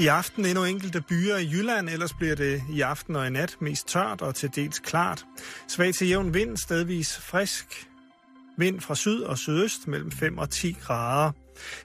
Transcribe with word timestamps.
I 0.00 0.06
aften 0.06 0.46
endnu 0.46 0.64
enkelte 0.64 1.00
byer 1.00 1.36
i 1.36 1.48
Jylland, 1.50 1.88
ellers 1.88 2.12
bliver 2.12 2.34
det 2.34 2.62
i 2.70 2.80
aften 2.80 3.16
og 3.16 3.26
i 3.26 3.30
nat 3.30 3.56
mest 3.60 3.88
tørt 3.88 4.22
og 4.22 4.34
til 4.34 4.50
dels 4.54 4.78
klart. 4.78 5.24
Svag 5.68 5.94
til 5.94 6.08
jævn 6.08 6.34
vind, 6.34 6.56
stedvis 6.56 7.18
frisk. 7.18 7.88
Vind 8.58 8.80
fra 8.80 8.94
syd 8.94 9.22
og 9.22 9.38
sydøst 9.38 9.88
mellem 9.88 10.12
5 10.12 10.38
og 10.38 10.50
10 10.50 10.76
grader. 10.82 11.32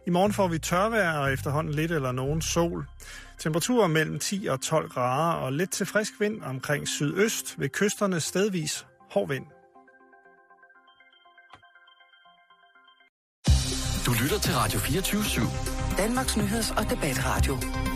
I 0.08 0.10
morgen 0.10 0.34
får 0.34 0.48
vi 0.48 0.60
tørvejr 0.60 1.18
og 1.18 1.34
efterhånden 1.34 1.74
lidt 1.74 1.92
eller 1.92 2.12
nogen 2.12 2.42
sol. 2.42 2.86
Temperaturer 3.40 3.88
mellem 3.88 4.20
10 4.20 4.46
og 4.46 4.62
12 4.62 4.90
grader 4.90 5.34
og 5.34 5.54
lidt 5.54 5.72
til 5.72 5.86
frisk 5.86 6.12
vind 6.20 6.44
omkring 6.44 6.88
sydøst 6.88 7.60
ved 7.60 7.70
kysterne 7.70 8.20
stedvis 8.20 8.86
hård 9.12 9.28
vind. 9.28 9.46
Du 14.06 14.14
lytter 14.24 14.40
til 14.40 14.54
Radio 14.54 14.80
24 14.80 15.22
/7. 15.22 15.98
Danmarks 15.98 16.38
nyheds- 16.38 16.78
og 16.78 16.90
debatradio. 16.90 17.58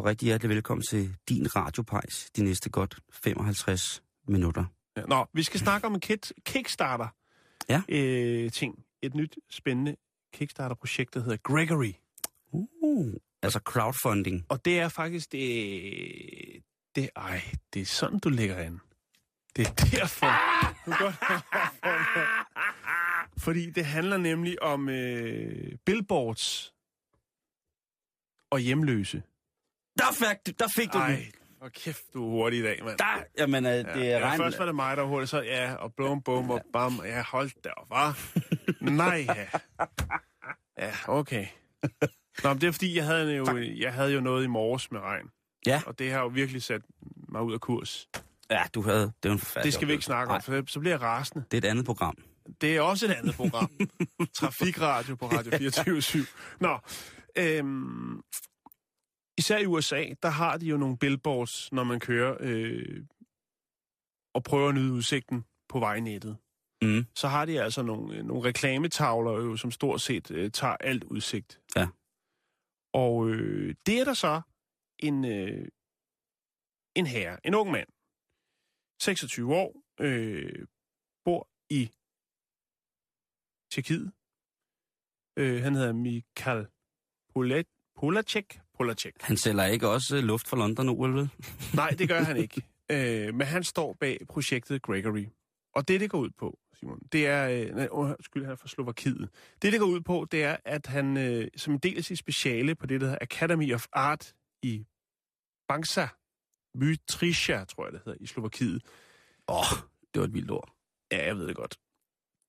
Og 0.00 0.06
rigtig 0.06 0.26
hjertelig 0.26 0.50
velkommen 0.50 0.82
til 0.82 1.16
din 1.28 1.56
radiopejs 1.56 2.30
de 2.36 2.42
næste 2.44 2.70
godt 2.70 2.98
55 3.12 4.02
minutter. 4.28 4.64
Ja, 4.96 5.02
Nå, 5.02 5.26
vi 5.32 5.42
skal 5.42 5.60
snakke 5.60 5.86
om 5.86 5.94
en 5.94 6.00
kit, 6.00 6.32
Kickstarter. 6.44 7.08
Ja. 7.68 7.82
Øh, 7.88 8.50
ting. 8.50 8.84
Et 9.02 9.14
nyt, 9.14 9.38
spændende 9.50 9.96
Kickstarter-projekt, 10.32 11.14
der 11.14 11.20
hedder 11.20 11.36
Gregory. 11.36 11.92
Uh, 12.52 13.14
altså 13.42 13.60
crowdfunding. 13.64 14.46
Og 14.48 14.64
det 14.64 14.80
er 14.80 14.88
faktisk 14.88 15.32
det... 15.32 15.42
det 16.94 17.10
ej, 17.16 17.42
det 17.74 17.82
er 17.82 17.86
sådan, 17.86 18.18
du 18.18 18.28
lægger 18.28 18.56
an. 18.56 18.80
Det 19.56 19.66
er 19.66 19.72
derfor. 19.72 20.32
Du 20.86 20.90
kan 20.90 21.06
godt 21.06 21.16
Fordi 23.44 23.70
det 23.70 23.84
handler 23.84 24.16
nemlig 24.16 24.62
om 24.62 24.88
øh, 24.88 25.76
billboards 25.86 26.74
og 28.50 28.58
hjemløse. 28.58 29.22
Der 29.98 30.04
fik, 30.12 30.58
der 30.58 30.68
fik 30.76 30.92
du 30.92 30.98
den. 30.98 31.06
Ej, 31.06 31.26
hvor 31.58 31.68
kæft, 31.68 32.02
du 32.14 32.24
er 32.26 32.30
hurtig 32.30 32.58
i 32.58 32.62
dag, 32.62 32.84
mand. 32.84 32.98
Der, 32.98 33.24
jamen, 33.38 33.66
øh, 33.66 33.72
det 33.72 33.86
er 33.86 34.18
ja, 34.18 34.26
regn... 34.26 34.36
først 34.36 34.58
var 34.58 34.66
det 34.66 34.74
mig, 34.74 34.96
der 34.96 35.02
var 35.02 35.08
hurtig, 35.08 35.28
så 35.28 35.42
ja, 35.42 35.74
og 35.74 35.94
blum, 35.94 36.22
bum, 36.22 36.50
og 36.50 36.62
bam, 36.72 37.00
ja, 37.04 37.22
hold 37.22 37.50
da 37.64 37.70
hva? 37.88 38.12
Nej, 38.90 39.26
ja. 39.28 39.46
Ja, 40.78 40.92
okay. 41.08 41.46
Nå, 42.42 42.48
men 42.48 42.60
det 42.60 42.66
er 42.66 42.72
fordi, 42.72 42.96
jeg 42.96 43.04
havde, 43.04 43.36
jo, 43.36 43.58
jeg 43.76 43.92
havde 43.92 44.12
jo 44.12 44.20
noget 44.20 44.44
i 44.44 44.46
morges 44.46 44.90
med 44.90 45.00
regn. 45.00 45.26
Ja. 45.66 45.82
Og 45.86 45.98
det 45.98 46.12
har 46.12 46.20
jo 46.20 46.26
virkelig 46.26 46.62
sat 46.62 46.82
mig 47.28 47.42
ud 47.42 47.52
af 47.52 47.60
kurs. 47.60 48.08
Ja, 48.50 48.62
du 48.74 48.82
havde... 48.82 49.12
Det 49.22 49.28
er 49.28 49.32
en 49.32 49.38
forfærdelig 49.38 49.64
Det 49.64 49.74
skal 49.74 49.88
vi 49.88 49.92
ikke 49.92 50.04
snakke 50.04 50.32
om, 50.32 50.34
Nej, 50.34 50.62
for 50.62 50.70
så 50.72 50.80
bliver 50.80 50.92
jeg 50.92 51.02
rasende. 51.02 51.44
det 51.50 51.64
er 51.64 51.68
et 51.68 51.70
andet 51.70 51.84
program. 51.84 52.16
Det 52.60 52.76
er 52.76 52.80
også 52.80 53.06
et 53.06 53.10
andet 53.10 53.34
program. 53.34 53.70
Trafikradio 54.38 55.14
på 55.14 55.26
Radio 55.26 55.58
24 55.58 56.26
Nå, 56.60 56.78
øhm, 57.36 58.22
især 59.40 59.58
i 59.58 59.66
USA, 59.66 60.02
der 60.22 60.28
har 60.28 60.56
de 60.56 60.66
jo 60.66 60.76
nogle 60.76 60.98
billboards, 60.98 61.72
når 61.72 61.84
man 61.84 62.00
kører 62.00 62.36
øh, 62.40 63.06
og 64.34 64.42
prøver 64.42 64.68
at 64.68 64.74
nyde 64.74 64.92
udsigten 64.92 65.44
på 65.68 65.78
vejnettet. 65.78 66.36
Mm. 66.82 67.02
Så 67.16 67.28
har 67.28 67.44
de 67.44 67.62
altså 67.62 67.82
nogle, 67.82 68.16
øh, 68.16 68.24
nogle 68.24 68.48
reklametavler, 68.48 69.32
jo, 69.32 69.56
som 69.56 69.70
stort 69.70 70.00
set 70.00 70.30
øh, 70.30 70.50
tager 70.50 70.76
alt 70.76 71.04
udsigt. 71.04 71.60
Ja. 71.76 71.86
Og 72.92 73.28
øh, 73.28 73.74
det 73.86 74.00
er 74.00 74.04
der 74.04 74.14
så 74.14 74.40
en, 74.98 75.24
øh, 75.24 75.68
en 76.96 77.06
herre, 77.06 77.46
en 77.46 77.54
ung 77.54 77.70
mand, 77.70 77.88
26 79.02 79.54
år, 79.54 79.70
øh, 80.00 80.66
bor 81.24 81.48
i 81.70 81.82
Tjekkiet. 83.72 84.12
Øh, 85.38 85.62
han 85.62 85.74
hedder 85.74 85.92
Polet, 87.32 87.66
Polacek. 87.96 88.60
Polacek. 88.80 89.14
Han 89.20 89.36
sælger 89.36 89.64
ikke 89.64 89.88
også 89.88 90.16
øh, 90.16 90.22
luft 90.22 90.48
fra 90.48 90.56
London 90.56 90.86
nu, 90.86 91.02
vel? 91.02 91.30
Nej, 91.74 91.90
det 91.90 92.08
gør 92.08 92.20
han 92.20 92.36
ikke. 92.36 92.62
Øh, 92.90 93.34
men 93.34 93.46
han 93.46 93.64
står 93.64 93.92
bag 94.00 94.18
projektet 94.28 94.82
Gregory. 94.82 95.26
Og 95.74 95.88
det, 95.88 96.00
det 96.00 96.10
går 96.10 96.18
ud 96.18 96.30
på, 96.30 96.58
Simon, 96.74 96.98
det 97.12 97.26
er... 97.26 97.48
Øh, 97.48 97.74
nej, 97.76 97.88
undskyld, 97.90 98.42
han 98.44 98.52
er 98.52 98.56
fra 98.56 98.68
Slovakiet. 98.68 99.28
Det, 99.62 99.72
det 99.72 99.80
går 99.80 99.86
ud 99.86 100.00
på, 100.00 100.26
det 100.32 100.44
er, 100.44 100.56
at 100.64 100.86
han 100.86 101.16
øh, 101.16 101.48
som 101.56 101.72
en 101.72 101.78
del 101.78 101.96
af 101.98 102.04
sit 102.04 102.18
speciale 102.18 102.74
på 102.74 102.86
det, 102.86 103.00
der 103.00 103.06
hedder 103.06 103.18
Academy 103.20 103.74
of 103.74 103.86
Art 103.92 104.34
i 104.62 104.86
Bangsa, 105.68 106.06
Mytricia, 106.74 107.64
tror 107.64 107.84
jeg, 107.84 107.92
det 107.92 108.00
hedder, 108.04 108.18
i 108.20 108.26
Slovakiet. 108.26 108.82
Åh, 109.48 109.56
oh, 109.58 109.78
det 110.14 110.20
var 110.20 110.26
et 110.26 110.34
vildt 110.34 110.50
ord. 110.50 110.72
Ja, 111.12 111.26
jeg 111.26 111.36
ved 111.36 111.46
det 111.46 111.56
godt. 111.56 111.78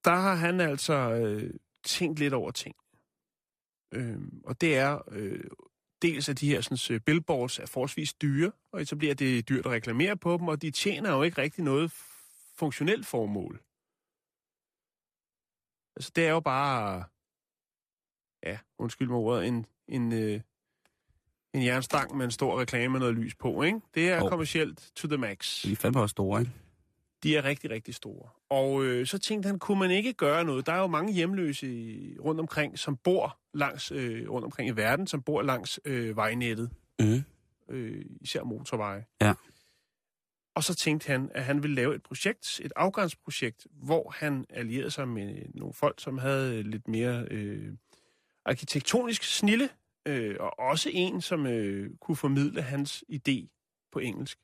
Der 0.06 0.16
har 0.16 0.36
han 0.36 0.62
altså 0.62 0.94
øh, 0.94 1.54
tænkt 1.84 2.20
lidt 2.20 2.34
over 2.34 2.52
ting. 2.52 2.76
Øh, 3.94 4.20
og 4.44 4.62
det 4.62 4.78
er 4.78 5.02
øh, 5.12 5.44
dels 6.02 6.30
at 6.30 6.40
de 6.40 6.48
her 6.50 6.62
sådan, 6.62 7.02
billboards 7.02 7.60
er 7.60 7.66
forholdsvis 7.66 8.14
dyre, 8.14 8.52
og 8.72 8.82
etablere 8.82 9.14
det 9.14 9.38
er 9.38 9.42
dyrt 9.42 9.66
at 9.66 9.72
reklamere 9.72 10.18
på 10.18 10.38
dem, 10.38 10.48
og 10.48 10.62
de 10.62 10.72
tjener 10.72 11.12
jo 11.16 11.22
ikke 11.24 11.42
rigtig 11.42 11.64
noget 11.64 11.92
funktionelt 12.56 13.06
formål. 13.06 13.62
Altså, 15.96 16.12
det 16.16 16.26
er 16.28 16.32
jo 16.32 16.40
bare, 16.40 17.04
ja, 18.44 18.58
undskyld 18.80 19.08
mig 19.08 19.18
ordet, 19.18 19.48
en, 19.48 19.66
en, 19.88 20.12
øh, 20.14 20.42
en 21.54 21.66
jernstang 21.66 22.18
med 22.18 22.26
en 22.26 22.32
stor 22.32 22.60
reklame 22.62 22.92
med 22.92 23.00
noget 23.00 23.16
lys 23.16 23.36
på, 23.36 23.62
ikke? 23.64 23.82
Det 23.96 24.10
er 24.10 24.18
Jo. 24.18 24.30
kommercielt 24.30 24.92
to 24.96 25.08
the 25.08 25.18
max. 25.18 25.62
De 25.64 25.72
er 25.72 25.76
fandme 25.76 26.02
også 26.02 26.12
store, 26.12 26.42
ikke? 26.42 26.52
De 27.24 27.36
er 27.38 27.44
rigtig, 27.46 27.70
rigtig 27.70 27.96
store. 27.96 28.30
Og 28.50 28.84
øh, 28.86 29.08
så 29.08 29.18
tænkte 29.18 29.48
han, 29.48 29.60
kunne 29.60 29.80
man 29.80 29.92
ikke 29.92 30.14
gøre 30.14 30.44
noget? 30.44 30.66
Der 30.66 30.74
er 30.74 30.80
jo 30.80 30.88
mange 30.88 31.14
hjemløse 31.14 31.68
i, 31.74 32.18
rundt 32.20 32.40
omkring, 32.42 32.80
som 32.80 32.98
bor 32.98 33.38
langs 33.54 33.92
øh, 33.92 34.30
rundt 34.30 34.46
omkring 34.46 34.70
i 34.70 34.72
verden, 34.72 35.08
som 35.08 35.22
bor 35.22 35.42
langs 35.42 35.80
øh, 35.86 36.16
vejnettet, 36.16 36.72
Mm. 37.00 37.24
øh, 37.70 38.06
især 38.22 38.44
motorveje. 38.44 39.06
Ja. 39.22 39.34
Og 40.56 40.64
så 40.64 40.76
tænkte 40.76 41.08
han, 41.08 41.32
at 41.34 41.44
han 41.44 41.64
ville 41.64 41.76
lave 41.76 41.96
et 41.96 42.04
projekt, 42.04 42.62
et 42.64 42.74
afgangsprojekt, 42.76 43.68
hvor 43.72 44.10
han 44.18 44.46
allierede 44.50 44.92
sig 44.92 45.08
med 45.08 45.44
nogle 45.54 45.74
folk, 45.74 46.02
som 46.02 46.18
havde 46.18 46.64
lidt 46.64 46.88
mere 46.88 47.28
øh, 47.32 47.74
arkitektonisk 48.46 49.24
snille, 49.24 49.70
øh, 50.06 50.36
og 50.40 50.60
også 50.60 50.90
en, 50.94 51.22
som 51.22 51.46
øh, 51.48 51.90
kunne 52.02 52.16
formidle 52.16 52.62
hans 52.62 53.04
idé 53.14 53.48
på 53.92 54.00
engelsk. 54.00 54.40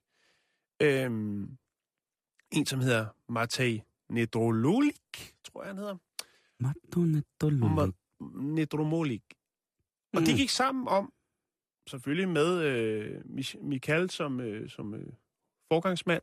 Øhm, 0.81 1.57
en, 2.51 2.65
som 2.65 2.79
hedder 2.79 3.05
Matej 3.29 3.79
Nedrololik, 4.09 5.33
tror 5.43 5.61
jeg, 5.63 5.69
han 5.69 5.77
hedder. 5.77 5.97
Madonna 6.59 7.21
Nedromolik. 8.35 9.23
Og 10.13 10.19
Mm. 10.21 10.25
de 10.25 10.33
gik 10.37 10.49
sammen 10.49 10.87
om, 10.87 11.13
selvfølgelig 11.89 12.29
med 12.29 12.59
øh, 12.63 13.19
Mich- 13.25 13.63
Michael 13.65 14.09
som, 14.09 14.39
øh, 14.39 14.69
som 14.69 14.93
øh, 14.93 15.07
forgangsmand, 15.71 16.21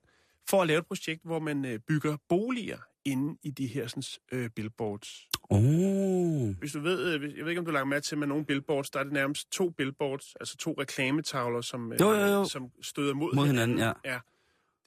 for 0.49 0.61
at 0.63 0.67
lave 0.67 0.79
et 0.79 0.87
projekt, 0.87 1.23
hvor 1.25 1.39
man 1.39 1.65
øh, 1.65 1.79
bygger 1.79 2.17
boliger 2.29 2.79
inde 3.04 3.39
i 3.43 3.51
de 3.51 3.66
her 3.66 3.87
sådan, 3.87 4.03
øh, 4.33 4.51
billboards. 4.51 5.28
Oh. 5.51 6.57
Hvis 6.59 6.72
du 6.72 6.81
ved, 6.81 7.15
øh, 7.15 7.37
jeg 7.37 7.45
ved 7.45 7.51
ikke, 7.51 7.59
om 7.59 7.65
du 7.65 7.71
lagt 7.71 7.89
med 7.89 8.01
til, 8.01 8.19
med 8.19 8.27
nogle 8.27 8.45
billboards, 8.45 8.91
der 8.91 8.98
er 9.01 9.04
det 9.04 9.13
nærmest 9.13 9.51
to 9.51 9.71
billboards, 9.71 10.34
altså 10.41 10.57
to 10.57 10.75
reklametavler, 10.78 11.60
som, 11.60 11.93
øh, 11.93 12.01
Jo, 12.01 12.10
jo, 12.13 12.27
jo. 12.27 12.45
som 12.45 12.71
støder 12.83 13.15
mod, 13.15 13.34
Mod 13.34 13.47
hinanden, 13.47 13.78
ja. 13.78 13.93
ja. 14.04 14.21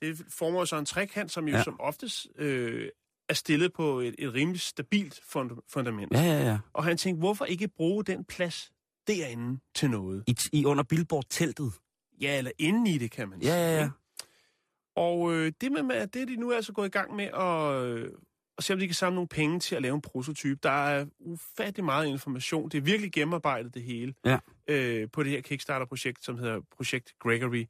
Det 0.02 0.26
former 0.30 0.66
så 0.66 0.78
en 0.78 0.86
trekant, 0.86 1.32
som 1.32 1.46
jo 1.48 1.52
Ja. 1.52 1.58
ja. 1.58 1.64
som 1.64 1.80
oftest 1.80 2.28
øh, 2.36 2.90
er 3.30 3.34
stillet 3.34 3.74
på 3.74 4.00
et, 4.00 4.16
et 4.20 4.34
rimelig 4.34 4.62
stabilt 4.62 5.22
fund- 5.24 5.62
fundament. 5.70 6.14
Ja, 6.14 6.22
ja, 6.22 6.44
ja. 6.46 6.60
Og 6.74 6.84
han 6.84 6.98
tænkte, 6.98 7.20
hvorfor 7.20 7.46
ikke 7.46 7.68
bruge 7.68 8.04
den 8.04 8.26
plads 8.26 8.72
derinde 9.08 9.60
til 9.76 9.90
noget? 9.90 10.24
I, 10.28 10.36
I 10.54 10.66
under 10.66 10.84
billboard-teltet. 10.84 11.74
Ja, 12.22 12.38
eller 12.38 12.52
inde 12.58 12.92
i 12.92 12.98
det, 12.98 13.12
kan 13.12 13.30
man 13.30 13.42
Ja, 13.42 13.48
ja, 13.56 13.76
ja. 13.78 13.84
ikke? 13.84 13.94
Og 14.96 15.34
øh, 15.34 15.52
det 15.62 15.72
med, 15.72 15.84
med, 15.84 16.08
det 16.08 16.22
er 16.22 16.26
de 16.26 16.36
nu 16.36 16.52
altså 16.54 16.74
gået 16.74 16.86
i 16.88 16.90
gang 16.90 17.16
med 17.16 17.26
at, 17.26 17.84
øh, 17.88 18.12
at 18.58 18.64
se, 18.64 18.74
om 18.74 18.80
de 18.80 18.88
kan 18.88 18.94
samle 18.96 19.16
nogle 19.16 19.28
penge 19.28 19.60
til 19.60 19.76
at 19.76 19.82
lave 19.82 19.96
en 19.96 20.02
prototype. 20.02 20.60
Der 20.64 20.70
er 20.88 21.06
ufattelig 21.20 21.86
meget 21.86 22.08
information. 22.08 22.70
Det 22.70 22.78
er 22.78 22.82
virkelig 22.82 23.12
gennemarbejdet, 23.12 23.74
det 23.74 23.84
hele, 23.84 24.14
Ja. 24.26 24.38
øh, 24.68 25.08
på 25.14 25.24
det 25.24 25.32
her 25.32 25.42
Kickstarter-projekt, 25.42 26.26
som 26.26 26.38
hedder 26.38 26.62
Projekt 26.78 27.14
Gregory. 27.20 27.66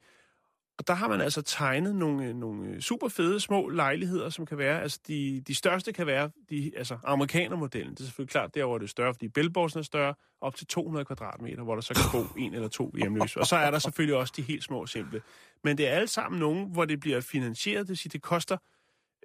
Og 0.78 0.86
der 0.86 0.94
har 0.94 1.08
man 1.08 1.20
altså 1.20 1.42
tegnet 1.42 1.94
nogle, 1.96 2.24
øh, 2.26 2.34
nogle 2.34 2.68
øh, 2.68 2.80
super 2.80 3.08
fede 3.08 3.40
små 3.40 3.68
lejligheder, 3.68 4.28
som 4.28 4.46
kan 4.46 4.58
være, 4.58 4.82
altså 4.82 5.00
de, 5.06 5.42
de 5.46 5.54
største 5.54 5.92
kan 5.92 6.06
være, 6.06 6.30
de, 6.50 6.72
altså 6.76 6.98
amerikanermodellen, 7.04 7.94
det 7.94 8.00
er 8.00 8.04
selvfølgelig 8.04 8.30
klart, 8.30 8.54
derovre 8.54 8.74
er 8.74 8.78
det 8.78 8.90
større, 8.90 9.14
fordi 9.14 9.28
Bellborsen 9.28 9.78
er 9.78 9.82
større, 9.82 10.14
op 10.40 10.56
til 10.56 10.66
200 10.66 11.04
kvadratmeter, 11.04 11.62
hvor 11.62 11.74
der 11.74 11.82
så 11.82 11.94
kan 11.94 12.20
bo 12.20 12.26
en 12.42 12.54
eller 12.54 12.68
to 12.68 12.92
hjemløse. 12.96 13.40
Og 13.40 13.46
så 13.46 13.56
er 13.56 13.70
der 13.70 13.78
selvfølgelig 13.78 14.16
også 14.16 14.32
de 14.36 14.42
helt 14.42 14.64
små 14.64 14.86
simple. 14.86 15.22
Men 15.64 15.78
det 15.78 15.88
er 15.88 15.90
alle 15.90 16.08
sammen 16.08 16.38
nogen, 16.38 16.72
hvor 16.72 16.84
det 16.84 17.00
bliver 17.00 17.20
finansieret, 17.20 17.80
det 17.80 17.88
vil 17.88 17.96
sige, 17.96 18.10
det 18.10 18.22
koster, 18.22 18.56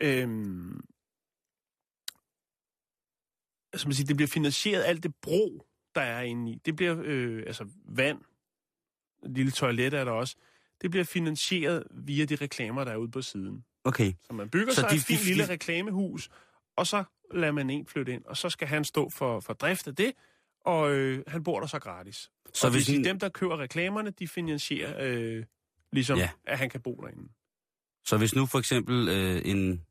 øhm, 0.01 0.81
altså 3.73 3.87
man 3.87 3.93
siger, 3.93 4.07
det 4.07 4.15
bliver 4.15 4.27
finansieret 4.27 4.83
alt 4.83 5.03
det 5.03 5.15
bro, 5.21 5.67
der 5.95 6.01
er 6.01 6.21
inde 6.21 6.51
i. 6.51 6.61
Det 6.65 6.75
bliver, 6.75 6.95
øh, 7.03 7.43
altså 7.47 7.65
vand, 7.85 8.21
lille 9.25 9.51
toilet 9.51 9.93
er 9.93 10.03
der 10.03 10.11
også, 10.11 10.35
det 10.83 10.91
bliver 10.91 11.03
finansieret 11.03 11.83
via 11.91 12.25
de 12.25 12.35
reklamer, 12.35 12.83
der 12.83 12.91
er 12.91 12.95
ude 12.97 13.11
på 13.11 13.21
siden. 13.21 13.65
Okay. 13.83 14.13
Så 14.23 14.33
man 14.33 14.49
bygger 14.49 14.73
Så 14.73 14.81
sig 14.81 14.89
de- 14.89 14.95
et 14.95 15.01
fint 15.01 15.19
de- 15.19 15.25
lille 15.25 15.43
de- 15.47 15.49
reklamehus, 15.51 16.29
og 16.77 16.87
så 16.87 17.03
lader 17.33 17.51
man 17.53 17.69
en 17.69 17.85
flytte 17.87 18.13
ind, 18.13 18.25
og 18.25 18.37
så 18.37 18.49
skal 18.49 18.67
han 18.67 18.83
stå 18.83 19.09
for, 19.09 19.39
for 19.39 19.53
drift 19.53 19.87
af 19.87 19.95
det, 19.95 20.11
og 20.65 20.91
øh, 20.91 21.23
han 21.27 21.43
bor 21.43 21.59
der 21.59 21.67
så 21.67 21.79
gratis. 21.79 22.29
Så 22.53 22.67
og 22.67 22.73
hvis 22.73 22.89
en- 22.89 23.03
dem, 23.03 23.19
der 23.19 23.29
køber 23.29 23.57
reklamerne, 23.59 24.09
de 24.11 24.27
finansierer 24.27 24.95
øh, 24.99 25.43
ligesom, 25.91 26.17
ja. 26.17 26.29
at 26.45 26.57
han 26.57 26.69
kan 26.69 26.81
bo 26.81 26.95
derinde. 27.01 27.29
Så 28.05 28.17
hvis 28.17 28.35
nu 28.35 28.45
for 28.45 28.59
eksempel 28.59 29.07
øh, 29.09 29.41
en 29.45 29.81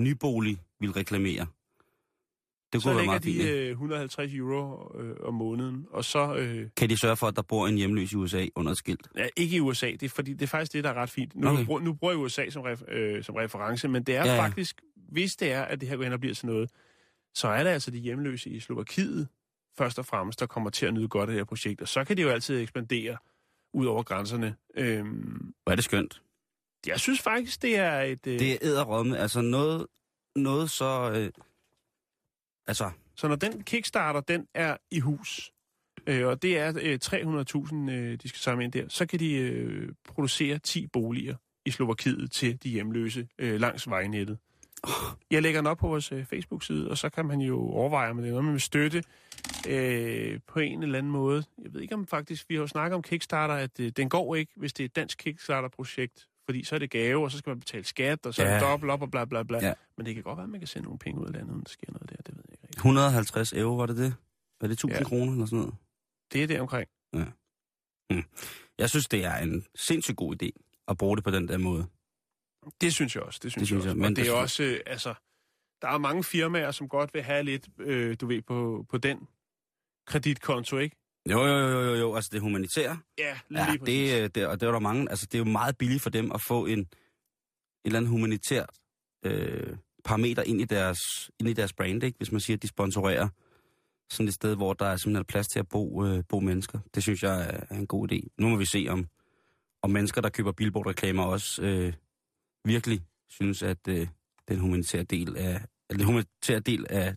nybolig 0.00 0.58
vil 0.80 0.90
reklamere, 0.92 1.46
det 2.74 2.82
Så 2.82 2.88
kunne 2.88 2.96
være 2.96 3.02
lægger 3.02 3.10
meget 3.12 3.24
fint, 3.24 3.42
de 3.42 3.48
øh, 3.66 3.70
150 3.70 4.34
euro 4.34 4.92
øh, 5.00 5.16
om 5.22 5.34
måneden, 5.34 5.86
og 5.90 6.04
så... 6.04 6.34
Øh, 6.36 6.68
Kan 6.76 6.88
de 6.90 6.96
sørge 6.96 7.16
for, 7.16 7.26
at 7.26 7.36
der 7.36 7.42
bor 7.42 7.66
en 7.66 7.76
hjemløs 7.76 8.12
i 8.12 8.16
USA 8.16 8.46
under 8.54 8.72
et 8.72 8.78
skilt? 8.78 9.08
ja, 9.16 9.26
ikke 9.36 9.56
i 9.56 9.60
USA, 9.60 9.86
det 9.90 10.02
er, 10.02 10.08
fordi, 10.08 10.32
det 10.32 10.42
er 10.42 10.46
faktisk 10.46 10.72
det, 10.72 10.84
der 10.84 10.90
er 10.90 10.94
ret 10.94 11.10
fint. 11.10 11.34
Nu, 11.36 11.48
Okay. 11.48 11.84
nu 11.84 11.92
bruger 11.92 12.12
jeg 12.12 12.20
USA 12.20 12.50
som, 12.50 12.62
ref, 12.62 12.82
øh, 12.88 13.24
som 13.24 13.34
reference, 13.34 13.88
men 13.88 14.02
det 14.02 14.16
er 14.16 14.24
Ja, 14.26 14.34
ja, 14.34 14.40
faktisk, 14.40 14.80
hvis 15.08 15.36
det 15.36 15.52
er, 15.52 15.62
at 15.62 15.80
det 15.80 15.88
her 15.88 15.96
går 15.96 16.04
hen 16.04 16.12
og 16.12 16.20
bliver 16.20 16.34
sådan 16.34 16.50
noget, 16.54 16.70
så 17.34 17.48
er 17.48 17.62
det 17.62 17.70
altså 17.70 17.90
de 17.90 17.98
hjemløse 17.98 18.50
i 18.50 18.60
Slovakiet, 18.60 19.28
først 19.78 19.98
og 19.98 20.06
fremmest, 20.06 20.40
der 20.40 20.46
kommer 20.46 20.70
til 20.70 20.86
at 20.86 20.94
nyde 20.94 21.08
godt 21.08 21.22
af 21.22 21.26
det 21.32 21.36
her 21.40 21.44
projekt. 21.44 21.80
Og 21.82 21.88
så 21.88 22.04
kan 22.04 22.16
det 22.16 22.22
jo 22.22 22.28
altid 22.28 22.60
ekspandere 22.60 23.16
ud 23.74 23.86
over 23.86 24.02
grænserne. 24.02 24.54
Øhm, 24.76 25.54
Hvor 25.62 25.70
er 25.72 25.74
det 25.76 25.84
skønt. 25.84 26.22
jeg 26.86 27.00
synes 27.00 27.20
faktisk, 27.22 27.62
det 27.62 27.76
er 27.78 28.00
et... 28.00 28.26
Øh, 28.26 28.38
Det 28.38 28.52
er 28.52 28.56
æderrømme. 28.62 29.18
Altså 29.18 29.40
noget, 29.40 29.86
noget 30.36 30.70
så... 30.70 31.12
Øh, 31.14 31.30
altså, 32.66 32.90
Så 33.16 33.28
når 33.28 33.36
den 33.36 33.62
Kickstarter, 33.62 34.20
den 34.20 34.46
er 34.54 34.76
i 34.90 35.00
hus, 35.00 35.52
øh, 36.06 36.26
og 36.26 36.42
det 36.42 36.58
er 36.58 36.72
øh, 36.82 36.98
300.000, 37.04 37.90
øh, 37.90 38.18
de 38.22 38.28
skal 38.28 38.40
samle 38.40 38.64
ind 38.64 38.72
der, 38.72 38.88
så 38.88 39.06
kan 39.06 39.20
de 39.20 39.32
øh, 39.32 39.88
producere 40.04 40.58
10 40.58 40.86
boliger 40.86 41.36
i 41.66 41.70
Slovakiet 41.70 42.32
til 42.32 42.62
de 42.62 42.68
hjemløse 42.68 43.28
øh, 43.38 43.60
langs 43.60 43.88
vejnettet. 43.88 44.38
Jeg 45.30 45.42
lægger 45.42 45.60
den 45.60 45.66
op 45.66 45.78
på 45.78 45.88
vores 45.88 46.12
øh, 46.12 46.24
Facebook-side, 46.24 46.90
og 46.90 46.98
så 46.98 47.08
kan 47.08 47.26
man 47.26 47.40
jo 47.40 47.68
overveje, 47.68 48.10
om 48.10 48.16
det 48.16 48.26
er 48.26 48.30
noget, 48.30 48.44
man 48.44 48.52
vil 48.52 48.60
støtte 48.60 49.02
øh, 49.68 50.40
på 50.46 50.58
en 50.58 50.82
eller 50.82 50.98
anden 50.98 51.12
måde. 51.12 51.44
Jeg 51.62 51.74
ved 51.74 51.80
ikke 51.80 51.94
om 51.94 52.06
faktisk, 52.06 52.48
vi 52.48 52.54
har 52.54 52.62
jo 52.62 52.66
snakket 52.66 52.94
om 52.94 53.02
Kickstarter, 53.02 53.54
at 53.54 53.80
øh, 53.80 53.92
den 53.96 54.08
går 54.08 54.34
ikke, 54.34 54.52
hvis 54.56 54.72
det 54.72 54.84
er 54.84 54.86
et 54.86 54.96
dansk 54.96 55.18
Kickstarter-projekt, 55.18 56.28
fordi 56.44 56.64
så 56.64 56.74
er 56.74 56.78
det 56.78 56.90
gave, 56.90 57.24
og 57.24 57.30
så 57.30 57.38
skal 57.38 57.50
man 57.50 57.58
betale 57.60 57.84
skat, 57.84 58.26
og 58.26 58.34
så 58.34 58.42
ja. 58.42 58.48
er 58.48 58.52
Ja. 58.52 58.58
det 58.60 58.62
dobbelt 58.66 58.90
op 58.92 59.02
og 59.02 59.10
bla 59.10 59.24
bla 59.24 59.42
bla. 59.42 59.58
Ja. 59.58 59.66
Ja. 59.66 59.74
Men 59.96 60.06
det 60.06 60.14
kan 60.14 60.24
godt 60.24 60.36
være, 60.36 60.44
at 60.44 60.50
man 60.50 60.60
kan 60.60 60.66
sende 60.66 60.84
nogle 60.84 60.98
penge 60.98 61.20
ud 61.20 61.26
af 61.26 61.32
landet, 61.32 61.50
uden 61.50 61.62
der 61.64 61.68
sker 61.70 61.92
noget 61.92 62.10
der, 62.10 62.16
det 62.16 62.34
ved 62.36 62.42
jeg 62.48 62.52
ikke 62.52 62.62
rigtigt. 62.62 62.76
150 62.76 63.52
euro, 63.52 63.76
var 63.76 63.86
det 63.86 63.96
det? 63.96 64.14
Var 64.60 64.68
det 64.68 64.72
1000 64.74 64.98
Ja. 64.98 65.04
kroner 65.04 65.32
eller 65.32 65.46
sådan 65.46 65.58
noget? 65.58 65.74
Det 66.32 66.42
er 66.42 66.46
det 66.46 66.60
omkring. 66.60 66.88
Jeg 68.78 68.90
synes, 68.90 69.08
det 69.08 69.24
er 69.24 69.36
en 69.36 69.66
sindssygt 69.74 70.16
god 70.16 70.42
idé 70.42 70.50
at 70.88 70.96
bruge 70.98 71.16
det 71.16 71.24
på 71.24 71.30
den 71.30 71.48
der 71.48 71.58
måde. 71.58 71.86
Det 72.80 72.92
synes 72.94 73.14
jeg 73.14 73.22
også. 73.22 73.40
Det 73.42 73.52
synes, 73.52 73.60
Det 73.60 73.66
synes 73.66 73.80
jeg 73.80 73.84
jeg, 73.84 73.90
også. 73.90 73.96
men 74.00 74.02
Men 74.02 74.16
det 74.16 74.28
er 74.28 74.32
også, 74.32 74.62
øh, 74.62 74.80
altså, 74.86 75.14
der 75.82 75.88
er 75.88 75.98
mange 75.98 76.24
firmaer, 76.24 76.70
som 76.70 76.88
godt 76.88 77.14
vil 77.14 77.22
have 77.22 77.42
lidt, 77.42 77.68
øh, 77.78 78.16
du 78.20 78.26
ved, 78.26 78.42
på, 78.42 78.86
på 78.90 78.98
den 78.98 79.28
kreditkonto, 80.06 80.78
ikke? 80.78 80.96
Jo, 81.30 81.46
jo, 81.46 81.58
jo, 81.58 81.80
jo, 81.80 81.94
jo. 81.94 82.14
Altså 82.14 82.30
det 82.32 82.40
humanitære. 82.40 82.98
Ja, 83.18 83.38
lige 83.48 83.62
Ja, 83.62 83.66
præcis. 83.78 83.80
det, 83.86 84.22
øh, 84.22 84.30
det, 84.34 84.46
og 84.46 84.60
det 84.60 84.66
er 84.66 84.72
der 84.72 84.78
mange. 84.78 85.10
Altså 85.10 85.26
det 85.26 85.34
er 85.34 85.38
jo 85.38 85.44
meget 85.44 85.78
billigt 85.78 86.02
for 86.02 86.10
dem 86.10 86.32
at 86.32 86.40
få 86.40 86.66
en, 86.66 86.78
et 86.80 86.86
eller 87.84 87.98
andet 87.98 88.10
humanitært 88.10 88.70
øh, 89.24 89.76
parameter 90.04 90.42
ind 90.42 90.60
i 90.60 90.64
deres, 90.64 90.98
ind 91.40 91.48
i 91.48 91.52
deres 91.52 91.72
brand, 91.72 92.02
ikke? 92.02 92.16
Hvis 92.16 92.32
man 92.32 92.40
siger, 92.40 92.56
at 92.56 92.62
de 92.62 92.68
sponsorerer 92.68 93.28
sådan 94.10 94.28
et 94.28 94.34
sted, 94.34 94.56
hvor 94.56 94.72
der 94.72 94.86
er 94.86 94.96
simpelthen 94.96 95.24
plads 95.24 95.48
til 95.48 95.58
at 95.58 95.68
bo, 95.68 96.04
øh, 96.04 96.24
bo 96.28 96.40
mennesker. 96.40 96.78
Det 96.94 97.02
synes 97.02 97.22
jeg 97.22 97.40
er, 97.40 97.60
er 97.70 97.78
en 97.78 97.86
god 97.86 98.12
idé. 98.12 98.20
Nu 98.38 98.48
må 98.48 98.56
vi 98.56 98.64
se, 98.64 98.86
om, 98.88 99.06
om 99.82 99.90
mennesker, 99.90 100.20
der 100.20 100.28
køber 100.28 100.52
billboardreklamer, 100.52 101.22
også 101.24 101.62
øh, 101.62 101.92
virkelig 102.64 103.00
synes, 103.28 103.62
at 103.62 103.88
øh, 103.88 104.08
den 104.48 104.58
humanitære 104.58 105.02
del 105.02 105.36
af, 105.36 105.60
den 105.90 106.00
humanitære 106.04 106.60
del 106.60 106.86
af 106.90 107.14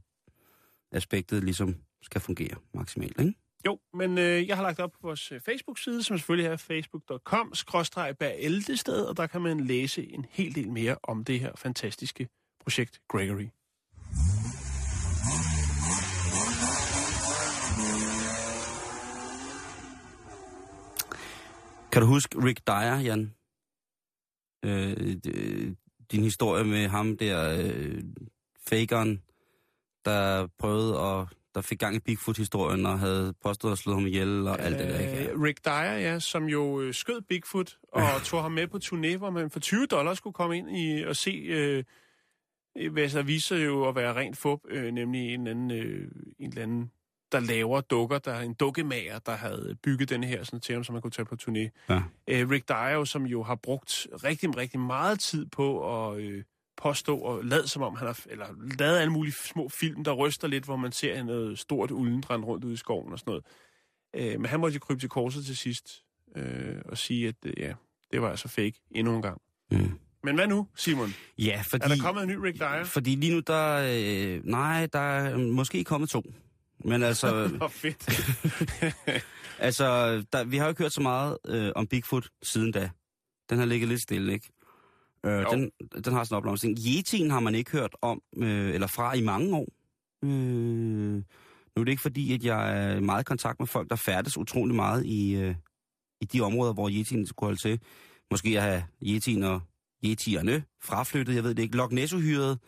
aspektet 0.91 1.43
ligesom 1.43 1.75
skal 2.01 2.21
fungere 2.21 2.55
maksimalt, 2.73 3.19
ikke? 3.19 3.33
Jo, 3.67 3.79
men 3.93 4.17
øh, 4.17 4.47
jeg 4.47 4.55
har 4.55 4.63
lagt 4.63 4.79
op 4.79 4.91
på 4.91 4.97
vores 5.01 5.31
øh, 5.31 5.41
Facebook-side, 5.41 6.03
som 6.03 6.17
selvfølgelig 6.17 6.49
er 6.49 6.57
facebook.com, 6.57 7.53
sted, 7.53 8.13
Eldested, 8.39 9.05
og 9.05 9.17
der 9.17 9.27
kan 9.27 9.41
man 9.41 9.59
læse 9.59 10.13
en 10.13 10.25
hel 10.29 10.55
del 10.55 10.69
mere 10.69 10.97
om 11.03 11.23
det 11.23 11.39
her 11.39 11.51
fantastiske 11.55 12.27
projekt 12.59 13.01
Gregory. 13.07 13.47
Kan 21.91 22.01
du 22.01 22.07
huske 22.07 22.43
Rick 22.43 22.67
Dyer, 22.67 22.99
Jan? 22.99 23.33
Øh, 24.65 25.17
din 26.11 26.23
historie 26.23 26.63
med 26.63 26.87
ham 26.87 27.17
der, 27.17 27.57
øh, 27.59 28.03
fakeren, 28.67 29.23
der 30.05 30.47
prøvede 30.59 30.99
at, 30.99 31.27
der 31.57 31.63
fik 31.63 31.79
gang 31.79 31.95
i 31.95 31.99
Bigfoot-historien 31.99 32.85
og 32.85 32.99
havde 32.99 33.33
påstået 33.43 33.71
at 33.71 33.77
slå 33.77 33.93
ham 33.93 34.07
ihjel 34.07 34.47
og 34.47 34.59
alt 34.59 34.79
det 34.79 34.87
der, 34.87 34.99
ikke? 34.99 35.31
Øh, 35.31 35.41
Rick 35.41 35.65
Dyer, 35.65 35.97
ja, 35.97 36.19
som 36.19 36.45
jo 36.45 36.81
øh, 36.81 36.93
skød 36.93 37.21
Bigfoot 37.21 37.77
og 37.93 38.03
tog 38.23 38.41
ham 38.41 38.51
med 38.51 38.67
på 38.67 38.79
turné, 38.83 39.17
hvor 39.17 39.29
man 39.29 39.49
for 39.49 39.59
20 39.59 39.85
dollars 39.85 40.17
skulle 40.17 40.33
komme 40.33 40.57
ind 40.57 40.77
i 40.77 41.03
og 41.03 41.15
se, 41.15 41.31
øh, 41.31 41.83
hvad 42.91 43.09
så 43.09 43.21
viser 43.21 43.57
jo 43.57 43.87
at 43.87 43.95
være 43.95 44.15
rent 44.15 44.37
fup, 44.37 44.59
øh, 44.69 44.91
nemlig 44.91 45.33
en 45.33 45.47
eller, 45.47 45.51
anden, 45.51 45.71
øh, 45.71 46.11
en 46.39 46.49
eller 46.49 46.63
anden, 46.63 46.91
der 47.31 47.39
laver 47.39 47.81
dukker, 47.81 48.17
der 48.17 48.31
er 48.31 48.41
en 48.41 48.53
dukkemager, 48.53 49.19
der 49.19 49.35
havde 49.35 49.75
bygget 49.83 50.09
den 50.09 50.23
her 50.23 50.43
sådan, 50.43 50.59
til 50.59 50.73
ham, 50.73 50.83
så 50.83 50.91
man 50.91 51.01
kunne 51.01 51.11
tage 51.11 51.25
på 51.25 51.35
turné. 51.41 51.85
Ja. 51.89 52.01
Øh, 52.27 52.49
Rick 52.49 52.69
Dyer, 52.69 53.03
som 53.03 53.25
jo 53.25 53.43
har 53.43 53.55
brugt 53.55 54.07
rigtig, 54.23 54.57
rigtig 54.57 54.79
meget 54.79 55.19
tid 55.19 55.45
på 55.45 55.67
at 56.07 56.19
øh, 56.19 56.43
påstå 56.77 57.17
og 57.17 57.45
lade 57.45 57.67
som 57.67 57.81
om 57.81 57.95
han 57.95 58.07
har, 58.07 58.19
eller 58.29 58.45
lavet 58.79 58.97
alle 58.97 59.11
mulige 59.13 59.33
små 59.33 59.69
film, 59.69 60.03
der 60.03 60.13
ryster 60.13 60.47
lidt, 60.47 60.63
hvor 60.65 60.75
man 60.75 60.91
ser 60.91 61.23
noget 61.23 61.59
stort 61.59 61.91
uldendrend 61.91 62.45
rundt 62.45 62.63
ude 62.65 62.73
i 62.73 62.77
skoven 62.77 63.13
og 63.13 63.19
sådan 63.19 63.31
noget. 63.31 63.45
Øh, 64.33 64.39
men 64.41 64.45
han 64.45 64.59
måtte 64.59 64.73
jo 64.73 64.79
krybe 64.79 64.99
til 64.99 65.09
korset 65.09 65.45
til 65.45 65.57
sidst 65.57 66.03
øh, 66.35 66.75
og 66.85 66.97
sige, 66.97 67.27
at 67.27 67.35
øh, 67.45 67.53
ja, 67.57 67.73
det 68.11 68.21
var 68.21 68.29
altså 68.29 68.47
fake 68.47 68.73
endnu 68.91 69.15
en 69.15 69.21
gang. 69.21 69.41
Mm. 69.71 69.99
Men 70.23 70.35
hvad 70.35 70.47
nu, 70.47 70.67
Simon? 70.75 71.13
Ja, 71.37 71.63
fordi, 71.69 71.83
Er 71.83 71.87
der 71.87 72.01
kommet 72.01 72.23
en 72.23 72.29
ny 72.29 72.35
Rick 72.35 72.59
Dyer? 72.59 72.83
fordi 72.83 73.15
lige 73.15 73.33
nu, 73.33 73.39
der... 73.39 73.77
Øh, 74.37 74.41
nej, 74.45 74.87
der 74.93 74.99
er 74.99 75.37
måske 75.37 75.83
kommet 75.83 76.09
to. 76.09 76.23
Men 76.85 77.03
altså, 77.03 77.47
Hvor 77.57 77.67
fedt. 77.67 78.09
altså 79.67 79.85
der, 80.33 80.43
vi 80.43 80.57
har 80.57 80.65
jo 80.65 80.69
ikke 80.69 80.83
hørt 80.83 80.93
så 80.93 81.01
meget 81.01 81.37
øh, 81.47 81.71
om 81.75 81.87
Bigfoot 81.87 82.29
siden 82.43 82.71
da. 82.71 82.89
Den 83.49 83.57
har 83.57 83.65
ligget 83.65 83.89
lidt 83.89 84.01
stille, 84.01 84.33
ikke? 84.33 84.49
Øh, 85.27 85.41
Jo. 85.41 85.49
den, 85.51 85.71
den 86.03 86.13
har 86.13 86.23
sådan 86.23 86.35
en 86.35 86.37
opblomstring. 86.37 86.77
Yetien 86.87 87.31
har 87.31 87.39
man 87.39 87.55
ikke 87.55 87.71
hørt 87.71 87.95
om, 88.01 88.21
øh, 88.37 88.73
eller 88.73 88.87
fra 88.87 89.13
i 89.15 89.21
mange 89.21 89.55
år. 89.55 89.67
Øh, 90.23 90.29
nu 91.75 91.81
er 91.81 91.83
det 91.83 91.89
ikke 91.91 92.01
fordi, 92.01 92.33
at 92.33 92.43
jeg 92.43 92.83
er 92.83 92.99
meget 92.99 93.21
i 93.21 93.23
kontakt 93.23 93.59
med 93.59 93.67
folk, 93.67 93.89
der 93.89 93.95
færdes 93.95 94.37
utrolig 94.37 94.75
meget 94.75 95.05
i, 95.05 95.35
øh, 95.35 95.55
i 96.21 96.25
de 96.25 96.41
områder, 96.41 96.73
hvor 96.73 96.89
Yetien 96.89 97.27
skulle 97.27 97.47
holde 97.47 97.61
til. 97.61 97.79
Måske 98.31 98.49
at 98.57 98.63
have 98.63 98.83
Yetien 99.03 99.43
og 99.43 99.61
Yetierne 100.05 100.63
fraflyttet, 100.83 101.35
jeg 101.35 101.43
ved 101.43 101.55
det 101.55 101.63
ikke. 101.63 101.77
Loch 101.77 101.93
Ness-uhyret 101.93 102.59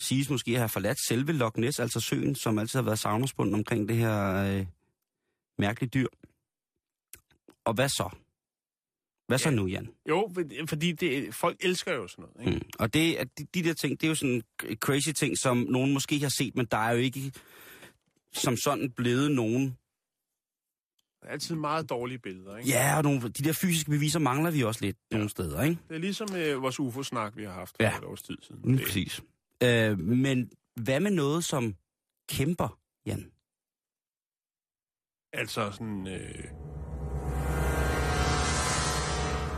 siges 0.00 0.30
måske 0.30 0.52
at 0.52 0.58
have 0.58 0.68
forladt 0.68 0.98
selve 1.08 1.32
Loch 1.32 1.58
Ness, 1.58 1.80
altså 1.80 2.00
søen, 2.00 2.34
som 2.34 2.58
altid 2.58 2.78
har 2.78 2.84
været 2.84 2.98
savnersbunden 2.98 3.54
omkring 3.54 3.88
det 3.88 3.96
her 3.96 4.34
øh, 4.34 4.66
mærkelige 5.58 5.90
dyr. 5.90 6.06
Og 7.64 7.74
hvad 7.74 7.88
så? 7.88 8.10
Hvad 9.32 9.38
så 9.38 9.48
Ja. 9.48 9.54
nu, 9.54 9.66
Jan? 9.66 9.88
jo, 10.08 10.30
for- 10.34 10.66
fordi 10.68 10.92
det, 10.92 11.34
folk 11.34 11.56
elsker 11.60 11.92
jo 11.94 12.08
sådan 12.08 12.24
noget. 12.34 12.46
Ikke? 12.46 12.58
Mm. 12.64 12.70
Og 12.78 12.94
det, 12.94 13.20
er- 13.20 13.24
de, 13.24 13.44
de 13.54 13.62
der 13.62 13.74
ting, 13.74 14.00
det 14.00 14.06
er 14.06 14.08
jo 14.08 14.14
sådan 14.14 14.42
crazy 14.74 15.08
ting, 15.10 15.38
som 15.38 15.56
nogen 15.56 15.92
måske 15.92 16.18
har 16.20 16.28
set, 16.28 16.56
men 16.56 16.66
der 16.66 16.76
er 16.76 16.92
jo 16.92 16.98
ikke 16.98 17.32
som 18.32 18.56
sådan 18.56 18.90
blevet 18.90 19.30
nogen... 19.32 19.76
Der 21.20 21.28
er 21.28 21.32
altid 21.32 21.54
meget 21.54 21.90
dårlige 21.90 22.18
billeder. 22.18 22.56
Ikke? 22.56 22.70
Ja, 22.70 22.96
og 22.96 23.02
nogle, 23.02 23.20
de 23.20 23.28
der 23.28 23.52
fysiske 23.52 23.90
beviser 23.90 24.18
mangler 24.18 24.50
vi 24.50 24.62
også 24.62 24.84
lidt 24.84 24.96
ja. 25.10 25.16
nogle 25.16 25.30
steder, 25.30 25.62
ikke? 25.62 25.78
Det 25.88 25.94
er 25.94 25.98
ligesom 26.00 26.34
øh, 26.36 26.62
vores 26.62 26.80
UFO-snak, 26.80 27.36
vi 27.36 27.44
har 27.44 27.52
haft 27.52 27.76
for 27.76 27.82
Ja. 27.84 27.98
et 27.98 28.04
års 28.04 28.22
tid 28.22 28.36
siden. 28.42 28.60
Mm, 28.64 28.78
præcis. 28.78 29.22
Øh, 29.62 29.98
men 29.98 30.50
hvad 30.76 31.00
med 31.00 31.10
noget 31.10 31.44
som 31.44 31.74
kæmper, 32.28 32.78
Jan? 33.06 33.30
Altså 35.32 35.70
sådan... 35.70 36.06
Øh... 36.06 36.44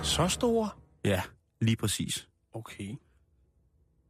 Så 0.04 0.28
store? 0.28 0.68
Ja, 1.04 1.22
lige 1.60 1.76
præcis. 1.76 2.28
Okay. 2.52 2.96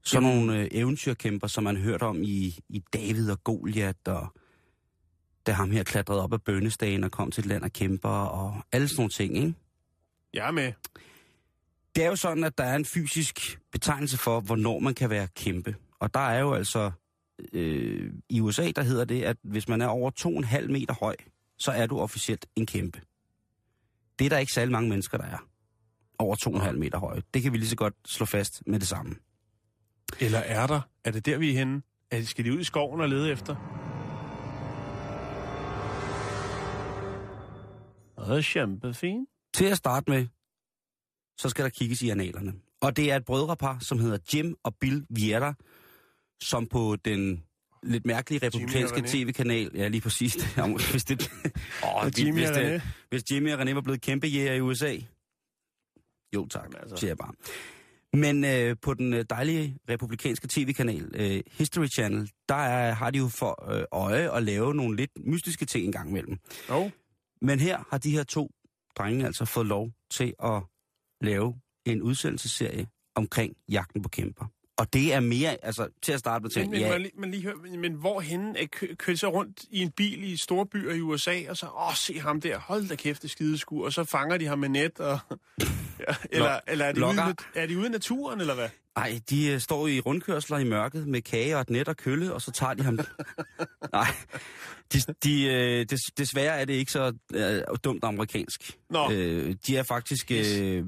Sådan 0.04 0.28
nogle 0.28 0.60
øh, 0.60 0.68
eventyrkæmper, 0.70 1.46
som 1.46 1.64
man 1.64 1.76
har 1.76 1.82
hørt 1.82 2.02
om 2.02 2.22
i, 2.22 2.58
i 2.68 2.84
David 2.92 3.30
og 3.30 3.44
Goliat, 3.44 4.08
og 4.08 4.26
da 5.46 5.52
ham 5.52 5.70
her 5.70 5.82
klatrede 5.82 6.22
op 6.22 6.32
ad 6.32 6.38
bønnestagen 6.38 7.04
og 7.04 7.10
kom 7.10 7.30
til 7.30 7.40
et 7.40 7.46
land 7.46 7.64
og 7.64 7.72
kæmper, 7.72 8.08
og 8.08 8.62
alle 8.72 8.88
sådan 8.88 9.00
nogle 9.00 9.10
ting, 9.10 9.36
ikke? 9.36 9.54
Jeg 10.32 10.46
er 10.46 10.50
med. 10.50 10.72
Det 11.96 12.04
er 12.04 12.08
jo 12.08 12.16
sådan, 12.16 12.44
at 12.44 12.58
der 12.58 12.64
er 12.64 12.76
en 12.76 12.84
fysisk 12.84 13.60
betegnelse 13.72 14.18
for, 14.18 14.40
hvornår 14.40 14.78
man 14.78 14.94
kan 14.94 15.10
være 15.10 15.28
kæmpe. 15.34 15.76
Og 16.00 16.14
der 16.14 16.20
er 16.20 16.40
jo 16.40 16.52
altså, 16.52 16.90
øh, 17.52 18.12
i 18.28 18.40
USA, 18.40 18.70
der 18.76 18.82
hedder 18.82 19.04
det, 19.04 19.22
at 19.22 19.36
hvis 19.42 19.68
man 19.68 19.80
er 19.80 19.86
over 19.86 20.10
2,5 20.20 20.66
meter 20.72 20.94
høj, 20.94 21.16
så 21.58 21.70
er 21.70 21.86
du 21.86 21.98
officielt 21.98 22.46
en 22.56 22.66
kæmpe. 22.66 23.00
Det 24.18 24.24
er 24.24 24.28
der 24.28 24.38
ikke 24.38 24.52
særlig 24.52 24.72
mange 24.72 24.88
mennesker, 24.88 25.18
der 25.18 25.24
er. 25.24 25.53
Over 26.18 26.36
2,5 26.66 26.72
meter 26.72 26.98
høje. 26.98 27.22
Det 27.34 27.42
kan 27.42 27.52
vi 27.52 27.58
lige 27.58 27.68
så 27.68 27.76
godt 27.76 27.94
slå 28.06 28.26
fast 28.26 28.62
med 28.66 28.80
det 28.80 28.88
samme. 28.88 29.14
Eller 30.20 30.38
er 30.38 30.66
der? 30.66 30.80
Er 31.04 31.10
det 31.10 31.26
der, 31.26 31.38
vi 31.38 31.50
er 31.50 31.58
henne? 31.58 31.82
Er 32.10 32.18
de, 32.18 32.26
skal 32.26 32.44
de 32.44 32.52
ud 32.54 32.60
i 32.60 32.64
skoven 32.64 33.00
og 33.00 33.08
lede 33.08 33.30
efter? 33.32 33.54
Det 38.18 38.38
er 38.38 38.50
kæmpefint. 38.52 39.28
Til 39.54 39.64
at 39.64 39.76
starte 39.76 40.10
med, 40.10 40.26
så 41.38 41.48
skal 41.48 41.64
der 41.64 41.70
kigges 41.70 42.02
i 42.02 42.08
analerne. 42.08 42.52
Og 42.80 42.96
det 42.96 43.12
er 43.12 43.16
et 43.16 43.24
brødrepar, 43.24 43.78
som 43.80 43.98
hedder 43.98 44.18
Jim 44.34 44.54
og 44.64 44.74
Bill 44.80 45.06
Vieira, 45.10 45.54
som 46.42 46.66
på 46.66 46.96
den 47.04 47.44
lidt 47.82 48.06
mærkelige 48.06 48.46
republikanske 48.46 49.02
tv-kanal, 49.06 49.70
ja 49.74 49.88
lige 49.88 50.00
præcis, 50.00 50.34
det, 50.36 50.58
om- 50.62 50.72
hvis, 50.90 51.04
det, 51.04 51.30
oh, 51.82 52.10
Jimmy 52.18 52.32
hvis, 52.38 52.48
og 52.50 52.54
det, 52.54 52.82
hvis 53.10 53.22
Jimmy 53.32 53.52
og 53.52 53.60
René 53.60 53.74
var 53.74 53.80
blevet 53.80 54.00
kæmpe 54.00 54.26
jæger 54.26 54.52
i 54.54 54.60
USA. 54.60 54.96
Jo 56.34 56.46
tak, 56.46 56.62
Jamen, 56.62 56.76
altså. 56.80 56.96
siger 56.96 57.10
jeg 57.10 57.16
bare. 57.16 57.32
Men 58.12 58.44
øh, 58.44 58.76
på 58.82 58.94
den 58.94 59.14
øh, 59.14 59.24
dejlige 59.30 59.78
republikanske 59.88 60.48
tv-kanal, 60.50 61.10
øh, 61.14 61.42
History 61.52 61.86
Channel, 61.86 62.30
der 62.48 62.54
er, 62.54 62.92
har 62.92 63.10
de 63.10 63.18
jo 63.18 63.28
for 63.28 63.72
øh, 63.72 63.84
øje 63.92 64.36
at 64.36 64.42
lave 64.42 64.74
nogle 64.74 64.96
lidt 64.96 65.10
mystiske 65.26 65.64
ting 65.64 65.86
en 65.86 65.92
gang 65.92 66.10
imellem. 66.10 66.38
Jo. 66.70 66.90
Men 67.40 67.60
her 67.60 67.84
har 67.90 67.98
de 67.98 68.10
her 68.10 68.22
to 68.22 68.50
drenge 68.98 69.26
altså 69.26 69.44
fået 69.44 69.66
lov 69.66 69.90
til 70.10 70.34
at 70.44 70.62
lave 71.20 71.54
en 71.86 72.02
udsendelsesserie 72.02 72.86
omkring 73.14 73.56
jagten 73.68 74.02
på 74.02 74.08
kæmper. 74.08 74.44
Og 74.76 74.92
det 74.92 75.14
er 75.14 75.20
mere, 75.20 75.64
altså 75.64 75.88
til 76.02 76.12
at 76.12 76.18
starte 76.18 76.42
med 76.42 76.50
Men, 76.56 76.62
til, 76.62 76.70
men, 76.70 76.80
ja, 76.80 76.88
ja. 76.88 76.98
lige, 76.98 77.10
men, 77.18 77.30
lige 77.30 77.42
hør, 77.42 77.54
men, 77.62 77.80
men 77.80 77.92
hvorhenne 77.92 78.58
er 78.58 78.66
kø, 78.98 79.16
så 79.16 79.28
rundt 79.28 79.64
i 79.70 79.80
en 79.80 79.90
bil 79.90 80.32
i 80.32 80.36
store 80.36 80.66
byer 80.66 80.94
i 80.94 81.00
USA, 81.00 81.40
og 81.48 81.56
så, 81.56 81.66
åh, 81.66 81.94
se 81.94 82.20
ham 82.20 82.40
der, 82.40 82.58
hold 82.58 82.88
da 82.88 82.96
kæft, 82.96 83.22
det 83.22 83.30
skideskur, 83.30 83.84
og 83.84 83.92
så 83.92 84.04
fanger 84.04 84.36
de 84.36 84.46
ham 84.46 84.58
med 84.58 84.68
net, 84.68 85.00
og, 85.00 85.18
ja, 86.08 86.14
eller, 86.30 86.60
eller 86.68 86.84
er, 86.84 86.92
de 86.92 87.06
ude, 87.06 87.16
Lokker. 87.16 87.34
er 87.54 87.66
de 87.66 87.78
ude 87.78 87.86
i 87.86 87.90
naturen, 87.90 88.40
eller 88.40 88.54
hvad? 88.54 88.68
ej, 88.96 89.20
de 89.30 89.46
øh, 89.46 89.60
står 89.60 89.88
i 89.88 90.00
rundkørsler 90.00 90.58
i 90.58 90.64
mørket 90.64 91.08
med 91.08 91.22
kage 91.22 91.54
og 91.54 91.60
et 91.60 91.70
net 91.70 91.88
og 91.88 91.96
kølle, 91.96 92.34
og 92.34 92.42
så 92.42 92.52
tager 92.52 92.74
de 92.74 92.82
ham. 92.82 92.98
Nej, 93.92 94.06
de, 94.92 94.98
de, 95.24 95.44
øh, 95.44 95.86
des, 95.90 96.00
desværre 96.18 96.60
er 96.60 96.64
det 96.64 96.74
ikke 96.74 96.92
så 96.92 97.12
øh, 97.34 97.62
dumt 97.84 98.04
amerikansk. 98.04 98.78
Nå. 98.90 99.12
Øh, 99.12 99.54
de 99.66 99.76
er 99.76 99.82
faktisk... 99.82 100.30
Øh, 100.30 100.84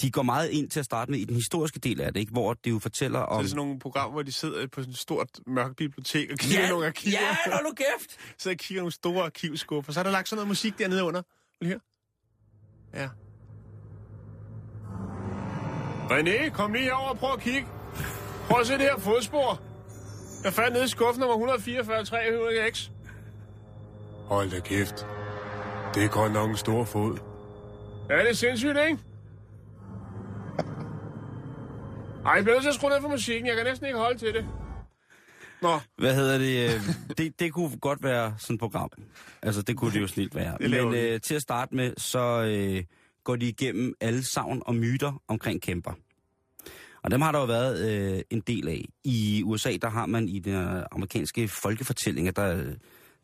de 0.00 0.10
går 0.10 0.22
meget 0.22 0.50
ind 0.50 0.70
til 0.70 0.78
at 0.80 0.84
starte 0.84 1.10
med 1.10 1.18
i 1.18 1.24
den 1.24 1.34
historiske 1.34 1.78
del 1.78 2.00
af 2.00 2.12
det, 2.12 2.20
ikke? 2.20 2.32
hvor 2.32 2.54
det 2.54 2.70
jo 2.70 2.78
fortæller 2.78 3.20
Så 3.20 3.24
om... 3.24 3.36
er 3.38 3.40
det 3.42 3.50
sådan 3.50 3.56
nogle 3.64 3.78
programmer, 3.78 4.12
hvor 4.12 4.22
de 4.22 4.32
sidder 4.32 4.66
på 4.66 4.80
sådan 4.80 4.92
et 4.92 4.98
stort 4.98 5.28
mørkt 5.46 5.76
bibliotek 5.76 6.30
og 6.32 6.38
kigger 6.38 6.60
ja, 6.62 6.70
nogle 6.70 6.86
arkiver. 6.86 7.18
ja, 7.20 7.52
hold 7.52 7.64
nu 7.66 7.72
kæft! 7.74 8.16
Så 8.42 8.50
jeg 8.50 8.58
kigger 8.58 8.80
nogle 8.82 8.92
store 8.92 9.24
arkivskuffer. 9.24 9.92
Så 9.92 10.00
er 10.00 10.04
der 10.04 10.10
lagt 10.10 10.28
sådan 10.28 10.36
noget 10.36 10.48
musik 10.48 10.78
dernede 10.78 11.04
under. 11.04 11.22
Vil 11.60 11.68
du 11.70 11.72
høre? 11.72 11.80
Ja. 13.02 13.08
René, 16.10 16.50
kom 16.50 16.72
lige 16.72 16.84
herover 16.84 17.08
og 17.10 17.18
prøv 17.18 17.32
at 17.32 17.40
kigge. 17.40 17.66
Prøv 18.48 18.60
at 18.60 18.66
se 18.66 18.72
det 18.72 18.80
her 18.82 18.98
fodspor. 18.98 19.60
Jeg 20.44 20.52
fandt 20.52 20.72
nede 20.72 20.84
i 20.84 20.88
skuffen 20.88 21.20
nummer 21.20 21.34
144 21.36 22.04
300 22.04 22.70
X. 22.72 22.90
Hold 24.26 24.50
da 24.50 24.60
kæft. 24.60 25.06
Det 25.94 26.04
er 26.04 26.08
godt 26.08 26.32
nok 26.32 26.50
en 26.50 26.56
stor 26.56 26.84
fod. 26.84 27.18
Ja, 28.10 28.18
det 28.18 28.30
er 28.30 28.34
sindssygt, 28.34 28.78
ikke? 28.88 28.98
Ej, 32.24 32.32
jeg 32.32 32.44
bliver 32.44 32.54
nødt 32.56 32.62
til 32.62 32.68
at 32.68 32.74
skrue 32.74 32.90
ned 32.90 33.00
for 33.00 33.08
musikken. 33.08 33.46
Jeg 33.46 33.56
kan 33.56 33.64
næsten 33.64 33.86
ikke 33.86 33.98
holde 33.98 34.18
til 34.18 34.34
det. 34.34 34.46
Nå, 35.62 35.80
Hvad 35.98 36.14
hedder 36.14 36.38
det? 36.38 36.74
øh, 36.74 36.80
det? 37.18 37.40
Det 37.40 37.52
kunne 37.52 37.78
godt 37.78 38.02
være 38.02 38.34
sådan 38.38 38.54
et 38.54 38.60
program. 38.60 38.90
Altså, 39.42 39.62
det 39.62 39.76
kunne 39.76 39.92
det 39.92 40.00
jo 40.00 40.06
snilt 40.06 40.34
være. 40.34 40.56
Men 40.60 40.94
øh, 40.94 41.20
til 41.20 41.34
at 41.34 41.42
starte 41.42 41.74
med, 41.74 41.92
så 41.96 42.42
øh, 42.42 42.84
går 43.24 43.36
de 43.36 43.48
igennem 43.48 43.94
alle 44.00 44.24
savn 44.24 44.62
og 44.66 44.74
myter 44.74 45.22
omkring 45.28 45.62
kæmper. 45.62 45.92
Og 47.02 47.10
dem 47.10 47.20
har 47.20 47.32
der 47.32 47.38
jo 47.38 47.44
været 47.44 47.90
øh, 47.90 48.22
en 48.30 48.40
del 48.40 48.68
af. 48.68 48.84
I 49.04 49.42
USA, 49.44 49.76
der 49.82 49.88
har 49.90 50.06
man 50.06 50.28
i 50.28 50.38
den 50.38 50.82
amerikanske 50.92 51.48
folkefortællinger, 51.48 52.32
der, 52.32 52.74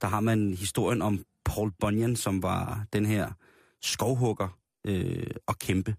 der 0.00 0.06
har 0.06 0.20
man 0.20 0.54
historien 0.54 1.02
om 1.02 1.24
Paul 1.44 1.72
Bunyan, 1.80 2.16
som 2.16 2.42
var 2.42 2.84
den 2.92 3.06
her 3.06 3.30
skovhugger 3.82 4.58
øh, 4.86 5.26
og 5.46 5.58
kæmpe. 5.58 5.94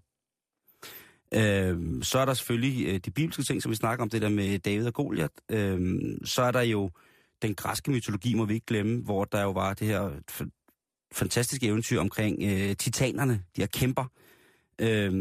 Øh, 1.34 2.02
så 2.02 2.18
er 2.18 2.24
der 2.24 2.34
selvfølgelig 2.34 2.86
øh, 2.86 3.00
de 3.04 3.10
bibelske 3.10 3.42
ting, 3.42 3.62
som 3.62 3.70
vi 3.70 3.76
snakker 3.76 4.02
om, 4.02 4.10
det 4.10 4.22
der 4.22 4.28
med 4.28 4.58
David 4.58 4.86
og 4.86 4.94
Goliat. 4.94 5.30
Øh, 5.50 5.96
så 6.24 6.42
er 6.42 6.50
der 6.50 6.60
jo 6.60 6.90
den 7.42 7.54
græske 7.54 7.90
mytologi, 7.90 8.34
må 8.34 8.44
vi 8.44 8.54
ikke 8.54 8.66
glemme, 8.66 9.02
hvor 9.02 9.24
der 9.24 9.42
jo 9.42 9.50
var 9.50 9.74
det 9.74 9.86
her 9.86 10.10
f- 10.30 11.08
fantastiske 11.12 11.66
eventyr 11.66 12.00
omkring 12.00 12.42
øh, 12.42 12.76
titanerne, 12.76 13.42
de 13.56 13.60
her 13.62 13.66
kæmper. 13.66 14.04
Øh, 14.78 15.12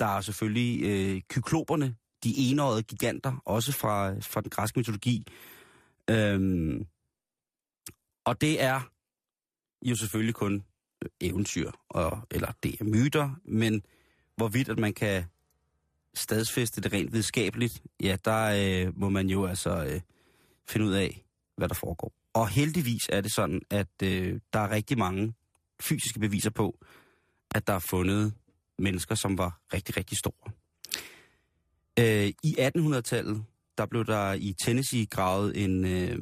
der 0.00 0.06
er 0.06 0.20
selvfølgelig 0.20 0.82
øh, 0.82 1.20
kykloperne, 1.28 1.96
de 2.24 2.34
enårede 2.36 2.82
giganter, 2.82 3.42
også 3.44 3.72
fra, 3.72 4.14
fra 4.20 4.40
den 4.40 4.50
græske 4.50 4.78
mytologi. 4.78 5.26
Øh, 6.10 6.80
og 8.24 8.40
det 8.40 8.62
er 8.62 8.80
jo 9.82 9.96
selvfølgelig 9.96 10.34
kun 10.34 10.54
øh, 11.04 11.10
eventyr, 11.20 11.70
og, 11.88 12.18
eller 12.30 12.52
det 12.62 12.80
er 12.80 12.84
myter, 12.84 13.30
men 13.44 13.82
hvorvidt 14.36 14.68
at 14.68 14.78
man 14.78 14.92
kan 14.92 15.24
stadsfæste 16.14 16.80
det 16.80 16.92
rent 16.92 17.12
videnskabeligt, 17.12 17.82
ja, 18.02 18.16
der 18.24 18.86
øh, 18.86 18.98
må 18.98 19.08
man 19.08 19.26
jo 19.26 19.46
altså 19.46 19.84
øh, 19.84 20.00
finde 20.68 20.86
ud 20.86 20.92
af, 20.92 21.24
hvad 21.56 21.68
der 21.68 21.74
foregår. 21.74 22.12
Og 22.32 22.48
heldigvis 22.48 23.02
er 23.08 23.20
det 23.20 23.34
sådan, 23.34 23.62
at 23.70 24.02
øh, 24.02 24.40
der 24.52 24.58
er 24.58 24.70
rigtig 24.70 24.98
mange 24.98 25.34
fysiske 25.80 26.20
beviser 26.20 26.50
på, 26.50 26.78
at 27.54 27.66
der 27.66 27.72
er 27.72 27.78
fundet 27.90 28.34
mennesker, 28.78 29.14
som 29.14 29.38
var 29.38 29.60
rigtig, 29.72 29.96
rigtig 29.96 30.18
store. 30.18 30.52
Øh, 31.98 32.32
I 32.42 32.56
1800-tallet, 32.58 33.44
der 33.78 33.86
blev 33.86 34.06
der 34.06 34.32
i 34.32 34.54
Tennessee 34.64 35.06
gravet 35.06 35.64
en, 35.64 35.84
øh, 35.84 36.18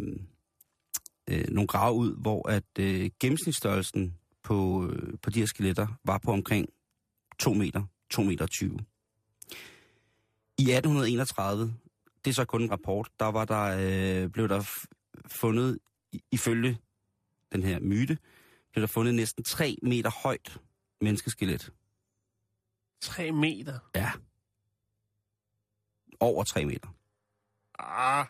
øh, 1.31 1.45
nogle 1.49 1.67
grave 1.67 1.95
ud, 1.95 2.17
hvor 2.17 2.49
at 2.49 2.65
øh, 2.79 3.11
gennemsnitsstørrelsen 3.21 4.15
på, 4.43 4.87
øh, 4.87 5.19
på 5.23 5.31
de 5.31 5.39
her 5.39 5.47
skeletter 5.47 5.87
var 6.05 6.19
på 6.19 6.33
omkring 6.33 6.67
2 7.39 7.53
meter, 7.53 7.83
2 8.11 8.23
meter 8.23 8.47
20. 8.47 8.79
I 10.59 10.63
1831, 10.63 11.75
det 12.25 12.31
er 12.31 12.35
så 12.35 12.45
kun 12.45 12.63
en 12.63 12.71
rapport, 12.71 13.09
der 13.21 13.27
var 13.27 13.45
der, 13.45 13.63
øh, 14.25 14.31
blev 14.31 14.49
der 14.49 14.63
fundet, 15.27 15.79
i- 16.13 16.23
ifølge 16.33 16.79
den 17.53 17.63
her 17.63 17.81
myte, 17.81 18.19
blev 18.73 18.81
der 18.81 18.87
fundet 18.87 19.15
næsten 19.15 19.45
3 19.45 19.77
meter 19.83 20.11
højt 20.23 20.59
menneskeskelet. 21.01 21.73
tre 23.03 23.33
meter. 23.33 23.79
Ja. 23.95 24.11
Over 26.21 26.45
3 26.45 26.65
meter. 26.65 26.89
Ah, 27.79 28.27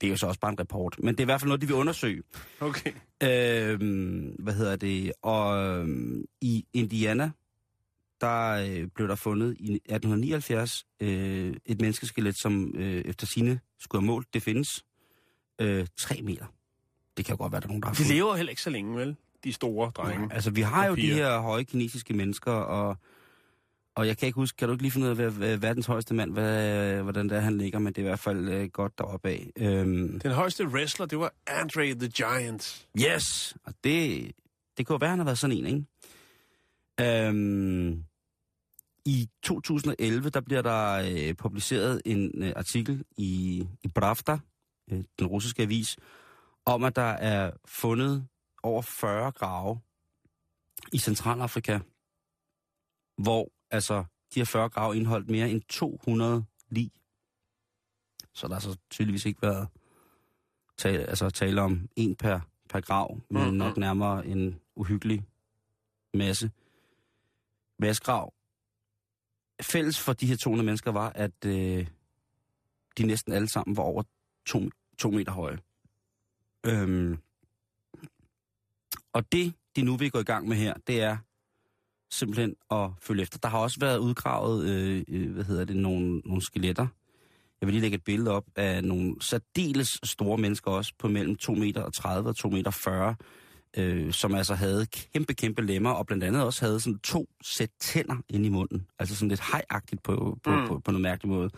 Det 0.00 0.06
er 0.06 0.10
jo 0.10 0.16
så 0.16 0.26
også 0.26 0.40
bare 0.40 0.52
en 0.52 0.58
rapport, 0.60 0.96
men 0.98 1.14
det 1.14 1.20
er 1.20 1.24
i 1.24 1.30
hvert 1.30 1.40
fald 1.40 1.48
noget, 1.48 1.60
de 1.60 1.66
vil 1.66 1.76
undersøge. 1.76 2.22
okay. 2.60 2.92
Øhm, 3.22 4.36
hvad 4.38 4.54
hedder 4.54 4.76
det? 4.76 5.12
Og 5.22 5.58
øhm, 5.66 6.24
i 6.40 6.66
Indiana, 6.72 7.30
der 8.20 8.50
øh, 8.50 8.86
blev 8.94 9.08
der 9.08 9.14
fundet 9.14 9.56
i 9.60 9.74
1879 9.74 10.84
øh, 11.00 11.54
et 11.66 11.80
menneskeskelet, 11.80 12.38
som 12.38 12.72
øh, 12.76 13.02
efter 13.04 13.26
sine 13.26 13.60
skulle 13.80 14.02
have 14.02 14.06
målt, 14.06 14.34
det 14.34 14.42
findes, 14.42 14.84
øh, 15.60 15.86
3 15.96 16.22
meter. 16.22 16.44
Det 17.16 17.24
kan 17.24 17.32
jo 17.32 17.36
godt 17.42 17.52
være, 17.52 17.60
der 17.60 17.66
er 17.66 17.68
nogen, 17.68 17.82
der 17.82 17.88
har 17.88 17.94
De 17.94 17.96
fundet. 17.96 18.14
lever 18.14 18.36
heller 18.36 18.50
ikke 18.50 18.62
så 18.62 18.70
længe, 18.70 18.96
vel? 18.96 19.16
De 19.44 19.52
store 19.52 19.90
drenge. 19.90 20.34
Altså, 20.34 20.50
vi 20.50 20.60
har 20.60 20.86
jo 20.86 20.94
de 20.94 21.12
her 21.14 21.38
høje 21.40 21.64
kinesiske 21.64 22.14
mennesker, 22.14 22.52
og, 22.52 22.96
og 23.94 24.06
jeg 24.06 24.18
kan 24.18 24.26
ikke 24.26 24.36
huske, 24.36 24.56
kan 24.56 24.68
du 24.68 24.72
ikke 24.74 24.82
lige 24.82 24.92
finde 24.92 25.04
ud 25.04 25.10
af, 25.10 25.16
hvad, 25.16 25.30
hvad 25.30 25.56
verdens 25.56 25.86
højeste 25.86 26.14
mand, 26.14 26.32
hvad, 26.32 27.02
hvordan 27.02 27.28
det 27.28 27.36
er, 27.36 27.40
han 27.40 27.58
ligger, 27.58 27.78
men 27.78 27.92
det 27.92 27.98
er 27.98 28.02
i 28.02 28.08
hvert 28.08 28.18
fald 28.20 28.48
øh, 28.48 28.68
godt 28.68 28.98
deroppe 28.98 29.28
af. 29.28 29.50
Øhm, 29.56 30.20
Den 30.20 30.30
højeste 30.32 30.66
wrestler, 30.66 31.06
det 31.06 31.18
var 31.18 31.32
Andre 31.46 31.94
the 31.94 32.08
Giant. 32.08 32.86
Yes! 33.00 33.56
Og 33.64 33.74
det, 33.84 34.30
det 34.78 34.86
kunne 34.86 34.94
jo 34.94 34.98
være, 34.98 35.10
han 35.10 35.18
har 35.18 35.24
været 35.24 35.38
sådan 35.38 35.56
en, 35.56 35.66
ikke? 35.66 35.84
Øhm, 37.00 38.04
I 39.04 39.28
2011, 39.42 40.30
der 40.30 40.40
bliver 40.40 40.62
der 40.62 40.92
øh, 41.28 41.34
publiceret 41.34 42.02
en 42.04 42.42
øh, 42.42 42.52
artikel 42.56 43.04
i, 43.16 43.58
i 43.82 43.88
Pravda, 43.88 44.38
øh, 44.90 45.04
den 45.18 45.26
russiske 45.26 45.62
avis, 45.62 45.96
om 46.64 46.84
at 46.84 46.96
der 46.96 47.02
er 47.02 47.50
fundet 47.64 48.26
over 48.62 48.82
40 48.82 49.32
grave 49.32 49.80
i 50.92 50.98
Centralafrika, 50.98 51.78
hvor 53.18 53.48
altså 53.70 54.04
de 54.34 54.40
her 54.40 54.44
40 54.44 54.68
grave 54.68 54.96
indeholdt 54.96 55.30
mere 55.30 55.50
end 55.50 55.62
200 55.68 56.44
lig. 56.68 56.90
Så 58.34 58.46
der 58.48 58.52
har 58.54 58.60
så 58.60 58.76
tydeligvis 58.90 59.24
ikke 59.26 59.42
været 59.42 59.68
tale, 60.76 60.98
altså 61.04 61.30
tale 61.30 61.62
om 61.62 61.88
en 61.96 62.16
per, 62.16 62.40
per 62.68 62.80
grav, 62.80 63.20
men 63.30 63.46
Mhm. 63.46 63.54
nok 63.56 63.76
nærmere 63.76 64.26
en 64.26 64.60
uhyggelig 64.76 65.24
masse. 66.14 66.50
Massegrav. 67.78 68.32
Fælles 69.62 69.98
for 69.98 70.12
de 70.12 70.26
her 70.26 70.36
200 70.36 70.66
mennesker 70.66 70.92
var, 70.92 71.12
at 71.14 71.44
øh, 71.46 71.86
de 72.98 73.06
næsten 73.06 73.32
alle 73.32 73.48
sammen 73.48 73.76
var 73.76 73.82
over 73.82 74.02
to, 74.46 74.70
to 74.98 75.10
meter 75.10 75.32
høje. 75.32 75.58
Øhm, 76.66 77.18
og 79.12 79.32
det, 79.32 79.54
de 79.76 79.82
nu 79.82 79.96
vil 79.96 80.10
gå 80.10 80.18
i 80.18 80.24
gang 80.24 80.48
med 80.48 80.56
her, 80.56 80.74
det 80.86 81.02
er 81.02 81.16
simpelthen 82.10 82.56
at 82.70 82.90
følge 83.00 83.22
efter. 83.22 83.38
Der 83.38 83.48
har 83.48 83.58
også 83.58 83.80
været 83.80 83.98
udgravet, 83.98 84.68
øh, 84.68 85.04
øh, 85.08 85.32
hvad 85.32 85.44
hedder 85.44 85.64
det, 85.64 85.76
nogle, 85.76 86.18
nogle 86.18 86.42
skeletter. 86.42 86.86
Jeg 87.60 87.66
vil 87.66 87.74
lige 87.74 87.82
lægge 87.82 87.94
et 87.94 88.04
billede 88.04 88.30
op 88.30 88.44
af 88.56 88.84
nogle 88.84 89.16
særdeles 89.20 90.00
store 90.02 90.38
mennesker 90.38 90.70
også, 90.70 90.92
på 90.98 91.08
mellem 91.08 91.36
2 91.36 91.54
meter 91.54 91.82
og 91.82 91.94
30 91.94 92.28
og 92.28 92.36
2 92.36 92.48
meter 92.48 92.70
40, 92.70 93.16
øh, 93.76 94.12
som 94.12 94.34
altså 94.34 94.54
havde 94.54 94.86
kæmpe, 94.86 95.34
kæmpe 95.34 95.62
lemmer, 95.62 95.90
og 95.90 96.06
blandt 96.06 96.24
andet 96.24 96.44
også 96.44 96.64
havde 96.64 96.80
sådan 96.80 96.98
to 96.98 97.28
sæt 97.44 97.70
tænder 97.80 98.16
inde 98.28 98.46
i 98.46 98.50
munden. 98.50 98.86
Altså 98.98 99.14
sådan 99.16 99.28
lidt 99.28 99.42
hejagtigt 99.50 100.02
på, 100.02 100.38
på, 100.44 100.50
Mm. 100.50 100.68
på, 100.68 100.78
på 100.78 100.90
noget 100.90 101.02
mærkelig 101.02 101.28
måde. 101.32 101.50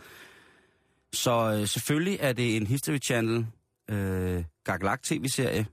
Så 1.13 1.57
øh, 1.61 1.67
selvfølgelig 1.67 2.17
er 2.21 2.33
det 2.33 2.57
en 2.57 2.67
History 2.67 2.97
Channel 3.05 3.45
øh, 3.89 4.43
Gagalak 4.63 5.03
tv-serie, 5.03 5.65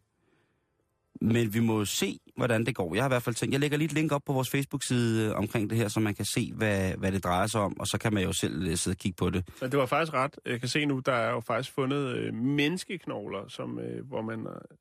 men 1.20 1.54
vi 1.54 1.60
må 1.60 1.84
se, 1.84 2.18
hvordan 2.36 2.66
det 2.66 2.74
går. 2.74 2.94
Jeg 2.94 3.02
har 3.02 3.08
i 3.08 3.12
hvert 3.14 3.22
fald 3.22 3.34
tænkt, 3.34 3.52
jeg 3.52 3.60
lægger 3.60 3.78
lige 3.78 3.86
et 3.86 3.92
link 3.92 4.12
op 4.12 4.22
på 4.26 4.32
vores 4.32 4.50
Facebook-side 4.50 5.26
øh, 5.26 5.36
omkring 5.36 5.70
det 5.70 5.78
her, 5.78 5.88
så 5.88 6.00
man 6.00 6.14
kan 6.14 6.24
se, 6.24 6.52
hvad, 6.54 6.92
hvad 6.94 7.12
det 7.12 7.24
drejer 7.24 7.46
sig 7.46 7.60
om, 7.60 7.80
og 7.80 7.86
så 7.86 7.98
kan 7.98 8.14
man 8.14 8.22
jo 8.22 8.32
selv 8.32 8.66
øh, 8.68 8.76
sidde 8.76 8.94
og 8.94 8.98
kigge 8.98 9.16
på 9.16 9.30
det. 9.30 9.48
Men 9.60 9.70
det 9.70 9.78
var 9.78 9.86
faktisk 9.86 10.12
ret. 10.14 10.36
Jeg 10.46 10.60
kan 10.60 10.68
se 10.68 10.84
nu, 10.86 10.98
der 11.06 11.12
er 11.12 11.30
jo 11.30 11.40
faktisk 11.40 11.74
fundet 11.74 12.16
øh, 12.16 12.34
menneskeknogler, 12.34 13.48
som, 13.48 13.78
øh, 13.78 14.06
hvor 14.08 14.22
man 14.22 14.40
øh, 14.40 14.76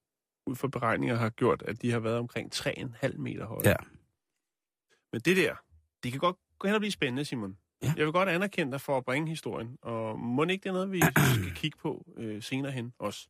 ud 0.48 0.56
fra 0.56 0.68
beregninger 0.68 1.16
har 1.16 1.30
gjort, 1.30 1.64
at 1.68 1.82
de 1.82 1.92
har 1.92 2.00
været 2.00 2.18
omkring 2.18 2.56
3,5 2.56 3.18
meter 3.18 3.46
høje. 3.46 3.62
Ja. 3.66 3.76
Men 5.14 5.22
det 5.22 5.38
der, 5.38 5.56
det 6.04 6.12
kan 6.12 6.20
godt 6.20 6.36
gå 6.60 6.68
hen 6.68 6.76
og 6.76 6.82
blive 6.82 6.92
spændende, 6.92 7.26
Simon. 7.26 7.58
Ja. 7.84 7.94
Jeg 7.98 8.06
vil 8.06 8.14
godt 8.14 8.30
anerkende 8.30 8.72
dig 8.72 8.82
for 8.82 8.98
at 8.98 9.06
bringe 9.06 9.30
historien, 9.30 9.78
og 9.82 10.20
må 10.20 10.44
ikke 10.44 10.64
det 10.64 10.70
er 10.70 10.74
noget, 10.74 10.92
vi 10.92 11.02
skal 11.36 11.52
kigge 11.56 11.78
på 11.78 12.06
øh, 12.18 12.44
senere 12.44 12.72
hen 12.72 12.94
også. 13.00 13.28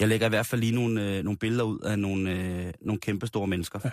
Jeg 0.00 0.08
lægger 0.08 0.26
i 0.26 0.28
hvert 0.28 0.46
fald 0.46 0.60
lige 0.60 0.74
nogle, 0.74 1.16
øh, 1.16 1.24
nogle 1.24 1.38
billeder 1.38 1.64
ud 1.64 1.78
af 1.78 1.98
nogle, 1.98 2.30
øh, 2.30 2.72
nogle 2.80 3.00
kæmpe 3.00 3.26
store 3.26 3.46
mennesker. 3.46 3.80
Ja. 3.84 3.90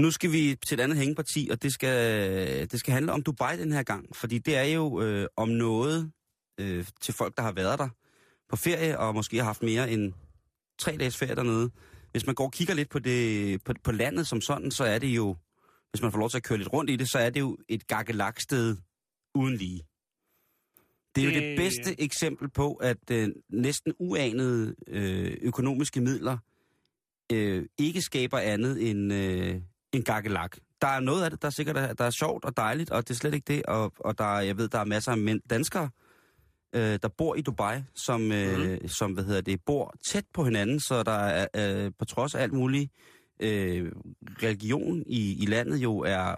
Nu 0.00 0.10
skal 0.10 0.32
vi 0.32 0.56
til 0.66 0.74
et 0.74 0.82
andet 0.82 0.98
hængeparti, 0.98 1.48
og 1.50 1.62
det 1.62 1.72
skal, 1.72 2.70
det 2.70 2.80
skal 2.80 2.92
handle 2.92 3.12
om 3.12 3.22
Dubai 3.22 3.56
den 3.56 3.72
her 3.72 3.82
gang. 3.82 4.16
Fordi 4.16 4.38
det 4.38 4.56
er 4.56 4.62
jo 4.62 5.00
øh, 5.00 5.26
om 5.36 5.48
noget 5.48 6.12
øh, 6.60 6.86
til 7.00 7.14
folk, 7.14 7.36
der 7.36 7.42
har 7.42 7.52
været 7.52 7.78
der 7.78 7.88
på 8.48 8.56
ferie, 8.56 8.98
og 8.98 9.14
måske 9.14 9.36
har 9.36 9.44
haft 9.44 9.62
mere 9.62 9.90
end 9.90 10.12
tre 10.78 10.96
dages 10.96 11.16
ferie 11.16 11.34
dernede. 11.34 11.70
Hvis 12.12 12.26
man 12.26 12.34
går 12.34 12.44
og 12.44 12.52
kigger 12.52 12.74
lidt 12.74 12.88
på, 12.90 12.98
det, 12.98 13.64
på, 13.64 13.72
på 13.84 13.92
landet 13.92 14.26
som 14.26 14.40
sådan, 14.40 14.70
så 14.70 14.84
er 14.84 14.98
det 14.98 15.08
jo, 15.08 15.36
hvis 15.90 16.02
man 16.02 16.12
får 16.12 16.18
lov 16.18 16.30
til 16.30 16.36
at 16.36 16.42
køre 16.42 16.58
lidt 16.58 16.72
rundt 16.72 16.90
i 16.90 16.96
det, 16.96 17.10
så 17.10 17.18
er 17.18 17.30
det 17.30 17.40
jo 17.40 17.58
et 17.68 17.86
gakkelak-sted 17.86 18.76
uden 19.34 19.56
lige. 19.56 19.82
Det 21.14 21.24
er 21.24 21.24
jo 21.24 21.40
det 21.40 21.56
bedste 21.56 22.00
eksempel 22.00 22.50
på, 22.50 22.74
at 22.74 23.10
øh, 23.10 23.28
næsten 23.48 23.92
uanede 23.98 24.74
øh, 24.86 25.36
økonomiske 25.40 26.00
midler 26.00 26.38
øh, 27.32 27.66
ikke 27.78 28.02
skaber 28.02 28.38
andet 28.38 28.90
end, 28.90 29.12
øh, 29.12 29.60
end 29.92 30.04
gakkelak. 30.04 30.56
Der 30.80 30.86
er 30.88 31.00
noget 31.00 31.24
af 31.24 31.30
det, 31.30 31.42
der 31.42 31.46
er 31.48 31.52
sikkert 31.52 31.76
er, 31.76 31.92
der 31.92 32.04
er 32.04 32.10
sjovt 32.10 32.44
og 32.44 32.56
dejligt, 32.56 32.90
og 32.90 33.08
det 33.08 33.14
er 33.14 33.18
slet 33.18 33.34
ikke 33.34 33.54
det. 33.54 33.62
Og, 33.66 33.92
og 33.98 34.18
der, 34.18 34.24
er- 34.36 34.40
jeg 34.40 34.56
ved, 34.56 34.68
der 34.68 34.78
er 34.78 34.84
masser 34.84 35.12
af 35.12 35.18
mænd, 35.18 35.40
danskere, 35.50 35.90
øh, 36.74 36.98
der 37.02 37.08
bor 37.08 37.34
i 37.34 37.40
Dubai, 37.40 37.76
som, 37.94 38.32
øh, 38.32 38.70
mm. 38.82 38.88
som 38.88 39.12
hvad 39.12 39.24
hedder 39.24 39.40
det, 39.40 39.60
bor 39.66 39.94
tæt 40.06 40.24
på 40.34 40.44
hinanden, 40.44 40.80
så 40.80 41.02
der 41.02 41.12
er 41.12 41.46
øh, 41.84 41.92
på 41.98 42.04
trods 42.04 42.34
af 42.34 42.42
alt 42.42 42.52
muligt 42.52 42.92
øh, 43.40 43.92
religion 44.42 45.02
i, 45.06 45.42
i 45.42 45.46
landet 45.46 45.76
jo 45.78 45.98
er 45.98 46.34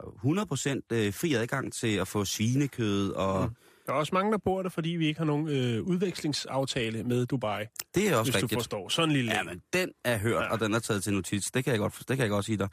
100% 0.93 0.97
øh, 0.97 1.15
fri 1.15 1.35
adgang 1.35 1.73
til 1.73 1.97
at 1.97 2.09
få 2.09 2.25
svinekød, 2.25 3.11
og 3.11 3.45
mm. 3.45 3.55
Der 3.87 3.93
er 3.93 3.97
også 3.97 4.15
mange, 4.15 4.33
der 4.33 4.39
bor 4.39 4.63
der, 4.63 4.69
fordi 4.71 4.89
vi 4.91 5.07
ikke 5.07 5.19
har 5.21 5.25
nogen 5.25 5.49
øh, 5.49 5.83
udvekslingsaftale 5.83 7.03
med 7.05 7.27
Dubai, 7.27 7.65
det 7.95 8.09
er 8.09 8.17
også 8.17 8.33
hvis 8.33 8.41
du 8.41 8.45
rigtigt. 8.45 8.59
forstår. 8.61 8.89
Sådan 8.89 9.09
en 9.09 9.17
lille 9.17 9.33
Ja, 9.33 9.43
men 9.43 9.63
den 9.73 9.91
er 10.05 10.19
hørt, 10.19 10.43
ja. 10.43 10.53
og 10.53 10.61
den 10.61 10.75
er 10.75 10.79
taget 10.79 11.03
til 11.05 11.13
notits. 11.15 11.51
Det 11.51 11.65
kan 11.65 11.71
jeg 11.71 11.79
godt, 11.81 11.99
det 11.99 12.07
kan 12.07 12.19
jeg 12.19 12.29
godt 12.31 12.45
sige 12.45 12.57
dig. 12.59 12.69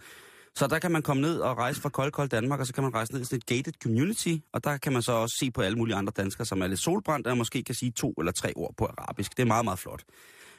Så 0.55 0.67
der 0.67 0.79
kan 0.79 0.91
man 0.91 1.01
komme 1.01 1.21
ned 1.21 1.39
og 1.39 1.57
rejse 1.57 1.81
fra 1.81 1.89
kold, 1.89 2.11
kold 2.11 2.29
Danmark, 2.29 2.59
og 2.59 2.67
så 2.67 2.73
kan 2.73 2.83
man 2.83 2.93
rejse 2.93 3.13
ned 3.13 3.21
i 3.21 3.25
sådan 3.25 3.37
et 3.37 3.45
gated 3.45 3.73
community, 3.83 4.35
og 4.53 4.63
der 4.63 4.77
kan 4.77 4.93
man 4.93 5.01
så 5.01 5.11
også 5.11 5.35
se 5.39 5.51
på 5.51 5.61
alle 5.61 5.77
mulige 5.77 5.95
andre 5.95 6.13
danskere, 6.17 6.45
som 6.45 6.61
er 6.61 6.67
lidt 6.67 6.79
solbrændte, 6.79 7.27
og 7.27 7.37
måske 7.37 7.63
kan 7.63 7.75
sige 7.75 7.91
to 7.91 8.11
eller 8.11 8.31
tre 8.31 8.53
ord 8.55 8.73
på 8.77 8.85
arabisk. 8.85 9.37
Det 9.37 9.43
er 9.43 9.47
meget, 9.47 9.65
meget 9.65 9.79
flot. 9.79 10.03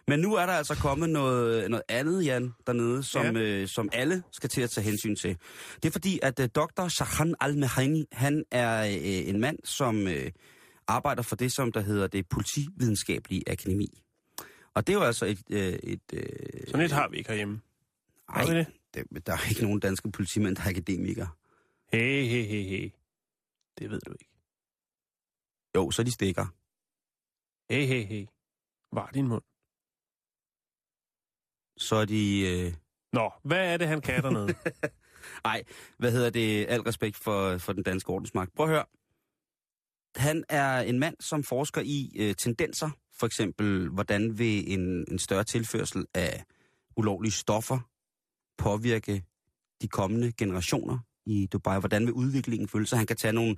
Men 0.08 0.20
nu 0.20 0.34
er 0.34 0.46
der 0.46 0.52
altså 0.52 0.74
kommet 0.74 1.10
noget, 1.10 1.70
noget 1.70 1.82
andet, 1.88 2.24
Jan, 2.24 2.54
dernede, 2.66 3.02
som, 3.02 3.36
Ja. 3.36 3.42
øh, 3.42 3.68
som 3.68 3.88
alle 3.92 4.22
skal 4.32 4.50
til 4.50 4.60
at 4.60 4.70
tage 4.70 4.84
hensyn 4.84 5.16
til. 5.16 5.36
Det 5.82 5.84
er 5.88 5.92
fordi, 5.92 6.18
at 6.22 6.40
øh, 6.40 6.48
dr. 6.54 6.88
Shahan 6.88 7.34
al-Mehani, 7.40 8.04
han 8.12 8.44
er 8.50 8.84
øh, 8.86 9.28
en 9.28 9.40
mand, 9.40 9.58
som 9.64 10.06
øh, 10.08 10.30
arbejder 10.86 11.22
for 11.22 11.36
det, 11.36 11.52
som 11.52 11.72
der 11.72 11.80
hedder 11.80 12.06
det 12.06 12.28
politividenskabelige 12.28 13.42
akademi. 13.50 14.02
Og 14.74 14.86
det 14.86 14.92
er 14.92 14.98
jo 14.98 15.04
altså 15.04 15.26
et... 15.26 15.40
Øh, 15.50 15.72
et 15.82 16.00
øh, 16.12 16.22
Sådan 16.66 16.86
et 16.86 16.92
har 16.92 17.08
vi 17.08 17.16
ikke 17.16 17.28
herhjemme. 17.30 17.60
Har 18.28 18.44
vi 18.44 18.50
ej, 18.50 18.56
det? 18.56 18.66
Det, 18.94 19.26
der 19.26 19.32
er 19.32 19.48
ikke 19.48 19.62
nogen 19.62 19.80
danske 19.80 20.10
politimænd, 20.10 20.56
der 20.56 20.62
er 20.62 20.68
akademikere. 20.68 21.28
Hey, 21.92 22.24
hey, 22.24 22.44
hey, 22.44 22.62
hey. 22.62 22.90
Det 23.78 23.90
ved 23.90 24.00
du 24.00 24.12
ikke. 24.12 24.30
Jo, 25.74 25.90
så 25.90 26.02
de 26.02 26.12
stikker. 26.12 26.46
Hey, 27.70 27.86
hey, 27.86 28.04
hey. 28.04 28.26
Var 28.92 29.10
din 29.14 29.28
mund. 29.28 29.42
Så 31.76 31.96
er 31.96 32.04
de... 32.04 32.40
Øh, 32.40 32.74
Nå, 33.12 33.30
hvad 33.42 33.72
er 33.72 33.76
det, 33.76 33.88
han 33.88 34.00
kan 34.00 34.22
dernede? 34.22 34.54
ej, 35.44 35.64
hvad 35.98 36.12
hedder 36.12 36.30
det? 36.30 36.66
Al 36.68 36.80
respekt 36.80 37.16
for, 37.16 37.58
for 37.58 37.72
den 37.72 37.82
danske 37.82 38.10
ordensmagt. 38.10 38.54
Prøv 38.54 38.66
at 38.66 38.72
høre. 38.72 38.84
Han 40.16 40.44
er 40.48 40.80
en 40.80 40.98
mand, 40.98 41.16
som 41.20 41.42
forsker 41.42 41.80
i 41.84 42.12
øh, 42.16 42.34
tendenser. 42.34 42.90
For 43.18 43.26
eksempel, 43.26 43.88
hvordan 43.88 44.38
vil 44.38 44.72
en, 44.72 45.04
en 45.10 45.18
større 45.18 45.44
tilførsel 45.44 46.06
af 46.14 46.44
ulovlige 46.96 47.32
stoffer 47.32 47.90
påvirke 48.60 49.24
de 49.82 49.88
kommende 49.88 50.32
generationer 50.32 50.98
i 51.26 51.48
Dubai? 51.52 51.78
Hvordan 51.80 52.06
vil 52.06 52.12
udviklingen 52.12 52.68
følge 52.68 52.86
sig? 52.86 52.98
Han 52.98 53.06
kan 53.06 53.16
tage 53.16 53.32
nogle, 53.32 53.56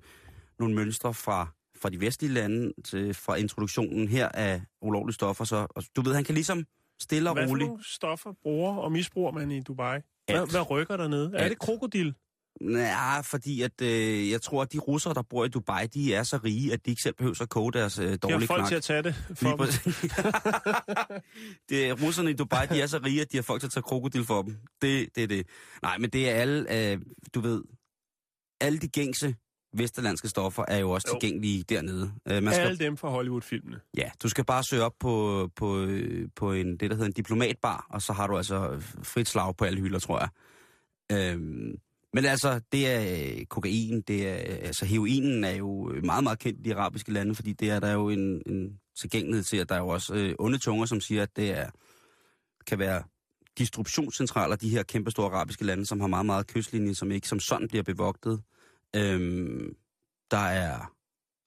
nogle 0.58 0.74
mønstre 0.74 1.14
fra, 1.14 1.48
fra 1.82 1.90
de 1.90 2.00
vestlige 2.00 2.32
lande, 2.32 2.72
til, 2.84 3.14
fra 3.14 3.34
introduktionen 3.34 4.08
her 4.08 4.28
af 4.28 4.62
ulovlige 4.82 5.14
stoffer. 5.14 5.44
Så, 5.44 5.66
og 5.70 5.82
du 5.96 6.02
ved, 6.02 6.14
han 6.14 6.24
kan 6.24 6.34
ligesom 6.34 6.64
stille 7.00 7.30
og 7.30 7.34
Hvad 7.34 7.48
roligt... 7.48 7.68
nogle 7.68 7.84
stoffer 7.84 8.32
bruger 8.42 8.76
og 8.76 8.92
misbruger 8.92 9.32
man 9.32 9.50
i 9.50 9.60
Dubai? 9.60 10.00
Hvad, 10.26 10.40
Alt. 10.40 10.50
hvad 10.50 10.70
rykker 10.70 10.96
dernede? 10.96 11.30
Er 11.34 11.38
Alt. 11.38 11.50
det 11.50 11.58
krokodil? 11.58 12.14
Ja, 12.60 13.20
fordi 13.20 13.62
at, 13.62 13.80
øh, 13.82 14.30
jeg 14.30 14.42
tror, 14.42 14.62
at 14.62 14.72
de 14.72 14.78
russere, 14.78 15.14
der 15.14 15.22
bor 15.22 15.44
i 15.44 15.48
Dubai, 15.48 15.86
de 15.86 16.14
er 16.14 16.22
så 16.22 16.36
rige, 16.44 16.72
at 16.72 16.86
de 16.86 16.90
ikke 16.90 17.02
selv 17.02 17.14
behøver 17.14 17.42
at 17.42 17.48
koge 17.48 17.72
deres 17.72 17.98
øh, 17.98 18.04
De 18.04 18.10
har 18.10 18.16
dårlige 18.16 18.46
folk 18.46 18.58
knak. 18.60 18.68
til 18.68 18.74
at 18.74 18.82
tage 18.82 19.02
det 19.02 19.14
for 19.34 19.56
Lige 19.56 19.56
dem. 19.58 21.22
det, 21.68 22.02
russerne 22.02 22.30
i 22.30 22.34
Dubai, 22.34 22.66
de 22.66 22.80
er 22.80 22.86
så 22.86 22.98
rige, 23.04 23.20
at 23.20 23.32
de 23.32 23.36
har 23.36 23.42
folk 23.42 23.60
til 23.60 23.66
at 23.66 23.72
tage 23.72 23.82
krokodil 23.82 24.24
for 24.24 24.42
dem. 24.42 24.56
Det, 24.82 25.08
det 25.16 25.22
er 25.22 25.28
det. 25.28 25.46
Nej, 25.82 25.98
men 25.98 26.10
det 26.10 26.30
er 26.30 26.34
alle, 26.34 26.90
øh, 26.92 26.98
du 27.34 27.40
ved, 27.40 27.62
alle 28.60 28.78
de 28.78 28.88
gængse 28.88 29.34
vesterlandske 29.76 30.28
stoffer 30.28 30.64
er 30.68 30.78
jo 30.78 30.90
også 30.90 31.08
Jo. 31.12 31.18
tilgængelige 31.20 31.62
dernede. 31.68 32.12
Øh, 32.28 32.42
man 32.42 32.52
skal, 32.54 32.66
Alle 32.66 32.78
dem 32.78 32.96
fra 32.96 33.08
Hollywood-filmene. 33.08 33.80
ja, 33.96 34.10
du 34.22 34.28
skal 34.28 34.44
bare 34.44 34.64
søge 34.64 34.82
op 34.82 34.94
på, 35.00 35.48
på, 35.56 35.78
øh, 35.80 36.28
på 36.36 36.52
en, 36.52 36.66
det, 36.76 36.80
der 36.80 36.96
hedder 36.96 37.06
en 37.06 37.12
diplomatbar, 37.12 37.86
og 37.90 38.02
så 38.02 38.12
har 38.12 38.26
du 38.26 38.36
altså 38.36 38.80
frit 39.02 39.28
slag 39.28 39.56
på 39.56 39.64
alle 39.64 39.80
hylder, 39.80 39.98
tror 39.98 40.18
jeg. 40.20 40.28
Øhm, 41.12 41.74
men 42.14 42.24
altså, 42.24 42.60
det 42.72 42.86
er 42.86 43.32
øh, 43.38 43.44
kokain, 43.46 44.00
det 44.00 44.28
er, 44.28 44.34
altså 44.66 44.84
heroinen 44.86 45.44
er 45.44 45.50
jo 45.50 45.94
meget, 46.04 46.24
meget 46.24 46.38
kendt 46.38 46.60
i 46.60 46.62
de 46.62 46.74
arabiske 46.76 47.12
lande, 47.12 47.34
fordi 47.34 47.52
det 47.52 47.70
er 47.70 47.80
der 47.80 47.92
jo 47.92 48.08
en, 48.08 48.42
en 48.46 48.80
tilgængelighed 48.98 49.44
til, 49.44 49.56
at 49.56 49.68
der 49.68 49.74
er 49.74 49.78
jo 49.78 49.88
også 49.88 50.14
øh, 50.14 50.34
onde 50.38 50.58
tunger, 50.58 50.86
som 50.86 51.00
siger, 51.00 51.22
at 51.22 51.36
det 51.36 51.50
er, 51.58 51.70
kan 52.66 52.78
være 52.78 53.02
distributionscentraler, 53.58 54.56
de 54.56 54.68
her 54.68 54.82
kæmpe 54.82 55.10
store 55.10 55.30
arabiske 55.30 55.64
lande, 55.64 55.86
som 55.86 56.00
har 56.00 56.06
meget, 56.08 56.26
meget 56.26 56.46
kystlinje, 56.46 56.94
som 56.94 57.10
ikke 57.10 57.28
som 57.28 57.40
sådan 57.40 57.68
bliver 57.68 57.82
bevogtet. 57.82 58.42
Øhm, 58.96 59.76
der 60.30 60.38
er 60.38 60.94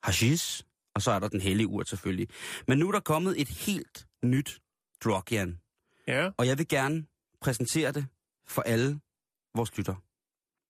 hashish, 0.04 0.64
og 0.96 1.02
så 1.02 1.12
er 1.12 1.20
der 1.20 1.28
den 1.28 1.42
hellige 1.42 1.68
urt 1.68 1.90
selvfølgelig. 1.90 2.28
Men 2.68 2.78
nu 2.78 2.88
er 2.88 2.92
der 2.92 3.00
kommet 3.00 3.42
et 3.42 3.48
helt 3.50 4.08
nyt 4.24 4.62
drug, 5.04 5.24
Jan. 5.32 5.60
Ja, 6.08 6.30
Og 6.38 6.48
jeg 6.48 6.58
vil 6.58 6.68
gerne 6.68 7.06
præsentere 7.42 7.92
det 7.92 8.06
for 8.48 8.62
alle 8.62 9.00
vores 9.56 9.78
lytter. 9.78 10.05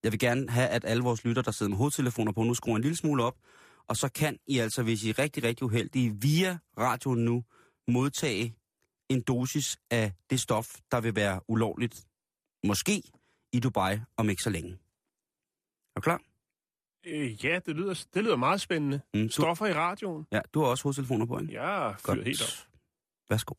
Jeg 0.05 0.11
vil 0.11 0.19
gerne 0.19 0.49
have, 0.49 0.67
at 0.67 0.85
alle 0.85 1.03
vores 1.03 1.25
lytter, 1.25 1.41
der 1.41 1.51
sidder 1.51 1.69
med 1.69 1.77
hovedtelefoner 1.77 2.31
på, 2.31 2.43
nu 2.43 2.53
skruer 2.53 2.75
en 2.75 2.81
lille 2.81 2.97
smule 2.97 3.23
op. 3.23 3.35
Og 3.87 3.97
så 3.97 4.09
kan 4.09 4.37
I 4.47 4.59
altså, 4.59 4.83
hvis 4.83 5.03
I 5.03 5.09
er 5.09 5.19
rigtig, 5.19 5.43
rigtig 5.43 5.63
uheldige, 5.63 6.15
via 6.21 6.57
radioen 6.79 7.25
nu, 7.25 7.43
modtage 7.87 8.55
en 9.09 9.21
dosis 9.21 9.77
af 9.91 10.13
det 10.29 10.39
stof, 10.39 10.75
der 10.91 11.01
vil 11.01 11.15
være 11.15 11.41
ulovligt, 11.47 12.05
måske 12.63 13.03
i 13.53 13.59
Dubai 13.59 13.99
om 14.17 14.29
ikke 14.29 14.43
så 14.43 14.49
længe. 14.49 14.71
Er 14.71 15.99
du 15.99 16.01
klar? 16.01 16.21
Øh, 17.05 17.45
ja, 17.45 17.59
det 17.65 17.75
lyder, 17.75 18.05
det 18.13 18.23
lyder 18.23 18.35
meget 18.35 18.61
spændende. 18.61 19.01
Mm, 19.13 19.21
du, 19.21 19.29
Stoffer 19.31 19.65
i 19.65 19.73
radioen. 19.73 20.25
ja, 20.31 20.41
du 20.53 20.59
har 20.59 20.67
også 20.67 20.83
hovedtelefoner 20.83 21.25
på, 21.25 21.39
ikke? 21.39 21.53
Ja, 21.53 21.91
fyr 21.91 22.23
helt 22.23 22.41
op. 22.41 22.67
Værsgo. 23.29 23.53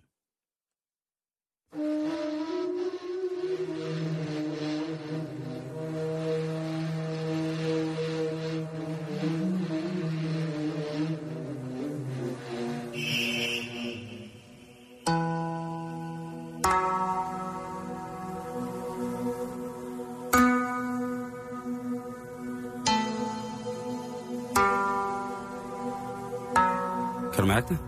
Det? 27.63 27.79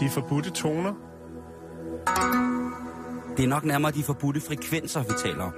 De 0.00 0.10
forbudte 0.10 0.50
toner. 0.50 0.94
Det 3.36 3.44
er 3.44 3.48
nok 3.48 3.64
nærmere 3.64 3.92
de 3.92 4.02
forbudte 4.02 4.40
frekvenser, 4.40 5.02
vi 5.02 5.12
taler 5.18 5.44
om. 5.44 5.52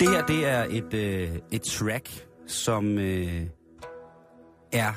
Det 0.00 0.08
her, 0.08 0.26
det 0.26 0.46
er 0.46 0.66
et, 0.70 0.94
øh, 0.94 1.38
et 1.52 1.62
track, 1.62 2.26
som 2.46 2.98
øh, 2.98 3.46
er 4.72 4.92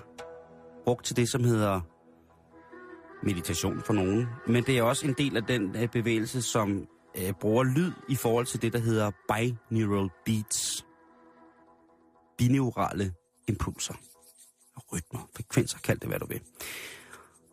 brugt 0.86 1.05
til 1.05 1.15
det, 1.15 1.29
som 1.29 1.43
hedder 1.43 1.82
meditation 3.23 3.82
for 3.82 3.93
nogen. 3.93 4.27
Men 4.47 4.63
det 4.63 4.77
er 4.77 4.84
også 4.84 5.08
en 5.08 5.15
del 5.17 5.38
af 5.38 5.43
den 5.43 5.75
øh, 5.75 5.88
bevægelse, 5.88 6.41
som 6.41 6.88
øh, 7.17 7.34
bruger 7.41 7.63
lyd 7.63 7.91
i 8.10 8.15
forhold 8.15 8.45
til 8.45 8.62
det, 8.62 8.73
der 8.73 8.79
hedder 8.79 9.12
binaural 9.27 10.10
beats. 10.25 10.86
Binaurale 12.38 13.13
impulser. 13.47 13.93
Rytmer, 14.93 15.29
frekvenser, 15.35 15.77
kald 15.83 15.99
det 15.99 16.09
hvad 16.09 16.19
du 16.19 16.27
vil. 16.27 16.41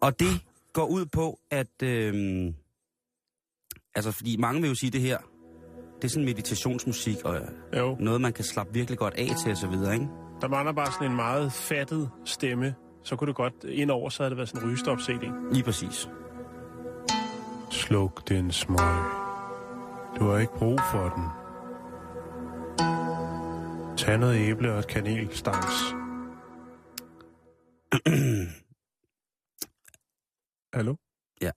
Og 0.01 0.21
det 0.21 0.41
går 0.73 0.87
ud 0.87 1.07
på, 1.07 1.39
at... 1.51 1.83
Øh, 1.83 2.53
altså, 3.95 4.11
fordi 4.11 4.37
mange 4.37 4.61
vil 4.61 4.69
jo 4.69 4.75
sige 4.75 4.91
det 4.91 5.01
her, 5.01 5.19
det 5.97 6.05
er 6.05 6.09
sådan 6.09 6.25
meditationsmusik, 6.25 7.17
og 7.25 7.41
Jo, 7.77 7.97
noget, 8.01 8.21
man 8.21 8.33
kan 8.33 8.45
slappe 8.45 8.73
virkelig 8.73 8.99
godt 8.99 9.15
af 9.15 9.29
til, 9.43 9.51
og 9.51 9.57
så 9.57 9.67
videre, 9.69 9.95
ikke? 9.95 10.09
der 10.41 10.49
mangler 10.49 10.73
bare 10.73 10.93
sådan 10.93 11.11
en 11.11 11.17
meget 11.17 11.53
fattet 11.53 12.11
stemme. 12.25 12.75
Så 13.03 13.17
kunne 13.17 13.29
det 13.29 13.37
godt, 13.37 13.65
indover, 13.65 14.11
så 14.11 14.23
havde 14.23 14.31
det 14.31 14.37
været 14.37 14.49
sådan 14.49 14.63
en 14.63 14.71
rygestop-CD. 14.71 15.53
Lige 15.53 15.65
præcis. 15.65 16.09
Sluk 17.71 18.29
den 18.29 18.53
smøg. 18.53 18.79
Du 20.19 20.25
har 20.29 20.39
ikke 20.39 20.53
brug 20.59 20.81
for 20.93 21.09
den. 21.09 21.25
Tag 23.97 24.19
noget 24.19 24.49
æble 24.49 24.73
og 24.73 24.79
et 24.79 24.87
kanelstangs. 24.87 25.95
Hallo? 30.75 30.95
Ja. 31.43 31.51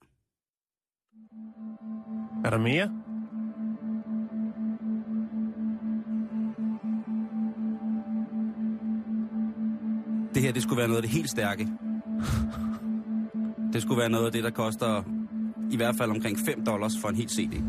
Er 2.44 2.50
der 2.50 2.58
mere? 2.58 2.90
Det 10.34 10.42
her, 10.42 10.52
det 10.52 10.62
skulle 10.62 10.78
være 10.78 10.88
noget 10.88 10.96
af 10.96 11.02
det 11.02 11.10
helt 11.10 11.30
stærke. 11.30 11.68
Det 13.72 13.82
skulle 13.82 13.98
være 14.00 14.08
noget 14.08 14.26
af 14.26 14.32
det, 14.32 14.44
der 14.44 14.50
koster 14.50 15.02
i 15.72 15.76
hvert 15.76 15.96
fald 15.96 16.10
omkring 16.10 16.38
5 16.38 16.64
dollars 16.64 16.92
for 17.02 17.08
en 17.08 17.16
hel 17.16 17.28
CD. 17.28 17.62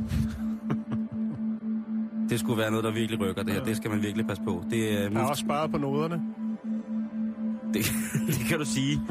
Det 2.29 2.39
skulle 2.39 2.57
være 2.61 2.69
noget, 2.71 2.83
der 2.83 2.91
virkelig 2.91 3.19
rykker 3.19 3.43
det 3.43 3.53
her. 3.53 3.63
Det 3.63 3.77
skal 3.77 3.91
man 3.91 4.01
virkelig 4.01 4.27
passe 4.27 4.43
på. 4.43 4.63
Det, 4.69 4.93
er, 4.93 5.01
Jeg 5.09 5.11
har 5.21 5.29
også 5.29 5.41
sparet 5.41 5.71
på 5.71 5.77
noderne. 5.77 6.21
Det, 7.73 7.85
det 8.27 8.45
kan 8.49 8.59
du 8.59 8.65
sige. 8.65 9.01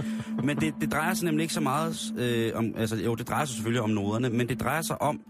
Men 0.45 0.57
det, 0.57 0.75
det 0.81 0.93
drejer 0.93 1.15
sig 1.15 1.25
nemlig 1.25 1.43
ikke 1.43 1.55
så 1.55 1.61
meget 1.61 1.97
øh, 2.19 2.53
om... 2.55 2.75
Altså, 2.77 2.97
jo, 2.97 3.15
det 3.15 3.29
drejer 3.29 3.45
sig 3.45 3.55
selvfølgelig 3.55 3.83
om 3.83 3.91
noderne, 3.91 4.31
men 4.31 4.49
det 4.49 4.61
drejer 4.61 4.83
sig 4.83 5.03
om 5.03 5.21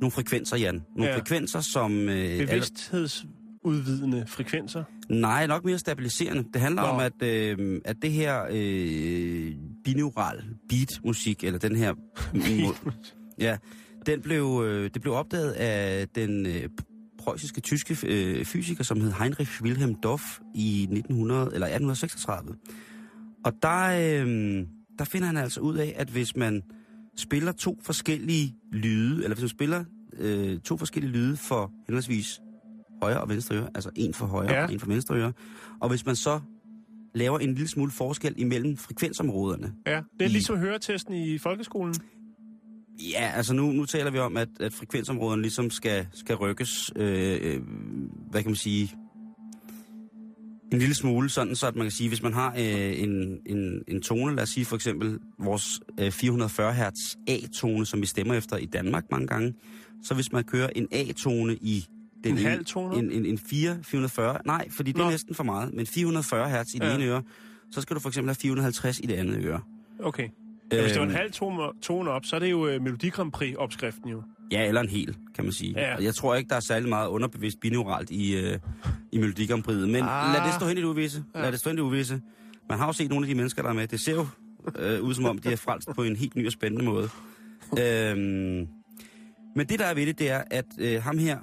nogle 0.00 0.10
frekvenser, 0.12 0.56
Jan. 0.56 0.82
Nogle 0.96 1.10
Ja. 1.12 1.18
frekvenser, 1.18 1.60
som... 1.60 2.08
Øh, 2.08 2.38
Bevidsthedsudvidende 2.38 4.24
frekvenser. 4.26 4.84
Nej, 5.08 5.46
nok 5.46 5.64
mere 5.64 5.78
stabiliserende. 5.78 6.44
Det 6.52 6.60
handler 6.60 6.82
Nå. 6.82 6.88
Om, 6.88 7.00
at, 7.00 7.22
øh, 7.22 7.80
at 7.84 7.96
det 8.02 8.12
her 8.12 8.42
øh, 8.50 9.52
binaural 9.84 10.44
beat-musik, 10.68 11.44
eller 11.44 11.58
den 11.58 11.76
her... 11.76 11.94
ja, 13.38 13.56
den 14.06 14.22
blev, 14.22 14.62
øh, 14.66 14.90
det 14.94 15.02
blev 15.02 15.14
opdaget 15.14 15.50
af 15.52 16.08
den 16.08 16.46
øh, 16.46 16.68
preussiske 17.22 17.60
tyske 17.60 17.96
øh, 18.06 18.44
fysiker, 18.44 18.84
som 18.84 19.00
hed 19.00 19.12
Heinrich 19.12 19.62
Wilhelm 19.62 19.94
Dorf 19.94 20.40
i 20.54 20.82
1900, 20.82 21.40
eller 21.54 21.66
1836. 21.66 22.54
Og 23.44 23.52
der, 23.62 23.86
øh, 24.24 24.66
der 24.98 25.04
finder 25.04 25.26
han 25.26 25.36
altså 25.36 25.60
ud 25.60 25.76
af, 25.76 25.94
at 25.96 26.08
hvis 26.08 26.36
man 26.36 26.62
spiller 27.16 27.52
to 27.52 27.78
forskellige 27.82 28.54
lyde, 28.72 29.14
eller 29.24 29.34
hvis 29.34 29.42
man 29.42 29.48
spiller 29.48 29.84
øh, 30.18 30.58
to 30.60 30.76
forskellige 30.76 31.12
lyde 31.12 31.36
for 31.36 31.72
henholdsvis 31.86 32.40
højre 33.02 33.20
og 33.20 33.28
venstre 33.28 33.56
øre, 33.56 33.68
altså 33.74 33.90
en 33.96 34.14
for 34.14 34.26
højre 34.26 34.52
ja. 34.54 34.64
og 34.66 34.72
en 34.72 34.80
for 34.80 34.86
venstre 34.86 35.14
øre, 35.16 35.32
og 35.80 35.88
hvis 35.88 36.06
man 36.06 36.16
så 36.16 36.40
laver 37.14 37.38
en 37.38 37.54
lille 37.54 37.68
smule 37.68 37.90
forskel 37.90 38.34
imellem 38.36 38.76
frekvensområderne. 38.76 39.72
Ja, 39.86 39.96
det 40.18 40.24
er 40.24 40.28
I- 40.28 40.32
ligesom 40.32 40.56
høretesten 40.58 41.14
i 41.14 41.38
folkeskolen. 41.38 41.94
Ja, 43.00 43.32
altså 43.34 43.54
nu, 43.54 43.72
nu 43.72 43.84
taler 43.84 44.10
vi 44.10 44.18
om, 44.18 44.36
at, 44.36 44.48
at 44.60 44.72
frekvensområderne 44.72 45.42
ligesom 45.42 45.70
skal, 45.70 46.06
skal 46.14 46.36
rykkes, 46.36 46.92
øh, 46.96 47.38
øh, 47.42 47.60
hvad 48.30 48.42
kan 48.42 48.50
man 48.50 48.56
sige, 48.56 48.92
en 50.72 50.78
lille 50.78 50.94
smule, 50.94 51.28
sådan 51.30 51.56
så 51.56 51.66
at 51.66 51.76
man 51.76 51.84
kan 51.84 51.90
sige, 51.90 52.08
hvis 52.08 52.22
man 52.22 52.32
har 52.32 52.50
øh, 52.58 53.02
en, 53.02 53.38
en, 53.46 53.82
en 53.88 54.02
tone, 54.02 54.34
lad 54.36 54.42
os 54.42 54.48
sige 54.48 54.64
for 54.64 54.76
eksempel 54.76 55.18
vores 55.38 55.80
øh, 56.00 56.10
440 56.12 56.74
Hz 56.74 57.16
A-tone, 57.28 57.86
som 57.86 58.00
vi 58.00 58.06
stemmer 58.06 58.34
efter 58.34 58.56
i 58.56 58.66
Danmark 58.66 59.04
mange 59.10 59.26
gange, 59.26 59.54
så 60.04 60.14
hvis 60.14 60.32
man 60.32 60.44
kører 60.44 60.68
en 60.76 60.88
A-tone 60.92 61.54
i 61.54 61.86
den 62.24 62.32
En 62.32 62.38
ene- 62.38 62.48
halv 62.48 62.64
tone? 62.64 62.98
En, 62.98 63.10
en, 63.12 63.26
en 63.26 63.38
4, 63.38 63.78
440, 63.82 64.38
nej, 64.46 64.68
fordi 64.70 64.92
det 64.92 65.00
er 65.00 65.04
Nå. 65.04 65.10
næsten 65.10 65.34
for 65.34 65.44
meget, 65.44 65.74
men 65.74 65.86
440 65.86 66.50
Hz 66.50 66.74
i 66.74 66.78
det 66.78 66.84
Ja. 66.86 66.94
ene 66.94 67.04
øre, 67.04 67.22
så 67.72 67.80
skal 67.80 67.96
du 67.96 68.00
for 68.00 68.08
eksempel 68.08 68.28
have 68.28 68.34
450 68.40 68.98
i 68.98 69.06
det 69.06 69.14
andet 69.14 69.44
øre. 69.44 69.60
Okay. 70.00 70.28
Ja, 70.72 70.80
hvis 70.82 70.92
det 70.92 71.00
var 71.00 71.06
en 71.06 71.10
Øhm, 71.10 71.16
halv 71.16 71.32
tone, 71.32 71.62
tone 71.82 72.10
op, 72.10 72.24
så 72.24 72.36
er 72.36 72.40
det 72.40 72.50
jo 72.50 72.74
uh, 72.74 72.82
Melodi 72.82 73.08
Grand 73.08 73.32
Prix-opskriften 73.32 74.10
jo. 74.10 74.22
Ja, 74.50 74.68
eller 74.68 74.80
en 74.80 74.88
hel, 74.88 75.16
kan 75.34 75.44
man 75.44 75.52
sige. 75.52 75.74
Ja. 75.76 75.96
Og 75.96 76.04
jeg 76.04 76.14
tror 76.14 76.34
ikke, 76.34 76.48
der 76.48 76.56
er 76.56 76.60
særlig 76.60 76.88
meget 76.88 77.08
underbevidst 77.08 77.60
binauralt 77.60 78.10
i, 78.10 78.36
øh, 78.36 78.58
i 79.12 79.18
Melodi 79.18 79.46
Grand 79.46 79.68
Prix'et. 79.68 79.86
Men 79.86 79.96
ah. 80.02 80.34
lad 80.34 80.46
det 80.46 80.54
stå 80.54 80.66
hen 80.66 80.78
i 80.78 80.80
det 80.80 80.86
uvisse. 80.86 81.24
Ja. 81.34 81.40
Lad 81.42 81.52
det 81.52 81.60
stå 81.60 81.70
hen 81.70 81.78
i 81.78 81.80
det 81.80 81.86
uvisse. 81.86 82.20
Man 82.68 82.78
har 82.78 82.86
jo 82.86 82.92
set 82.92 83.10
nogle 83.10 83.26
af 83.26 83.28
de 83.28 83.34
mennesker, 83.34 83.62
der 83.62 83.68
er 83.68 83.74
med. 83.74 83.88
Det 83.88 84.00
ser 84.00 84.12
jo 84.12 84.26
øh, 84.78 85.02
ud 85.02 85.14
som 85.14 85.24
om, 85.24 85.38
de 85.38 85.52
er 85.52 85.56
frelst 85.56 85.88
på 85.94 86.02
en 86.02 86.16
helt 86.16 86.36
ny 86.36 86.46
og 86.46 86.52
spændende 86.52 86.84
måde. 86.84 87.08
øhm, 87.78 88.66
men 89.56 89.66
det, 89.68 89.78
der 89.78 89.84
er 89.86 89.94
ved 89.94 90.06
det, 90.06 90.18
det 90.18 90.30
er, 90.30 90.42
at 90.50 90.64
øh, 90.78 91.02
ham 91.02 91.18
her, 91.18 91.38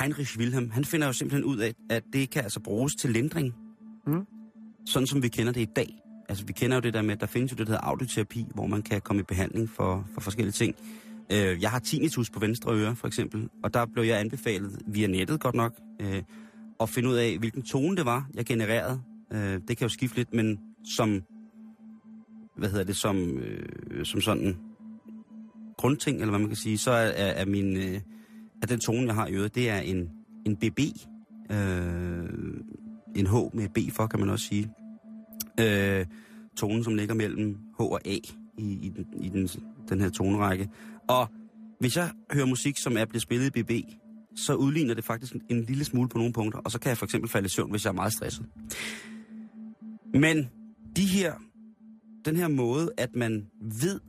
Heinrich 0.00 0.38
Wilhelm, 0.38 0.70
han 0.70 0.84
finder 0.84 1.06
jo 1.06 1.12
simpelthen 1.12 1.44
ud 1.44 1.58
af, 1.58 1.72
at 1.90 2.02
det 2.12 2.30
kan 2.30 2.42
altså 2.42 2.60
bruges 2.60 2.94
til 2.94 3.10
lindring. 3.10 3.54
Mm. 4.06 4.26
Sådan 4.86 5.06
som 5.06 5.22
vi 5.22 5.28
kender 5.28 5.52
det 5.52 5.60
i 5.60 5.68
dag. 5.76 5.98
Altså, 6.28 6.44
vi 6.46 6.52
kender 6.52 6.76
jo 6.76 6.80
det 6.80 6.94
der 6.94 7.02
med, 7.02 7.14
at 7.14 7.20
der 7.20 7.26
findes 7.26 7.52
jo 7.52 7.56
det, 7.56 7.66
der 7.66 7.72
hedder 7.72 7.86
audioterapi, 7.86 8.46
hvor 8.54 8.66
man 8.66 8.82
kan 8.82 9.00
komme 9.00 9.20
i 9.20 9.22
behandling 9.22 9.70
for, 9.70 10.06
for 10.14 10.20
forskellige 10.20 10.52
ting. 10.52 10.74
Øh, 11.32 11.62
jeg 11.62 11.70
har 11.70 11.78
tinnitus 11.78 12.30
på 12.30 12.40
venstre 12.40 12.74
øre, 12.74 12.96
for 12.96 13.06
eksempel, 13.06 13.48
og 13.62 13.74
der 13.74 13.86
blev 13.86 14.04
jeg 14.04 14.20
anbefalet 14.20 14.82
via 14.86 15.06
nettet 15.06 15.40
godt 15.40 15.54
nok, 15.54 15.74
øh, 16.00 16.22
at 16.80 16.88
finde 16.88 17.08
ud 17.08 17.14
af, 17.14 17.38
hvilken 17.38 17.62
tone 17.62 17.96
det 17.96 18.04
var, 18.04 18.28
jeg 18.34 18.46
genererede. 18.46 19.00
Øh, 19.32 19.60
det 19.68 19.76
kan 19.76 19.84
jo 19.84 19.88
skifte 19.88 20.16
lidt, 20.16 20.34
men 20.34 20.60
som, 20.96 21.22
hvad 22.56 22.68
hedder 22.70 22.84
det, 22.84 22.96
som, 22.96 23.38
øh, 23.38 24.04
som 24.04 24.20
sådan 24.20 24.56
grundting, 25.76 26.16
eller 26.16 26.30
hvad 26.30 26.38
man 26.38 26.48
kan 26.48 26.56
sige, 26.56 26.78
så 26.78 26.90
er, 26.90 27.06
er, 27.06 27.32
er 27.32 27.46
min, 27.46 27.76
øh, 27.76 28.00
er 28.62 28.66
den 28.66 28.80
tone, 28.80 29.06
jeg 29.06 29.14
har 29.14 29.26
i 29.26 29.34
øret, 29.34 29.54
det 29.54 29.68
er 29.68 29.78
en, 29.78 30.10
en 30.46 30.56
BB, 30.56 30.80
øh, 31.50 32.28
en 33.16 33.26
H 33.26 33.34
med 33.56 33.68
B 33.68 33.78
for, 33.92 34.06
kan 34.06 34.20
man 34.20 34.30
også 34.30 34.46
sige. 34.46 34.70
Øh, 35.60 36.06
tonen, 36.56 36.84
som 36.84 36.94
ligger 36.94 37.14
mellem 37.14 37.58
H 37.78 37.80
og 37.80 38.00
A 38.06 38.16
i, 38.58 38.78
i, 38.82 38.92
den, 38.96 39.06
i 39.22 39.28
den, 39.28 39.48
den 39.88 40.00
her 40.00 40.10
tonerække. 40.10 40.68
Og 41.08 41.28
hvis 41.80 41.96
jeg 41.96 42.10
hører 42.32 42.46
musik, 42.46 42.78
som 42.78 42.96
er 42.96 43.04
blevet 43.04 43.22
spillet 43.22 43.56
i 43.56 43.62
BB, 43.62 43.70
så 44.36 44.54
udligner 44.54 44.94
det 44.94 45.04
faktisk 45.04 45.34
en, 45.34 45.42
en 45.48 45.64
lille 45.64 45.84
smule 45.84 46.08
på 46.08 46.18
nogle 46.18 46.32
punkter, 46.32 46.58
og 46.58 46.70
så 46.70 46.78
kan 46.80 46.88
jeg 46.88 46.98
for 46.98 47.06
eksempel 47.06 47.30
falde 47.30 47.46
i 47.46 47.48
søvn, 47.48 47.70
hvis 47.70 47.84
jeg 47.84 47.90
er 47.90 47.94
meget 47.94 48.12
stresset. 48.12 48.46
Men 50.14 50.48
de 50.96 51.04
her, 51.04 51.34
den 52.24 52.36
her 52.36 52.48
måde, 52.48 52.90
at 52.96 53.14
man 53.14 53.46
ved, 53.82 54.00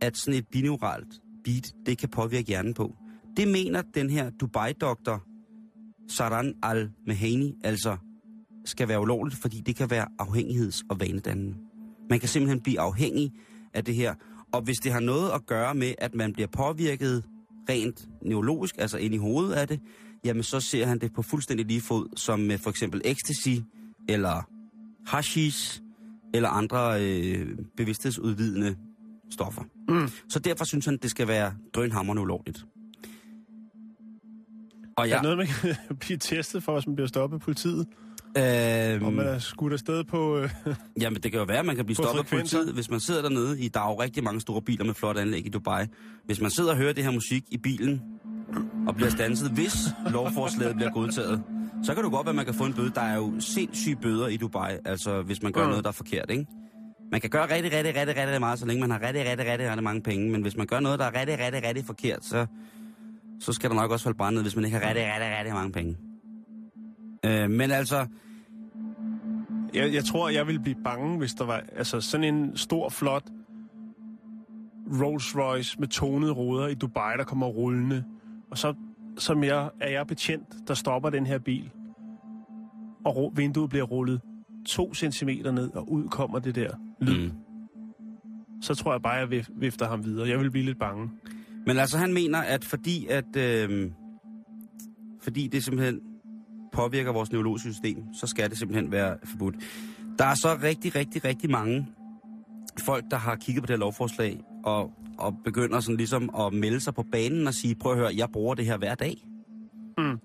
at 0.00 0.16
sådan 0.16 0.38
et 0.38 0.48
binauralt 0.52 1.20
beat, 1.44 1.72
det 1.86 1.98
kan 1.98 2.08
påvirke 2.08 2.48
hjernen 2.48 2.74
på, 2.74 2.96
det 3.36 3.48
mener 3.48 3.82
den 3.94 4.10
her 4.10 4.30
Dubai-doktor 4.30 5.24
Saran 6.08 6.54
al-Mehani 6.62 7.54
altså 7.64 7.96
skal 8.68 8.88
være 8.88 9.00
ulovligt, 9.00 9.40
fordi 9.40 9.60
det 9.60 9.76
kan 9.76 9.90
være 9.90 10.06
afhængigheds- 10.18 10.82
og 10.90 11.00
vanedannende. 11.00 11.56
Man 12.10 12.20
kan 12.20 12.28
simpelthen 12.28 12.60
blive 12.60 12.80
afhængig 12.80 13.32
af 13.74 13.84
det 13.84 13.94
her. 13.94 14.14
Og 14.52 14.62
hvis 14.62 14.76
det 14.76 14.92
har 14.92 15.00
noget 15.00 15.30
at 15.30 15.46
gøre 15.46 15.74
med, 15.74 15.94
at 15.98 16.14
man 16.14 16.32
bliver 16.32 16.46
påvirket 16.46 17.24
rent 17.68 18.08
neurologisk, 18.22 18.74
altså 18.78 18.98
ind 18.98 19.14
i 19.14 19.16
hovedet 19.16 19.52
af 19.52 19.68
det, 19.68 19.80
jamen 20.24 20.42
så 20.42 20.60
ser 20.60 20.86
han 20.86 20.98
det 20.98 21.12
på 21.12 21.22
fuldstændig 21.22 21.66
lige 21.66 21.80
fod, 21.80 22.06
som 22.16 22.40
med 22.40 22.58
for 22.58 22.70
eksempel 22.70 23.00
ecstasy, 23.04 23.60
eller 24.08 24.48
hashish, 25.06 25.80
eller 26.34 26.48
andre 26.48 27.04
øh, 27.04 27.46
bevidsthedsudvidende 27.76 28.76
stoffer. 29.30 29.62
Mm. 29.88 30.08
Så 30.28 30.38
derfor 30.38 30.64
synes 30.64 30.84
han, 30.84 30.96
det 31.02 31.10
skal 31.10 31.28
være 31.28 31.54
drønhammerende 31.74 32.22
ulovligt. 32.22 32.64
Og 34.96 35.08
Ja. 35.08 35.12
Er 35.12 35.16
det 35.16 35.22
noget, 35.22 35.38
man 35.38 35.46
kan 35.46 35.76
blive 36.00 36.18
testet 36.18 36.62
for, 36.62 36.72
hvis 36.72 36.86
man 36.86 36.94
bliver 36.96 37.08
stoppet 37.08 37.36
af 37.36 37.40
politiet? 37.40 37.86
Øh, 38.36 39.02
Og 39.06 39.12
man 39.12 39.26
er 39.26 39.38
skudt 39.38 39.72
afsted 39.72 40.04
på... 40.04 40.38
Øh, 40.38 40.50
Jamen, 41.00 41.22
det 41.22 41.32
kan 41.32 41.40
jo 41.40 41.44
være, 41.46 41.58
at 41.58 41.66
man 41.66 41.76
kan 41.76 41.84
blive 41.84 41.96
På 41.96 42.02
stoppet 42.02 42.20
af 42.20 42.26
frekvenser. 42.26 42.56
politiet, 42.58 42.74
hvis 42.74 42.90
man 42.90 43.00
sidder 43.00 43.22
dernede 43.22 43.60
i... 43.60 43.68
Der 43.68 43.80
er 43.80 43.88
jo 43.90 44.00
rigtig 44.00 44.24
mange 44.24 44.40
store 44.40 44.62
biler 44.62 44.84
med 44.84 44.94
flot 44.94 45.16
anlæg 45.18 45.46
i 45.46 45.48
Dubai. 45.48 45.86
Hvis 46.26 46.40
man 46.40 46.50
sidder 46.50 46.70
og 46.70 46.76
hører 46.76 46.92
det 46.92 47.04
her 47.04 47.10
musik 47.10 47.44
i 47.50 47.58
bilen, 47.58 48.02
og 48.88 48.94
bliver 48.96 49.10
stanset, 49.10 49.50
hvis 49.50 49.76
lovforslaget 50.10 50.76
bliver 50.76 50.90
godtaget, 50.90 51.42
så 51.84 51.94
kan 51.94 52.02
du 52.02 52.10
godt 52.10 52.26
være, 52.26 52.30
at 52.30 52.36
man 52.36 52.44
kan 52.44 52.54
få 52.54 52.64
en 52.64 52.72
bøde. 52.74 52.90
Der 52.94 53.00
er 53.00 53.16
jo 53.16 53.32
sindssyge 53.40 53.96
bøder 53.96 54.26
i 54.28 54.36
Dubai, 54.36 54.72
altså 54.84 55.22
hvis 55.22 55.42
man 55.42 55.52
gør 55.52 55.62
Mm. 55.62 55.68
noget, 55.68 55.84
der 55.84 55.88
er 55.90 55.92
forkert, 55.92 56.30
ikke? 56.30 56.46
Man 57.12 57.20
kan 57.20 57.30
gøre 57.30 57.54
rigtig, 57.54 57.72
rigtig, 57.72 57.96
rigtig, 57.96 58.16
rigtig 58.16 58.40
meget, 58.40 58.58
så 58.58 58.66
længe 58.66 58.80
man 58.80 58.90
har 58.90 59.02
rigtig, 59.06 59.24
rigtig, 59.30 59.46
rigtig, 59.52 59.68
rigtig 59.68 59.82
mange 59.84 60.02
penge. 60.02 60.30
Men 60.30 60.42
hvis 60.42 60.56
man 60.56 60.66
gør 60.66 60.80
noget, 60.80 60.98
der 60.98 61.04
er 61.04 61.20
rigtig, 61.20 61.38
rigtig, 61.38 61.62
rigtig 61.68 61.84
forkert, 61.84 62.24
så, 62.24 62.46
så 63.40 63.52
skal 63.52 63.70
der 63.70 63.76
nok 63.76 63.90
også 63.90 64.02
falde 64.02 64.16
brand 64.18 64.34
ned, 64.34 64.42
hvis 64.42 64.56
man 64.56 64.64
ikke 64.64 64.78
har 64.78 64.88
rigtig, 64.88 65.04
rigtig, 65.04 65.36
rigtig 65.38 65.54
mange 65.54 65.72
penge. 65.72 65.96
Øh, 67.24 67.50
men 67.50 67.70
altså, 67.70 68.06
jeg, 69.74 69.94
jeg 69.94 70.04
tror, 70.04 70.28
jeg 70.28 70.46
ville 70.46 70.60
blive 70.60 70.76
bange, 70.84 71.18
hvis 71.18 71.34
der 71.34 71.44
var 71.44 71.62
altså, 71.76 72.00
sådan 72.00 72.34
en 72.34 72.56
stor, 72.56 72.88
flot 72.88 73.24
Rolls 75.02 75.36
Royce 75.36 75.80
med 75.80 75.88
tonede 75.88 76.32
ruder 76.32 76.66
i 76.68 76.74
Dubai, 76.74 77.16
der 77.18 77.24
kommer 77.24 77.46
rullende. 77.46 78.04
Og 78.50 78.58
så 78.58 78.74
som 79.18 79.44
jeg, 79.44 79.70
er 79.80 79.90
jeg 79.90 80.06
betjent, 80.06 80.68
der 80.68 80.74
stopper 80.74 81.10
den 81.10 81.26
her 81.26 81.38
bil, 81.38 81.70
og 83.04 83.32
vinduet 83.36 83.70
bliver 83.70 83.84
rullet 83.84 84.20
to 84.66 84.94
centimeter 84.94 85.50
ned, 85.52 85.70
og 85.70 85.92
ud 85.92 86.08
kommer 86.08 86.38
det 86.38 86.54
der 86.54 86.70
lyd. 87.00 87.28
mm. 87.28 87.32
Så 88.62 88.74
tror 88.74 88.92
jeg 88.92 89.02
bare, 89.02 89.12
jeg 89.12 89.28
vif- 89.28 89.52
vifter 89.60 89.88
ham 89.88 90.04
videre. 90.04 90.28
Jeg 90.28 90.38
vil 90.40 90.50
blive 90.50 90.64
lidt 90.64 90.78
bange. 90.78 91.10
Men 91.66 91.76
altså, 91.76 91.98
han 91.98 92.14
mener, 92.14 92.38
at 92.38 92.64
fordi, 92.64 93.06
at, 93.06 93.36
øh, 93.36 93.90
fordi 95.20 95.48
det 95.48 95.64
simpelthen 95.64 96.00
påvirker 96.72 97.12
vores 97.12 97.32
neurologiske 97.32 97.72
system, 97.72 98.02
så 98.14 98.26
skal 98.26 98.50
det 98.50 98.58
simpelthen 98.58 98.92
være 98.92 99.16
forbudt. 99.24 99.54
Der 100.18 100.24
er 100.24 100.34
så 100.34 100.58
rigtig, 100.62 100.96
rigtig, 100.96 101.24
rigtig 101.24 101.50
mange 101.50 101.86
folk, 102.80 103.04
der 103.10 103.16
har 103.16 103.36
kigget 103.36 103.62
på 103.62 103.66
det 103.66 103.72
her 103.74 103.78
lovforslag, 103.78 104.40
og, 104.64 104.92
og 105.18 105.36
begynder 105.44 105.80
sådan 105.80 105.96
ligesom 105.96 106.30
at 106.38 106.52
melde 106.52 106.80
sig 106.80 106.94
på 106.94 107.04
banen 107.12 107.46
og 107.46 107.54
sige, 107.54 107.74
prøv 107.74 107.92
at 107.92 107.98
høre, 107.98 108.10
jeg 108.16 108.28
bruger 108.32 108.54
det 108.54 108.64
her 108.64 108.76
hver 108.76 108.94
dag. 108.94 109.16
Mm. 109.98 110.18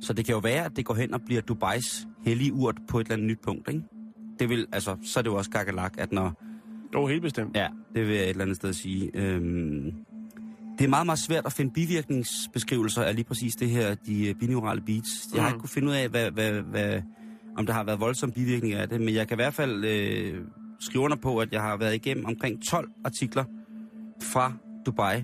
Så 0.00 0.12
det 0.12 0.24
kan 0.24 0.32
jo 0.32 0.38
være, 0.38 0.64
at 0.64 0.76
det 0.76 0.84
går 0.84 0.94
hen 0.94 1.14
og 1.14 1.20
bliver 1.22 1.40
Dubais 1.40 2.08
hellige 2.24 2.52
urt 2.52 2.76
på 2.88 3.00
et 3.00 3.04
eller 3.04 3.14
andet 3.14 3.26
nyt 3.26 3.40
punkt, 3.42 3.68
ikke? 3.68 3.82
Det 4.38 4.48
vil, 4.48 4.66
altså, 4.72 4.96
så 5.02 5.20
er 5.20 5.22
det 5.22 5.30
jo 5.30 5.36
også 5.36 5.50
gakkelak, 5.50 5.94
at 5.98 6.12
når, 6.12 6.42
Jo, 6.94 7.06
helt 7.06 7.22
bestemt. 7.22 7.56
Ja, 7.56 7.68
det 7.94 8.06
vil 8.06 8.14
jeg 8.14 8.24
et 8.24 8.30
eller 8.30 8.42
andet 8.42 8.56
sted 8.56 8.72
sige. 8.72 9.10
Øhm, 9.14 9.94
det 10.78 10.84
er 10.84 10.88
meget, 10.88 11.06
meget 11.06 11.18
svært 11.18 11.46
at 11.46 11.52
finde 11.52 11.70
bivirkningsbeskrivelser 11.72 13.02
af 13.02 13.14
lige 13.14 13.24
præcis 13.24 13.54
det 13.56 13.70
her, 13.70 13.94
de 13.94 14.28
øh, 14.28 14.34
binaurale 14.34 14.80
beats. 14.80 15.08
Jeg 15.34 15.42
har 15.42 15.48
Mm. 15.48 15.54
ikke 15.54 15.60
kunne 15.60 15.68
finde 15.68 15.88
ud 15.88 15.94
af, 15.94 16.08
hvad, 16.08 16.30
hvad, 16.30 16.52
hvad, 16.52 17.02
om 17.56 17.66
der 17.66 17.72
har 17.72 17.84
været 17.84 18.00
voldsomme 18.00 18.32
bivirkninger 18.32 18.78
af 18.82 18.88
det, 18.88 19.00
men 19.00 19.14
jeg 19.14 19.28
kan 19.28 19.34
i 19.34 19.40
hvert 19.40 19.54
fald 19.54 19.84
øh, 19.84 20.40
skrive 20.80 21.04
under 21.04 21.16
på, 21.16 21.38
at 21.38 21.52
jeg 21.52 21.60
har 21.62 21.76
været 21.76 21.94
igennem 21.94 22.24
omkring 22.24 22.62
12 22.68 22.88
artikler 23.04 23.44
fra 24.22 24.52
Dubai 24.86 25.22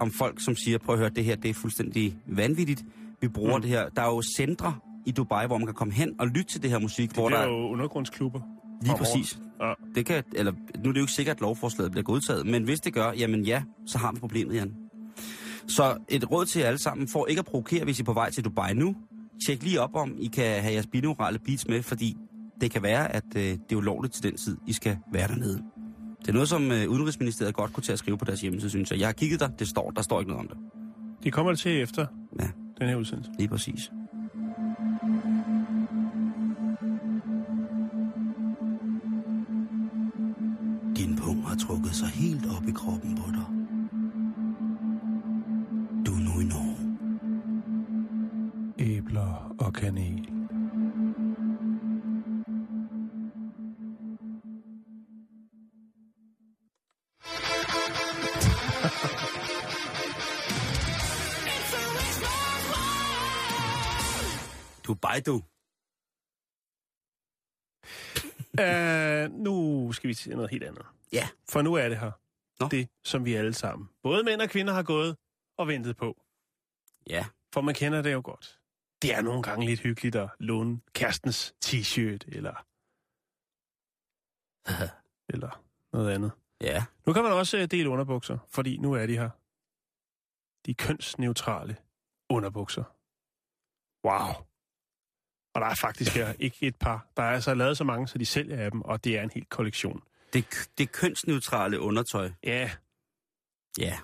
om 0.00 0.10
folk, 0.10 0.40
som 0.40 0.56
siger, 0.56 0.78
prøv 0.78 0.92
at 0.94 0.98
høre, 0.98 1.08
det 1.10 1.24
her 1.24 1.36
det 1.36 1.48
er 1.50 1.54
fuldstændig 1.54 2.16
vanvittigt. 2.26 2.84
Vi 3.20 3.28
bruger 3.28 3.56
Mm. 3.56 3.62
det 3.62 3.70
her. 3.70 3.88
Der 3.88 4.02
er 4.02 4.06
jo 4.06 4.22
centre 4.36 4.74
i 5.06 5.10
Dubai, 5.10 5.46
hvor 5.46 5.58
man 5.58 5.66
kan 5.66 5.74
komme 5.74 5.94
hen 5.94 6.14
og 6.18 6.26
lytte 6.26 6.44
til 6.52 6.62
det 6.62 6.70
her 6.70 6.78
musik, 6.78 7.10
hvor 7.14 7.28
Det 7.28 7.36
der 7.38 7.42
er 7.44 7.48
jo 7.48 7.68
undergrundsklubber. 7.68 8.40
Lige 8.82 8.96
præcis. 8.98 9.38
Ja. 9.60 9.72
Det 9.94 10.06
kan, 10.06 10.22
eller, 10.34 10.52
nu 10.52 10.88
er 10.88 10.92
det 10.92 11.00
jo 11.00 11.04
ikke 11.04 11.12
sikkert, 11.12 11.36
at 11.36 11.40
lovforslaget 11.40 11.92
bliver 11.92 12.04
godtaget, 12.04 12.46
men 12.46 12.62
hvis 12.64 12.80
det 12.80 12.94
gør, 12.94 13.12
jamen 13.12 13.42
ja, 13.44 13.62
så 13.86 13.98
har 13.98 14.12
vi 14.12 14.18
problemet, 14.20 14.54
Jan. 14.54 14.74
Så 15.68 15.96
et 16.08 16.30
råd 16.30 16.46
til 16.46 16.60
jer 16.60 16.66
alle 16.68 16.78
sammen, 16.78 17.08
for 17.08 17.26
ikke 17.26 17.38
at 17.38 17.44
provokere, 17.44 17.84
hvis 17.84 17.98
I 17.98 18.02
er 18.02 18.04
på 18.04 18.12
vej 18.12 18.30
til 18.30 18.44
Dubai 18.44 18.74
nu, 18.74 18.96
tjek 19.46 19.62
lige 19.62 19.80
op, 19.80 19.94
om 19.94 20.14
I 20.18 20.26
kan 20.26 20.62
have 20.62 20.72
jeres 20.74 20.86
binaurale 20.86 21.38
beats 21.38 21.68
med, 21.68 21.82
fordi 21.82 22.16
det 22.60 22.70
kan 22.70 22.82
være, 22.82 23.12
at 23.12 23.24
øh, 23.36 23.42
det 23.42 23.58
er 23.72 23.76
ulovligt 23.76 24.14
til 24.14 24.22
den 24.22 24.36
tid, 24.36 24.56
I 24.66 24.72
skal 24.72 24.96
være 25.12 25.28
dernede. 25.28 25.62
Det 26.20 26.28
er 26.28 26.32
noget, 26.32 26.48
som 26.48 26.72
øh, 26.72 26.88
Udenrigsministeriet 26.90 27.54
godt 27.54 27.72
kunne 27.72 27.82
tage 27.82 27.92
at 27.92 27.98
skrive 27.98 28.18
på 28.18 28.24
deres 28.24 28.40
hjemmeside, 28.40 28.70
synes 28.70 28.90
jeg. 28.90 28.98
Jeg 29.00 29.08
har 29.08 29.12
kigget 29.12 29.40
der, 29.40 29.48
det 29.48 29.68
står, 29.68 29.90
der 29.90 30.02
står 30.02 30.20
ikke 30.20 30.30
noget 30.32 30.40
om 30.40 30.48
det. 30.48 30.56
De 31.24 31.30
kommer 31.30 31.52
det 31.52 31.58
til 31.60 31.80
efter 31.82 32.06
Ja. 32.40 32.46
den 32.80 32.88
her 32.88 32.96
udsendelse. 32.96 33.30
Lige 33.38 33.48
præcis. 33.48 33.90
Din 40.96 41.16
pung 41.16 41.46
har 41.48 41.56
trukket 41.56 41.94
sig 41.94 42.08
helt 42.08 42.46
op 42.56 42.68
i 42.68 42.72
kroppen 42.72 43.13
og 49.74 49.80
kanel. 49.80 50.28
Dubai, 64.86 65.20
du. 65.20 65.42
Uh, 68.60 69.32
nu 69.44 69.92
skal 69.92 70.08
vi 70.08 70.14
til 70.14 70.32
noget 70.32 70.50
helt 70.50 70.64
andet. 70.64 70.86
Ja. 71.12 71.28
For 71.48 71.62
nu 71.62 71.74
er 71.74 71.88
det 71.88 71.98
her. 71.98 72.10
Nå. 72.60 72.68
Det, 72.68 72.88
som 73.04 73.24
vi 73.24 73.34
alle 73.34 73.54
sammen, 73.54 73.88
både 74.02 74.24
mænd 74.24 74.40
og 74.40 74.48
kvinder, 74.48 74.72
har 74.72 74.82
gået 74.82 75.16
og 75.58 75.68
ventet 75.68 75.96
på. 75.96 76.22
Ja. 77.10 77.24
For 77.52 77.60
man 77.60 77.74
kender 77.74 78.02
det 78.02 78.12
jo 78.12 78.20
godt. 78.24 78.58
Det 79.04 79.14
er 79.14 79.22
nogle 79.22 79.42
gange 79.42 79.66
lidt 79.66 79.80
hyggeligt 79.80 80.16
at 80.16 80.30
låne 80.38 80.80
kærestens 80.92 81.54
t-shirt, 81.64 82.24
eller, 82.36 82.54
eller 85.34 85.64
noget 85.92 86.10
andet. 86.14 86.32
Ja. 86.60 86.84
Nu 87.06 87.12
kan 87.12 87.22
man 87.22 87.32
også 87.32 87.56
øh, 87.58 87.70
dele 87.70 87.88
underbukser, 87.88 88.38
fordi 88.48 88.76
nu 88.76 88.92
er 88.92 89.06
de 89.06 89.18
her. 89.18 89.30
De 90.66 90.74
kønsneutrale 90.74 91.76
underbukser. 92.30 92.84
Wow. 94.06 94.28
Og 95.54 95.60
der 95.60 95.66
er 95.66 95.74
faktisk 95.74 96.14
her 96.14 96.32
ikke 96.46 96.66
et 96.66 96.76
par. 96.76 97.06
Der 97.16 97.22
er 97.22 97.30
altså 97.30 97.54
lavet 97.54 97.76
så 97.76 97.84
mange, 97.84 98.08
så 98.08 98.18
de 98.18 98.26
sælger 98.26 98.56
af 98.64 98.70
dem, 98.70 98.82
og 98.82 99.04
det 99.04 99.18
er 99.18 99.22
en 99.22 99.30
hel 99.34 99.46
kollektion. 99.46 100.02
Det, 100.32 100.70
det 100.78 100.92
kønsneutrale 100.92 101.80
undertøj. 101.80 102.30
Ja, 102.42 102.70
Ja. 103.78 103.98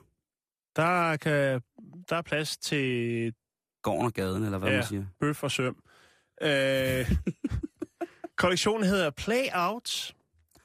der, 0.77 1.17
kan, 1.17 1.61
der 2.09 2.17
er 2.17 2.23
plads 2.23 2.57
til 2.57 3.35
Gården 3.83 4.07
og 4.07 4.13
gaden, 4.13 4.45
eller 4.45 4.59
hvad 4.59 4.69
Ja. 4.71 4.75
man 4.77 4.85
siger. 4.87 5.05
bøf 5.21 5.43
og 5.43 5.51
søm. 5.51 5.83
Øh, 6.43 7.13
kollektionen 8.37 8.87
hedder 8.87 9.11
Play 9.11 9.45
Out, 9.55 10.15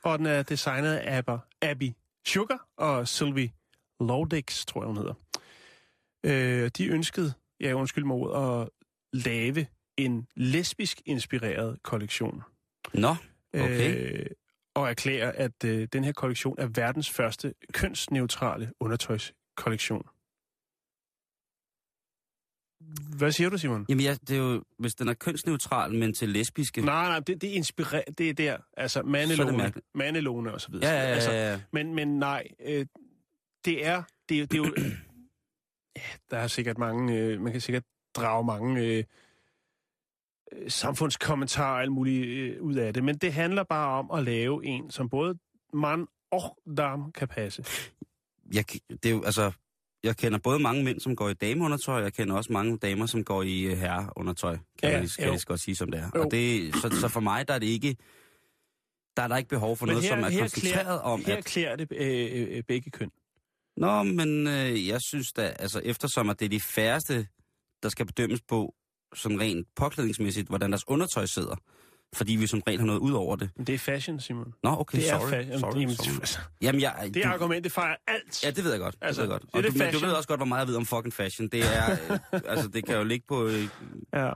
og 0.04 0.18
den 0.20 0.26
er 0.28 0.44
designet 0.44 0.94
af 0.96 1.18
Abba, 1.18 1.38
Abby 1.62 1.92
Sugar 2.28 2.68
og 2.78 3.08
Sylvie 3.08 3.52
Lodix, 4.00 4.66
tror 4.66 4.82
jeg, 4.82 4.88
hun 4.88 4.98
hedder. 4.98 5.14
Øh, 6.26 6.72
de 6.78 6.88
ønskede, 6.88 7.34
ja 7.60 7.74
undskyld 7.74 8.04
mig 8.04 8.16
ordet, 8.16 8.62
at 8.64 8.70
lave 9.14 9.68
en 9.98 10.28
lesbisk 10.36 11.02
inspireret 11.06 11.84
kollektion. 11.84 12.44
Nå, 12.94 13.16
okay. 13.54 14.12
Øh, 14.20 14.26
og 14.76 14.90
erklære, 14.90 15.36
at 15.36 15.64
øh, 15.66 15.88
den 15.94 16.04
her 16.04 16.12
kollektion 16.12 16.56
er 16.60 16.66
verdens 16.68 17.10
første 17.10 17.54
kønsneutrale 17.74 18.72
undertøjskollektion. 18.80 20.06
Hvad 23.18 23.32
siger 23.32 23.50
du, 23.50 23.58
Simon? 23.58 23.86
Jamen, 23.90 24.04
ja, 24.04 24.16
det 24.28 24.32
er 24.32 24.42
jo, 24.42 24.64
hvis 24.80 24.96
den 24.96 25.08
er 25.08 25.14
kønsneutral, 25.14 25.94
men 25.94 26.14
til 26.14 26.30
lesbiske... 26.30 26.82
Nej, 26.82 27.08
nej, 27.08 27.20
det, 27.20 27.42
det, 27.42 27.48
inspirer, 27.48 28.02
det 28.18 28.30
er 28.30 28.34
der. 28.34 28.58
Altså 28.78 29.02
mandelone, 29.02 29.74
mandelone 29.96 30.54
og 30.54 30.62
så 30.62 30.72
videre. 30.72 30.90
Ja, 30.90 30.96
ja, 30.96 31.08
ja, 31.08 31.14
Altså, 31.14 31.32
ja, 31.32 31.52
ja. 31.52 31.60
men, 31.72 31.96
men 31.96 32.20
nej, 32.20 32.48
øh, 32.66 32.86
det 33.66 33.86
er, 33.86 34.04
det, 34.30 34.52
det 34.52 34.54
er 34.54 34.64
jo... 34.64 34.74
ja, 35.98 36.02
der 36.32 36.38
er 36.38 36.48
sikkert 36.48 36.78
mange, 36.78 37.18
øh, 37.18 37.42
man 37.42 37.52
kan 37.52 37.62
sikkert 37.62 37.84
drage 38.16 38.46
mange 38.46 38.82
øh, 38.82 39.04
øh, 40.52 40.72
samfundskommentarer 40.72 41.74
og 41.74 41.82
alt 41.82 41.92
muligt 41.92 42.28
øh, 42.28 42.62
ud 42.62 42.76
af 42.76 42.94
det, 42.94 43.04
men 43.04 43.18
det 43.18 43.34
handler 43.34 43.64
bare 43.64 44.00
om 44.00 44.12
at 44.20 44.24
lave 44.24 44.66
en, 44.66 44.92
som 44.92 45.10
både 45.10 45.38
mand 45.74 46.08
og 46.32 46.58
dame 46.78 47.12
kan 47.12 47.28
passe. 47.28 47.64
jeg, 48.54 48.66
det 48.90 49.06
er 49.06 49.10
jo, 49.10 49.24
altså, 49.24 49.52
jeg 50.06 50.18
kender 50.18 50.40
både 50.40 50.60
mange 50.60 50.84
mænd, 50.84 51.00
som 51.00 51.16
går 51.16 51.30
i 51.30 51.34
dameundertøj, 51.34 51.98
og 51.98 52.04
jeg 52.04 52.14
kender 52.14 52.36
også 52.36 52.54
mange 52.54 52.78
damer, 52.78 53.06
som 53.06 53.24
går 53.24 53.44
i 53.44 53.72
uh, 53.72 53.78
herreundertøj, 53.78 54.58
kan 54.82 54.92
Ja, 54.92 55.08
kan 55.18 55.26
jo. 55.26 55.32
jeg 55.32 55.42
godt 55.46 55.60
sige, 55.60 55.76
som 55.76 55.92
det 55.92 56.00
er. 56.00 56.10
Jo. 56.16 56.24
Og 56.24 56.32
det, 56.32 56.76
så, 56.76 56.98
så 57.02 57.08
for 57.08 57.20
mig, 57.20 57.48
der 57.48 57.54
er 57.54 57.60
det 57.60 57.68
ikke... 57.68 57.96
Der 59.18 59.24
er 59.24 59.28
der 59.28 59.38
ikke 59.38 59.50
behov 59.50 59.78
for 59.78 59.86
Men 59.86 59.94
noget, 59.94 60.10
her, 60.10 60.16
som 60.16 60.24
er 60.24 60.30
her 60.30 60.40
koncentreret 60.40 60.86
klæder, 60.86 61.00
om, 61.00 61.26
Her 61.26 61.38
at... 61.38 61.46
klæder 61.46 61.76
det 61.76 61.88
øh, 61.92 62.58
øh, 62.58 62.64
begge 62.64 62.92
køn. 62.92 63.12
Nå, 63.78 64.04
men 64.04 64.48
øh, 64.48 64.88
jeg 64.88 65.02
synes 65.02 65.34
da, 65.34 65.42
altså 65.42 65.82
eftersom 65.84 66.30
at 66.30 66.40
det 66.40 66.46
er 66.46 66.50
de 66.50 66.60
færreste, 66.60 67.28
der 67.84 67.90
skal 67.90 68.06
bedømmes 68.06 68.42
på, 68.42 68.74
sådan 69.14 69.40
rent 69.40 69.68
påklædningsmæssigt, 69.76 70.48
hvordan 70.48 70.72
deres 70.72 70.88
undertøj 70.88 71.26
sidder. 71.26 71.56
Fordi 72.14 72.36
vi 72.36 72.48
som 72.48 72.62
regel 72.68 72.80
har 72.80 72.86
noget 72.88 73.00
ud 73.00 73.12
over 73.14 73.36
det. 73.36 73.50
Men 73.56 73.68
det 73.68 73.76
er 73.76 73.80
fashion, 73.80 74.20
Simon. 74.20 74.54
Nå, 74.64 74.70
okay, 74.80 74.98
Det 74.98 75.10
er 75.12 75.20
sorry. 75.20 75.32
fa- 75.32 75.60
sorry, 75.60 75.80
Jamen, 75.82 75.96
sorry. 75.96 76.20
altså, 76.20 76.40
Jamen, 76.62 76.82
jeg, 76.82 77.10
Det 77.14 77.24
du, 77.24 77.30
argument, 77.30 77.64
det 77.64 77.72
fejrer 77.72 77.96
alt. 78.08 78.44
Ja, 78.44 78.52
det 78.52 78.64
ved 78.64 78.72
jeg 78.72 78.80
godt. 78.80 78.96
Altså, 79.02 79.22
det 79.22 79.30
ved 79.30 79.34
jeg 79.36 79.42
godt. 79.42 79.54
er 79.54 79.58
Og 79.58 79.64
det 79.64 79.74
du, 79.74 79.78
men 79.84 79.94
du 79.94 80.00
ved 80.00 80.14
også 80.14 80.28
godt, 80.28 80.40
hvor 80.40 80.46
meget 80.46 80.60
jeg 80.62 80.68
ved 80.68 80.76
om 80.76 80.86
fucking 80.86 81.14
fashion. 81.14 81.48
Det 81.48 81.60
er, 81.60 81.92
øh, 82.34 82.42
altså, 82.48 82.68
det 82.68 82.86
kan 82.86 82.96
jo 82.98 83.04
ligge 83.04 83.26
på 83.28 83.46
øh, 83.48 83.68
Ja. 84.14 84.32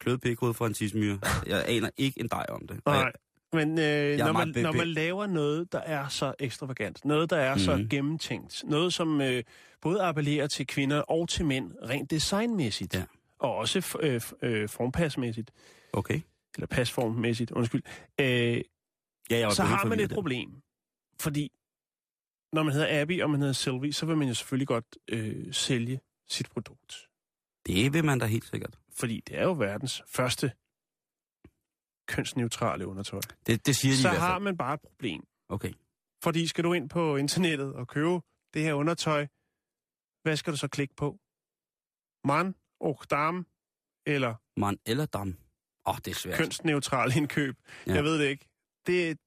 kløde 0.00 0.18
pikhoved 0.18 0.54
fra 0.54 0.66
en 0.66 0.74
tismyre. 0.74 1.18
Jeg 1.46 1.64
aner 1.68 1.90
ikke 1.96 2.20
en 2.20 2.28
dej 2.28 2.46
om 2.48 2.66
det. 2.68 2.80
Nej. 2.86 2.94
jeg- 2.96 3.12
Men 3.52 3.78
øh, 3.78 4.18
når, 4.18 4.32
man, 4.32 4.48
når 4.56 4.72
man 4.72 4.86
laver 4.88 5.26
noget, 5.26 5.72
der 5.72 5.78
er 5.80 6.08
så 6.08 6.34
ekstravagant, 6.38 7.04
noget, 7.04 7.30
der 7.30 7.36
er 7.36 7.56
så 7.58 7.76
Mhm. 7.76 7.88
gennemtænkt, 7.88 8.62
noget, 8.66 8.94
som 8.94 9.20
øh, 9.20 9.42
både 9.82 10.02
appellerer 10.02 10.46
til 10.46 10.66
kvinder 10.66 11.00
og 11.00 11.28
til 11.28 11.44
mænd, 11.44 11.72
rent 11.88 12.10
designmæssigt, 12.10 12.94
Ja. 12.94 13.02
og 13.38 13.54
også 13.56 13.98
øh, 14.00 14.20
øh, 14.42 14.68
formpasmæssigt, 14.68 15.50
Okay. 15.92 16.20
Eller 16.54 16.66
pasformmæssigt, 16.66 17.50
undskyld, 17.50 17.82
øh, 18.20 18.60
Ja, 19.30 19.38
jeg 19.38 19.52
så 19.52 19.62
har 19.62 19.84
man 19.84 20.00
et 20.00 20.10
der. 20.10 20.14
problem. 20.16 20.62
Fordi 21.20 21.50
når 22.52 22.62
man 22.62 22.72
hedder 22.72 23.02
Abby, 23.02 23.22
og 23.22 23.30
man 23.30 23.40
hedder 23.40 23.52
Sylvie, 23.52 23.92
så 23.92 24.06
vil 24.06 24.16
man 24.16 24.28
jo 24.28 24.34
selvfølgelig 24.34 24.66
godt 24.68 24.96
øh, 25.08 25.54
sælge 25.54 26.00
sit 26.28 26.48
produkt. 26.50 27.08
Det 27.66 27.92
vil 27.92 28.04
man 28.04 28.18
da 28.18 28.26
helt 28.26 28.44
sikkert. 28.44 28.78
Fordi 28.92 29.20
det 29.20 29.38
er 29.38 29.42
jo 29.42 29.52
verdens 29.52 30.02
første 30.06 30.52
kønsneutrale 32.08 32.86
undertøj. 32.86 33.20
Det, 33.46 33.66
det 33.66 33.76
siger 33.76 33.92
de 33.92 33.98
Så 34.02 34.08
i 34.08 34.10
hvert 34.10 34.20
har 34.20 34.38
man 34.38 34.56
bare 34.56 34.74
et 34.74 34.80
problem. 34.80 35.26
Okay. 35.48 35.72
Fordi 36.22 36.46
skal 36.46 36.64
du 36.64 36.72
ind 36.72 36.88
på 36.88 37.16
internettet 37.16 37.74
og 37.74 37.88
købe 37.88 38.20
det 38.54 38.62
her 38.62 38.72
undertøj, 38.74 39.26
hvad 40.22 40.36
skal 40.36 40.52
du 40.52 40.58
så 40.58 40.68
klikke 40.68 40.94
på? 40.96 41.18
Man 42.24 42.54
og 42.80 43.02
dame 43.10 43.44
eller 44.06 44.34
Man 44.60 44.78
eller 44.86 45.06
dam. 45.06 45.36
Åh, 45.86 45.94
oh, 45.94 45.98
det 46.04 46.10
er 46.10 46.14
svært. 46.14 46.38
kønsneutral 46.38 47.16
indkøb? 47.16 47.56
Ja. 47.86 47.94
Jeg 47.94 48.04
ved 48.04 48.18
det 48.18 48.28
ikke. 48.28 48.46
Det, 48.86 49.18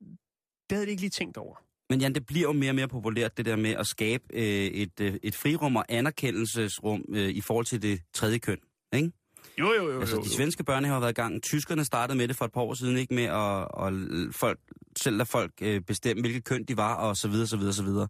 det 0.70 0.76
havde 0.76 0.86
de 0.86 0.92
ikke 0.92 1.02
lige 1.02 1.10
tænkt 1.10 1.38
over. 1.38 1.56
Men 1.90 2.02
Jan, 2.02 2.14
det 2.14 2.26
bliver 2.26 2.48
jo 2.48 2.54
mere 2.54 2.72
og 2.72 2.76
mere 2.76 2.88
populært, 2.88 3.38
det 3.38 3.46
der 3.46 3.56
med 3.56 3.72
at 3.72 3.88
skabe 3.88 4.24
øh, 4.34 4.44
et, 4.44 5.00
øh, 5.00 5.14
et 5.24 5.36
frirum 5.36 5.76
og 5.76 5.86
anerkendelsesrum 5.90 7.04
øh, 7.10 7.30
i 7.30 7.42
forhold 7.42 7.66
til 7.66 7.82
det 7.82 8.02
tredje 8.14 8.38
køn. 8.38 8.58
Ikke? 8.94 9.12
Jo, 9.60 9.74
jo, 9.74 9.92
jo. 9.92 10.00
Altså, 10.00 10.16
jo, 10.16 10.22
de 10.22 10.28
jo. 10.28 10.36
svenske 10.36 10.64
børnehaver 10.64 10.94
har 10.94 11.00
været 11.00 11.12
i 11.12 11.22
gang. 11.22 11.44
Tyskerne 11.44 11.86
startede 11.86 12.18
med 12.18 12.28
det 12.28 12.36
for 12.36 12.46
et 12.46 12.52
par 12.52 12.62
år 12.62 12.74
siden, 12.74 12.98
ikke 12.98 13.14
med 13.14 13.24
at, 13.24 13.62
at 13.86 14.36
folk, 14.36 14.60
selv 14.98 15.18
lade 15.18 15.30
folk 15.30 15.52
øh, 15.62 15.82
bestemme, 15.82 16.22
hvilket 16.22 16.44
køn 16.44 16.64
de 16.64 16.78
var, 16.78 16.96
og 16.96 17.18
så 17.18 17.28
videre, 17.28 17.48
så 17.48 17.58
videre, 17.58 17.74
så 17.74 17.84
videre. 17.84 18.08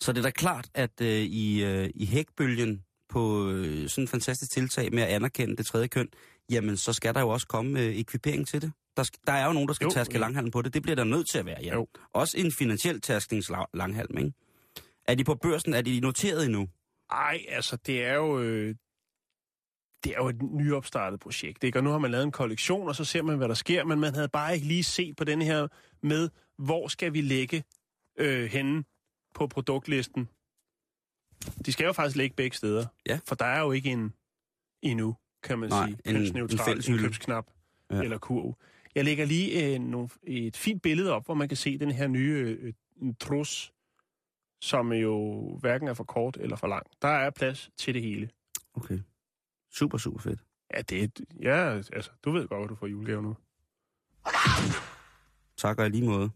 Så 0.00 0.12
det 0.12 0.18
er 0.18 0.22
da 0.22 0.30
klart, 0.30 0.68
at 0.74 1.00
øh, 1.00 1.08
i, 1.08 1.64
øh, 1.64 1.90
i 1.94 2.06
hækbølgen 2.06 2.82
på 3.08 3.50
øh, 3.50 3.88
sådan 3.88 4.04
en 4.04 4.08
fantastisk 4.08 4.52
tiltag 4.52 4.94
med 4.94 5.02
at 5.02 5.08
anerkende 5.08 5.56
det 5.56 5.66
tredje 5.66 5.86
køn, 5.86 6.08
jamen 6.50 6.76
så 6.76 6.92
skal 6.92 7.14
der 7.14 7.20
jo 7.20 7.28
også 7.28 7.46
komme 7.46 7.80
øh, 7.80 7.96
ekvipering 7.96 8.46
til 8.48 8.62
det. 8.62 8.72
Der, 8.96 9.02
skal, 9.02 9.20
der 9.26 9.32
er 9.32 9.46
jo 9.46 9.52
nogen, 9.52 9.68
der 9.68 9.74
skal 9.74 9.84
Jo, 9.84 9.90
taske 9.90 10.14
jo. 10.14 10.20
langhalm 10.20 10.50
på 10.50 10.62
det. 10.62 10.74
Det 10.74 10.82
bliver 10.82 10.96
der 10.96 11.04
nødt 11.04 11.28
til 11.28 11.38
at 11.38 11.46
være, 11.46 11.58
ja. 11.62 11.74
Jo. 11.74 11.86
Også 12.12 12.38
en 12.38 12.52
finansiel 12.52 13.00
taskningslanghalm, 13.00 14.18
ikke? 14.18 14.32
Er 15.08 15.14
de 15.14 15.24
på 15.24 15.34
børsen? 15.34 15.74
Er 15.74 15.82
de 15.82 16.00
noteret 16.00 16.44
endnu? 16.44 16.68
Ej, 17.10 17.44
altså, 17.48 17.76
det 17.76 18.04
er 18.04 18.14
jo... 18.14 18.40
Øh, 18.40 18.74
det 20.04 20.12
er 20.12 20.16
jo 20.16 20.28
et 20.28 20.42
nyopstartet 20.42 21.20
projekt, 21.20 21.64
ikke? 21.64 21.78
Og 21.78 21.84
nu 21.84 21.90
har 21.90 21.98
man 21.98 22.10
lavet 22.10 22.24
en 22.24 22.32
kollektion, 22.32 22.88
og 22.88 22.96
så 22.96 23.04
ser 23.04 23.22
man, 23.22 23.36
hvad 23.36 23.48
der 23.48 23.54
sker, 23.54 23.84
men 23.84 24.00
man 24.00 24.14
havde 24.14 24.28
bare 24.28 24.54
ikke 24.54 24.66
lige 24.66 24.84
set 24.84 25.16
på 25.16 25.24
den 25.24 25.42
her 25.42 25.68
med, 26.02 26.28
hvor 26.58 26.88
skal 26.88 27.12
vi 27.12 27.20
lægge 27.20 27.64
øh, 28.18 28.50
henne 28.50 28.84
på 29.34 29.46
produktlisten. 29.46 30.28
De 31.66 31.72
skal 31.72 31.84
jo 31.84 31.92
faktisk 31.92 32.16
ligge 32.16 32.36
begge 32.36 32.56
steder. 32.56 32.86
Ja. 33.06 33.20
For 33.28 33.34
der 33.34 33.44
er 33.44 33.60
jo 33.60 33.72
ikke 33.72 33.90
en 33.90 34.14
endnu, 34.82 35.16
kan 35.44 35.58
man 35.58 35.68
Nej, 35.68 35.86
sige, 35.86 35.98
en- 36.04 36.16
en 36.16 36.20
kønsneutral 36.22 36.64
fælles 36.66 36.86
hylde. 36.86 36.98
indkøbsknap 36.98 37.46
Ja. 37.90 38.02
eller 38.02 38.18
kurv. 38.18 38.56
Jeg 38.94 39.04
lægger 39.04 39.24
lige 39.24 39.74
øh, 39.74 39.80
nogle, 39.80 40.08
et 40.22 40.56
fint 40.56 40.82
billede 40.82 41.12
op, 41.12 41.24
hvor 41.24 41.34
man 41.34 41.48
kan 41.48 41.56
se 41.56 41.78
den 41.78 41.90
her 41.90 42.06
nye 42.06 42.56
øh, 42.60 42.72
en 43.02 43.14
trus, 43.14 43.72
som 44.60 44.92
jo 44.92 45.42
hverken 45.60 45.88
er 45.88 45.94
for 45.94 46.04
kort 46.04 46.36
eller 46.40 46.56
for 46.56 46.66
lang. 46.66 46.86
Der 47.02 47.08
er 47.08 47.30
plads 47.30 47.70
til 47.76 47.94
det 47.94 48.02
hele. 48.02 48.30
Okay. 48.74 48.98
Super, 49.72 49.98
super 49.98 50.18
fedt. 50.20 50.40
Ja, 50.76 50.82
det 50.82 51.02
er, 51.02 51.08
ja, 51.42 51.70
altså, 51.92 52.10
du 52.24 52.30
ved 52.30 52.48
godt, 52.48 52.60
hvad 52.60 52.68
du 52.68 52.74
får 52.74 52.86
julegave 52.86 53.22
nu. 53.22 53.36
Tak 55.56 55.78
og 55.78 55.90
lige 55.90 56.04
måde. 56.06 56.30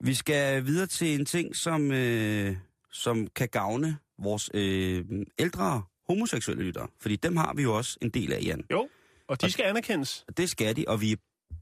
Vi 0.00 0.14
skal 0.14 0.64
videre 0.66 0.86
til 0.86 1.20
en 1.20 1.26
ting, 1.26 1.56
som, 1.56 1.90
øh, 1.92 2.56
som 2.92 3.26
kan 3.26 3.48
gavne 3.48 3.98
vores 4.18 4.50
øh, 4.54 5.04
ældre 5.38 5.82
homoseksuelle 6.14 6.64
lyttere. 6.64 6.88
Fordi 7.00 7.16
dem 7.16 7.36
har 7.36 7.54
vi 7.54 7.62
jo 7.62 7.76
også 7.76 7.98
en 8.02 8.10
del 8.10 8.32
af, 8.32 8.42
Jan. 8.44 8.64
Jo, 8.72 8.88
og 9.28 9.40
de 9.40 9.44
Og- 9.46 9.50
skal 9.50 9.64
anerkendes. 9.64 10.24
Det 10.36 10.50
skal 10.50 10.76
de, 10.76 10.84
og 10.88 11.00
vi 11.00 11.12
er 11.12 11.16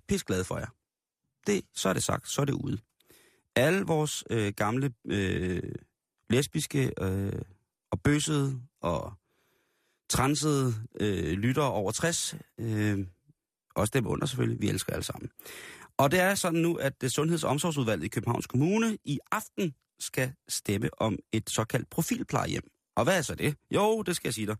pisseglade 0.08 0.44
for 0.44 0.58
jer. 0.58 0.66
Det, 1.46 1.62
så 1.74 1.88
er 1.88 1.92
det 1.92 2.02
sagt, 2.02 2.28
så 2.28 2.40
er 2.40 2.44
det 2.44 2.52
ude. 2.52 2.78
Alle 3.56 3.82
vores 3.87 4.24
øh, 4.30 4.52
gamle 4.56 4.92
øh, 5.06 5.62
lesbiske 6.30 6.92
øh, 7.00 7.32
og 7.90 8.00
bøssede 8.02 8.61
og 8.80 9.12
transede 10.08 10.74
øh, 11.00 11.32
lyttere 11.32 11.70
over 11.72 11.92
60, 11.92 12.34
øh, 12.61 13.06
også 13.74 13.90
dem 13.94 14.06
under 14.06 14.26
selvfølgelig, 14.26 14.61
vi 14.61 14.68
elsker 14.68 14.92
alle 14.92 15.02
sammen. 15.04 15.30
Og 15.96 16.11
det 16.11 16.20
er 16.20 16.34
sådan 16.34 16.61
nu, 16.61 16.74
at 16.74 17.00
det 17.00 17.12
Sundheds- 17.12 17.44
og 17.44 17.50
Omsorgsudvalget 17.50 18.04
i 18.04 18.08
Københavns 18.08 18.46
Kommune 18.46 18.98
i 19.04 19.18
aften 19.32 19.74
skal 20.00 20.32
stemme 20.48 20.88
om 21.00 21.18
et 21.32 21.50
såkaldt 21.50 21.90
profilplejehjem. 21.90 22.70
Og 22.98 23.04
hvad 23.04 23.18
er 23.18 23.22
så 23.22 23.34
det? 23.34 23.56
Jo, 23.70 24.02
det 24.02 24.16
skal 24.16 24.28
jeg 24.28 24.34
sige 24.34 24.46
dig. 24.46 24.56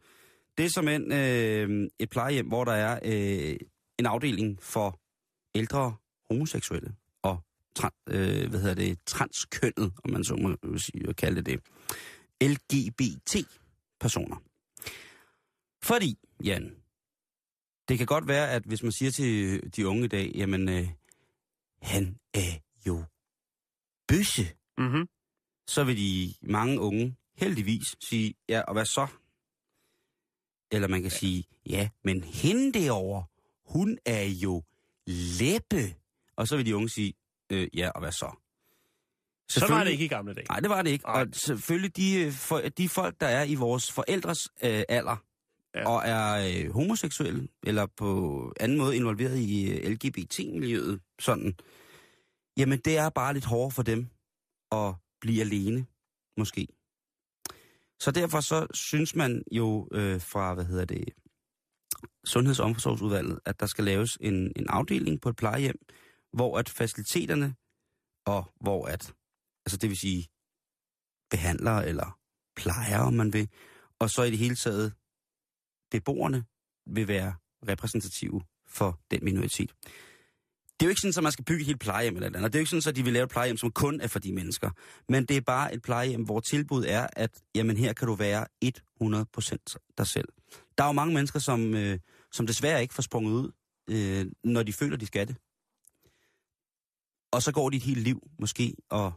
Det 0.59 0.65
er 0.67 0.71
som 0.71 0.89
en, 0.89 1.13
øh, 1.13 1.89
et 1.99 2.11
plejehjem, 2.11 2.47
hvor 2.49 2.65
der 2.65 2.73
er 2.73 3.01
øh, 3.05 3.57
en 3.99 4.07
afdeling 4.07 4.63
for 4.63 5.01
ældre 5.55 5.97
homoseksuelle 6.31 6.95
og 7.23 7.41
tra- 7.79 8.03
øh, 8.07 8.51
hvad 8.51 8.61
hedder 8.61 8.75
det, 8.75 8.99
transkønnet, 9.07 9.93
om 10.05 10.11
man 10.11 10.25
så 10.25 10.57
må 10.63 10.79
sige, 10.79 11.15
kalde 11.15 11.43
det 11.43 11.47
det. 11.47 11.61
LGBT-personer. 12.51 14.37
Fordi, 15.83 16.19
Jan, 16.45 16.77
det 17.89 17.99
kan 17.99 18.07
godt 18.07 18.29
være, 18.29 18.51
at 18.51 18.63
hvis 18.63 18.83
man 18.83 18.93
siger 18.93 19.11
til 19.11 19.61
de 19.77 19.89
unge 19.89 20.05
i 20.05 20.09
dag, 20.09 20.33
jamen, 20.35 20.69
øh, 20.69 20.89
han 21.83 22.19
er 22.35 22.53
jo 22.87 23.05
bøsse, 24.09 24.47
Mm-hmm. 24.79 25.09
så 25.69 25.85
vil 25.85 25.97
de 25.97 26.35
mange 26.43 26.81
unge 26.81 27.17
heldigvis 27.39 27.97
sige, 28.01 28.35
ja, 28.49 28.61
og 28.61 28.73
hvad 28.73 28.85
så? 28.85 29.07
Eller 30.73 30.89
man 30.89 31.03
kan 31.03 31.11
sige, 31.11 31.45
ja, 31.67 31.89
men 32.05 32.25
hende 32.25 32.79
derovre, 32.79 33.25
hun 33.67 33.99
er 34.07 34.23
jo 34.25 34.63
læppe. 35.07 35.95
Og 36.37 36.49
så 36.49 36.57
vil 36.57 36.67
de 36.67 36.77
unge 36.77 36.89
sige, 36.89 37.15
øh, 37.51 37.69
ja, 37.75 37.91
og 37.91 38.01
hvad 38.01 38.13
så? 38.13 38.37
Så 39.49 39.67
var 39.69 39.85
det 39.85 39.91
ikke 39.91 40.05
i 40.05 40.09
gamle 40.09 40.35
dage. 40.35 40.47
Nej, 40.49 40.61
det 40.61 40.71
var 40.71 40.83
det 40.83 40.91
ikke. 40.91 41.07
Nej. 41.07 41.21
Og 41.21 41.27
selvfølgelig 41.33 41.97
de, 41.97 42.21
øh, 42.21 42.33
for, 42.33 42.59
de 42.59 42.89
folk, 42.89 43.21
der 43.21 43.27
er 43.27 43.45
i 43.45 43.55
vores 43.55 43.93
forældres 43.93 44.39
øh, 44.63 44.83
alder. 44.89 45.17
Ja. 45.75 45.89
og 45.89 46.03
er 46.05 46.49
øh, 46.49 46.73
homoseksuelle, 46.73 47.49
eller 47.67 47.87
på 47.87 48.53
anden 48.61 48.79
måde 48.79 48.97
involveret 48.97 49.39
i 49.39 49.71
øh, 49.71 49.91
LGBT-miljøet, 49.91 51.01
sådan, 51.19 51.55
jamen 52.57 52.79
det 52.79 52.99
er 52.99 53.09
bare 53.09 53.35
lidt 53.35 53.45
hårdere 53.45 53.71
for 53.71 53.83
dem 53.83 54.09
at 54.73 54.95
blive 55.21 55.41
alene, 55.41 55.87
måske. 56.37 56.69
Så 58.01 58.11
derfor 58.11 58.41
så 58.41 58.67
synes 58.75 59.15
man 59.15 59.43
jo 59.53 59.89
øh, 59.93 60.21
fra, 60.21 60.55
hvad 60.55 60.65
hedder 60.65 60.85
det, 60.85 61.05
Sundheds- 62.27 62.61
og 62.61 62.67
Omsorgsudvalget, 62.67 63.41
at 63.45 63.61
der 63.61 63.67
skal 63.67 63.85
laves 63.85 64.19
en, 64.21 64.53
en 64.57 64.69
afdeling 64.69 65.21
på 65.21 65.29
et 65.29 65.37
plejehjem, 65.37 65.79
hvor 66.33 66.59
at 66.59 66.69
faciliteterne, 66.69 67.55
og 68.27 68.45
hvor 68.61 68.87
at, 68.87 69.15
altså 69.67 69.77
det 69.77 69.89
vil 69.91 69.97
sige 69.97 70.29
behandlere 71.31 71.89
eller 71.89 72.19
plejere, 72.57 73.01
om 73.01 73.15
man 73.15 73.33
vil, 73.33 73.49
og 73.99 74.11
så 74.11 74.23
i 74.23 74.31
det 74.31 74.39
hele 74.39 74.57
taget 74.57 74.93
beboerne 75.91 76.45
vil 76.87 77.09
være 77.09 77.35
repræsentative 77.69 78.43
for 78.67 79.01
den 79.11 79.25
minoritet. 79.25 79.75
Det 80.81 80.87
er 80.87 80.89
jo 80.89 80.91
ikke 80.91 81.01
sådan, 81.01 81.19
at 81.19 81.23
man 81.23 81.33
skal 81.33 81.45
bygge 81.45 81.61
et 81.61 81.67
helt 81.67 81.81
plejehjem 81.81 82.15
eller 82.15 82.27
eller 82.27 82.39
andet. 82.39 82.53
Det 82.53 82.59
er 82.59 82.61
jo 82.61 82.63
ikke 82.63 82.71
sådan, 82.71 82.91
at 82.91 82.97
de 82.97 83.05
vil 83.05 83.13
lave 83.13 83.25
et 83.25 83.31
plejehjem, 83.31 83.57
som 83.57 83.71
kun 83.71 84.01
er 84.01 84.07
for 84.07 84.19
de 84.19 84.33
mennesker. 84.33 84.71
Men 85.09 85.25
det 85.25 85.37
er 85.37 85.41
bare 85.41 85.75
et 85.75 85.83
plejehjem, 85.83 86.23
hvor 86.23 86.41
tilbuddet 86.41 86.93
er, 86.93 87.07
at 87.13 87.31
jamen, 87.55 87.77
her 87.77 87.93
kan 87.93 88.09
du 88.09 88.15
være 88.15 88.47
100% 88.65 89.95
dig 89.99 90.07
selv. 90.07 90.29
Der 90.79 90.85
er 90.85 90.89
jo 90.89 90.93
mange 90.93 91.15
mennesker, 91.15 91.39
som, 91.39 91.75
øh, 91.75 91.99
som 92.33 92.47
desværre 92.47 92.83
ikke 92.83 92.95
får 92.95 93.03
sprunget 93.03 93.33
ud, 93.33 93.51
øh, 93.91 94.27
når 94.45 94.63
de 94.63 94.73
føler, 94.73 94.97
de 94.97 95.07
skal 95.07 95.29
det. 95.29 95.37
Og 97.31 97.43
så 97.43 97.53
går 97.53 97.71
de 97.71 97.77
et 97.77 97.83
helt 97.83 98.01
liv 98.01 98.29
måske 98.39 98.75
og, 98.89 99.13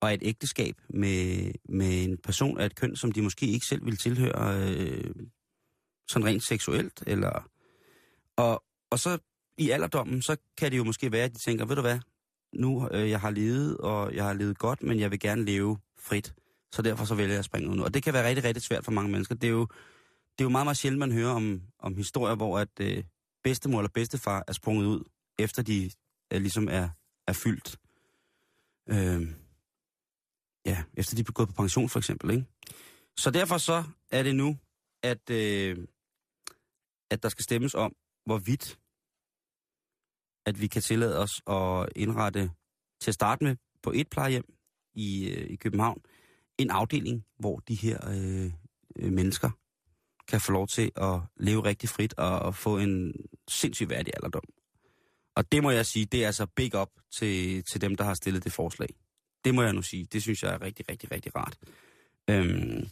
og 0.00 0.14
et 0.14 0.20
ægteskab 0.22 0.80
med, 0.88 1.52
med 1.68 2.04
en 2.04 2.18
person 2.18 2.60
af 2.60 2.66
et 2.66 2.74
køn, 2.74 2.96
som 2.96 3.12
de 3.12 3.22
måske 3.22 3.46
ikke 3.46 3.66
selv 3.66 3.84
vil 3.84 3.96
tilhøre 3.96 4.68
øh, 4.68 5.14
sådan 6.08 6.26
rent 6.26 6.46
seksuelt. 6.46 7.02
Eller, 7.06 7.50
og, 8.36 8.64
og 8.90 8.98
så 8.98 9.18
i 9.58 9.70
alderdommen, 9.70 10.22
så 10.22 10.36
kan 10.58 10.70
det 10.70 10.78
jo 10.78 10.84
måske 10.84 11.12
være, 11.12 11.24
at 11.24 11.32
de 11.34 11.38
tænker, 11.38 11.64
ved 11.64 11.76
du 11.76 11.82
hvad, 11.82 11.98
nu 12.52 12.88
øh, 12.90 13.10
jeg 13.10 13.20
har 13.20 13.30
levet, 13.30 13.76
og 13.78 14.14
jeg 14.14 14.24
har 14.24 14.32
levet 14.32 14.58
godt, 14.58 14.82
men 14.82 15.00
jeg 15.00 15.10
vil 15.10 15.20
gerne 15.20 15.44
leve 15.44 15.78
frit. 15.98 16.34
Så 16.72 16.82
derfor 16.82 17.04
så 17.04 17.14
vælger 17.14 17.32
jeg 17.32 17.38
at 17.38 17.44
springe 17.44 17.68
ud 17.68 17.76
nu. 17.76 17.84
Og 17.84 17.94
det 17.94 18.02
kan 18.02 18.14
være 18.14 18.28
rigtig, 18.28 18.44
rigtig 18.44 18.62
svært 18.62 18.84
for 18.84 18.92
mange 18.92 19.10
mennesker. 19.10 19.34
Det 19.34 19.46
er 19.46 19.50
jo, 19.50 19.66
det 20.38 20.40
er 20.40 20.44
jo 20.44 20.48
meget, 20.48 20.66
meget 20.66 20.76
sjældent, 20.76 20.98
man 20.98 21.12
hører 21.12 21.30
om, 21.30 21.62
om 21.78 21.96
historier, 21.96 22.34
hvor 22.34 22.58
at 22.58 22.80
øh, 22.80 23.04
bedstemor 23.44 23.78
eller 23.78 23.90
bedstefar 23.94 24.44
er 24.48 24.52
sprunget 24.52 24.86
ud, 24.86 25.04
efter 25.38 25.62
de 25.62 25.90
øh, 26.32 26.40
ligesom 26.40 26.68
er, 26.68 26.88
er 27.26 27.32
fyldt. 27.32 27.76
Øh, 28.88 29.28
ja, 30.66 30.82
efter 30.94 31.16
de 31.16 31.20
er 31.20 31.32
gået 31.32 31.48
på 31.48 31.54
pension 31.54 31.88
for 31.88 31.98
eksempel, 31.98 32.30
ikke? 32.30 32.44
Så 33.16 33.30
derfor 33.30 33.58
så 33.58 33.84
er 34.10 34.22
det 34.22 34.36
nu, 34.36 34.58
at, 35.02 35.30
øh, 35.30 35.78
at 37.10 37.22
der 37.22 37.28
skal 37.28 37.44
stemmes 37.44 37.74
om, 37.74 37.94
hvorvidt 38.26 38.78
at 40.46 40.60
vi 40.60 40.66
kan 40.66 40.82
tillade 40.82 41.18
os 41.18 41.42
at 41.46 41.88
indrette 41.96 42.50
til 43.00 43.10
at 43.10 43.14
starte 43.14 43.44
med 43.44 43.56
på 43.82 43.92
et 43.94 44.08
plejehjem 44.10 44.44
i, 44.94 45.28
øh, 45.28 45.50
i 45.50 45.56
København 45.56 46.02
en 46.58 46.70
afdeling, 46.70 47.24
hvor 47.38 47.58
de 47.58 47.74
her 47.74 48.08
øh, 48.08 48.52
øh, 48.96 49.12
mennesker 49.12 49.50
kan 50.28 50.40
få 50.40 50.52
lov 50.52 50.68
til 50.68 50.90
at 50.96 51.20
leve 51.36 51.64
rigtig 51.64 51.88
frit 51.88 52.14
og, 52.18 52.38
og 52.38 52.54
få 52.54 52.78
en 52.78 53.14
sindssygt 53.48 53.90
værdig 53.90 54.12
alderdom. 54.16 54.42
Og 55.36 55.52
det 55.52 55.62
må 55.62 55.70
jeg 55.70 55.86
sige, 55.86 56.06
det 56.06 56.22
er 56.22 56.26
altså 56.26 56.46
big 56.46 56.80
up 56.80 56.88
til, 57.18 57.64
til 57.64 57.80
dem, 57.80 57.96
der 57.96 58.04
har 58.04 58.14
stillet 58.14 58.44
det 58.44 58.52
forslag. 58.52 58.88
Det 59.44 59.54
må 59.54 59.62
jeg 59.62 59.72
nu 59.72 59.82
sige. 59.82 60.04
Det 60.12 60.22
synes 60.22 60.42
jeg 60.42 60.54
er 60.54 60.62
rigtig, 60.62 60.90
rigtig, 60.90 61.12
rigtig 61.12 61.36
rart. 61.36 61.58
Øhm, 62.30 62.86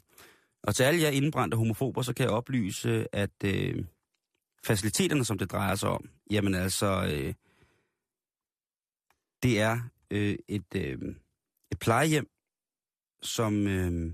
og 0.62 0.74
til 0.74 0.82
alle 0.82 1.02
jer 1.02 1.08
indbrændte 1.08 1.56
homofober, 1.56 2.02
så 2.02 2.12
kan 2.12 2.24
jeg 2.24 2.32
oplyse, 2.32 3.06
at 3.12 3.44
øh, 3.44 3.84
faciliteterne, 4.64 5.24
som 5.24 5.38
det 5.38 5.50
drejer 5.52 5.74
sig 5.74 5.88
om, 5.88 6.10
jamen 6.30 6.54
altså, 6.54 6.86
øh, 7.12 7.34
det 9.42 9.60
er 9.60 9.80
øh, 10.10 10.36
et, 10.48 10.74
øh, 10.76 10.98
et 11.72 11.78
plejehjem, 11.80 12.28
som, 13.22 13.66
øh, 13.66 14.12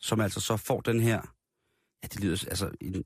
som 0.00 0.20
altså 0.20 0.40
så 0.40 0.56
får 0.56 0.80
den 0.80 1.00
her, 1.00 1.20
ja, 2.02 2.08
det 2.08 2.20
lyder 2.20 2.44
altså 2.48 2.70
en, 2.80 3.04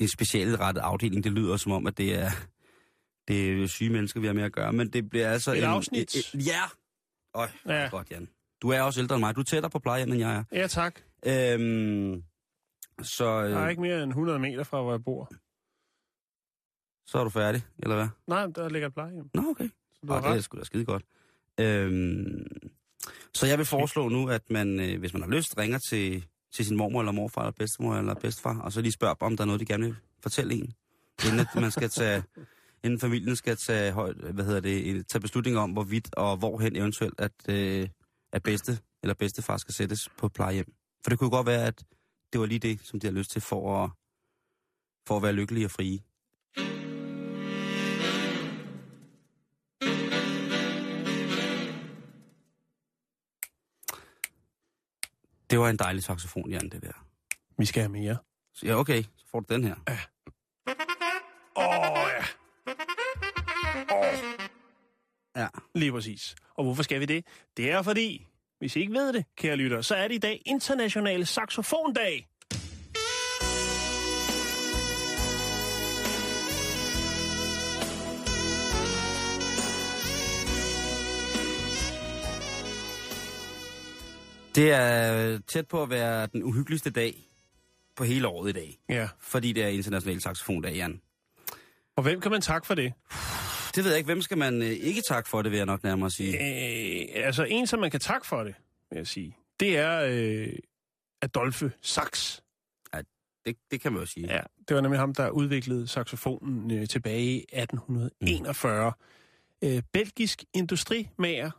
en 0.00 0.08
specialrettet 0.08 0.80
afdeling. 0.80 1.24
Det 1.24 1.32
lyder 1.32 1.56
som 1.56 1.72
om, 1.72 1.86
at 1.86 1.98
det 1.98 2.14
er, 2.18 2.30
det 3.28 3.62
er 3.62 3.66
syge 3.66 3.90
mennesker, 3.90 4.20
vi 4.20 4.26
har 4.26 4.34
med 4.34 4.42
at 4.42 4.52
gøre, 4.52 4.72
men 4.72 4.88
det 4.92 5.10
bliver 5.10 5.30
altså... 5.30 5.52
Et 5.52 5.58
en, 5.58 5.64
afsnit. 5.64 6.16
Et, 6.16 6.30
et, 6.34 6.46
ja! 6.46 6.62
Øj, 7.34 7.48
Ja. 7.66 7.88
godt, 7.90 8.10
Jan. 8.10 8.28
Du 8.62 8.68
er 8.68 8.80
også 8.80 9.00
ældre 9.00 9.14
end 9.14 9.20
mig. 9.20 9.34
Du 9.36 9.40
er 9.40 9.44
tættere 9.44 9.70
på 9.70 9.78
plejehjem, 9.78 10.12
end 10.12 10.20
jeg 10.20 10.34
er. 10.34 10.44
Ja, 10.52 10.66
tak. 10.66 11.00
Øhm, 11.26 12.22
så, 13.02 13.24
Jeg 13.24 13.52
er 13.52 13.64
øh, 13.64 13.70
ikke 13.70 13.82
mere 13.82 14.02
end 14.02 14.10
100 14.10 14.38
meter 14.38 14.64
fra, 14.64 14.82
hvor 14.82 14.92
jeg 14.92 15.04
bor. 15.04 15.30
så 17.06 17.18
er 17.18 17.24
du 17.24 17.30
færdig, 17.30 17.62
eller 17.78 17.96
hvad? 17.96 18.08
Nej, 18.26 18.46
der 18.46 18.68
ligger 18.68 18.88
et 18.88 18.94
plejehjem. 18.94 19.30
Nå, 19.34 19.42
okay. 19.50 19.68
Så 19.92 20.00
du 20.06 20.12
har 20.12 20.20
det 20.20 20.36
er 20.36 20.40
sgu 20.40 20.58
da 20.58 20.64
skide 20.64 20.84
godt. 20.84 21.04
Øhm, 21.60 22.46
så 23.34 23.46
jeg 23.46 23.58
vil 23.58 23.66
foreslå 23.66 24.08
nu, 24.08 24.28
at 24.28 24.50
man, 24.50 24.80
øh, 24.80 25.00
hvis 25.00 25.12
man 25.12 25.22
har 25.22 25.28
lyst, 25.30 25.58
ringer 25.58 25.78
til, 25.88 26.24
til 26.54 26.66
sin 26.66 26.76
mormor 26.76 27.00
eller 27.00 27.12
morfar 27.12 27.40
eller 27.42 27.52
bedstemor 27.52 27.94
eller 27.96 28.14
bedstefar, 28.14 28.60
og 28.60 28.72
så 28.72 28.80
lige 28.80 28.92
spørger 28.92 29.14
om 29.20 29.36
der 29.36 29.44
er 29.44 29.46
noget, 29.46 29.60
de 29.60 29.66
gerne 29.66 29.84
vil 29.84 29.96
fortælle 30.22 30.54
en. 30.54 30.74
Inden 31.26 31.40
at 31.40 31.46
man 31.54 31.70
skal 31.70 31.88
tage, 31.88 32.22
inden 32.84 33.00
familien 33.00 33.36
skal 33.36 33.56
tage, 33.56 33.92
højt, 33.92 34.16
hvad 34.16 34.44
hedder 34.44 34.60
det, 34.60 35.06
tage 35.08 35.20
beslutning 35.20 35.58
om, 35.58 35.70
hvorvidt 35.70 36.14
og 36.14 36.36
hvorhen 36.36 36.76
eventuelt, 36.76 37.20
at, 37.20 37.32
øh, 37.48 37.88
at 38.32 38.42
bedste 38.42 38.78
eller 39.02 39.14
bedstefar 39.14 39.56
skal 39.56 39.74
sættes 39.74 40.08
på 40.18 40.28
plejehjem. 40.28 40.72
For 41.04 41.10
det 41.10 41.18
kunne 41.18 41.30
godt 41.30 41.46
være, 41.46 41.66
at 41.66 41.84
det 42.32 42.40
var 42.40 42.46
lige 42.46 42.58
det, 42.58 42.80
som 42.82 43.00
de 43.00 43.06
har 43.06 43.12
lyst 43.12 43.30
til 43.30 43.40
for 43.42 43.84
at, 43.84 43.90
for 45.06 45.16
at 45.16 45.22
være 45.22 45.32
lykkelige 45.32 45.66
og 45.66 45.70
frie. 45.70 46.00
Det 55.50 55.58
var 55.58 55.68
en 55.70 55.76
dejlig 55.76 56.02
saxofon, 56.02 56.50
Jan, 56.50 56.68
det 56.68 56.82
der. 56.82 57.06
Vi 57.58 57.64
skal 57.66 57.82
have 57.82 57.92
mere. 57.92 58.16
Så, 58.54 58.66
ja, 58.66 58.74
okay, 58.74 59.02
så 59.02 59.26
får 59.30 59.40
du 59.40 59.54
den 59.54 59.64
her. 59.64 59.74
Åh, 61.56 61.78
oh, 61.78 62.08
ja. 62.10 62.24
Åh, 63.96 64.42
Ja. 65.36 65.48
lige 65.74 65.92
præcis. 65.92 66.34
Og 66.54 66.64
hvorfor 66.64 66.82
skal 66.82 67.00
vi 67.00 67.04
det? 67.04 67.26
Det 67.56 67.70
er 67.70 67.82
fordi, 67.82 68.26
hvis 68.62 68.76
I 68.76 68.80
ikke 68.80 68.92
ved 68.92 69.12
det, 69.12 69.24
kære 69.36 69.56
lytter, 69.56 69.80
så 69.80 69.94
er 69.94 70.08
det 70.08 70.14
i 70.14 70.18
dag 70.18 70.42
international 70.46 71.26
saxofondag. 71.26 72.28
Det 84.54 84.72
er 84.72 85.38
tæt 85.48 85.68
på 85.68 85.82
at 85.82 85.90
være 85.90 86.26
den 86.26 86.42
uhyggeligste 86.42 86.90
dag 86.90 87.14
på 87.96 88.04
hele 88.04 88.28
året 88.28 88.50
i 88.50 88.52
dag. 88.52 88.78
Ja. 88.88 89.08
Fordi 89.20 89.52
det 89.52 89.64
er 89.64 89.68
international 89.68 90.20
saxofondag, 90.20 90.74
Jan. 90.74 91.00
Og 91.96 92.02
hvem 92.02 92.20
kan 92.20 92.30
man 92.30 92.40
takke 92.40 92.66
for 92.66 92.74
det? 92.74 92.92
Det 93.74 93.84
ved 93.84 93.90
jeg 93.90 93.98
ikke. 93.98 94.06
Hvem 94.06 94.22
skal 94.22 94.38
man 94.38 94.62
øh, 94.62 94.68
ikke 94.68 95.02
takke 95.02 95.28
for 95.28 95.42
det, 95.42 95.50
vil 95.50 95.56
jeg 95.56 95.66
nok 95.66 95.82
nærmere 95.84 96.10
sige. 96.10 96.34
Øh, 96.34 97.24
altså, 97.26 97.44
en, 97.44 97.66
som 97.66 97.80
man 97.80 97.90
kan 97.90 98.00
takke 98.00 98.26
for 98.26 98.44
det, 98.44 98.54
vil 98.90 98.96
jeg 98.96 99.06
sige, 99.06 99.36
det 99.60 99.78
er 99.78 100.00
øh, 100.10 100.52
Adolphe 101.22 101.72
Sax. 101.82 102.40
Det, 103.46 103.56
det 103.70 103.80
kan 103.80 103.92
man 103.92 104.00
jo 104.00 104.06
sige. 104.06 104.26
Ja, 104.34 104.40
det 104.68 104.74
var 104.76 104.80
nemlig 104.82 105.00
ham, 105.00 105.14
der 105.14 105.30
udviklede 105.30 105.88
saxofonen 105.88 106.70
øh, 106.70 106.88
tilbage 106.88 107.22
i 107.22 107.36
1841. 107.36 108.92
Mm. 109.62 109.68
Øh, 109.68 109.82
belgisk 109.92 110.44
industrimager. 110.54 111.50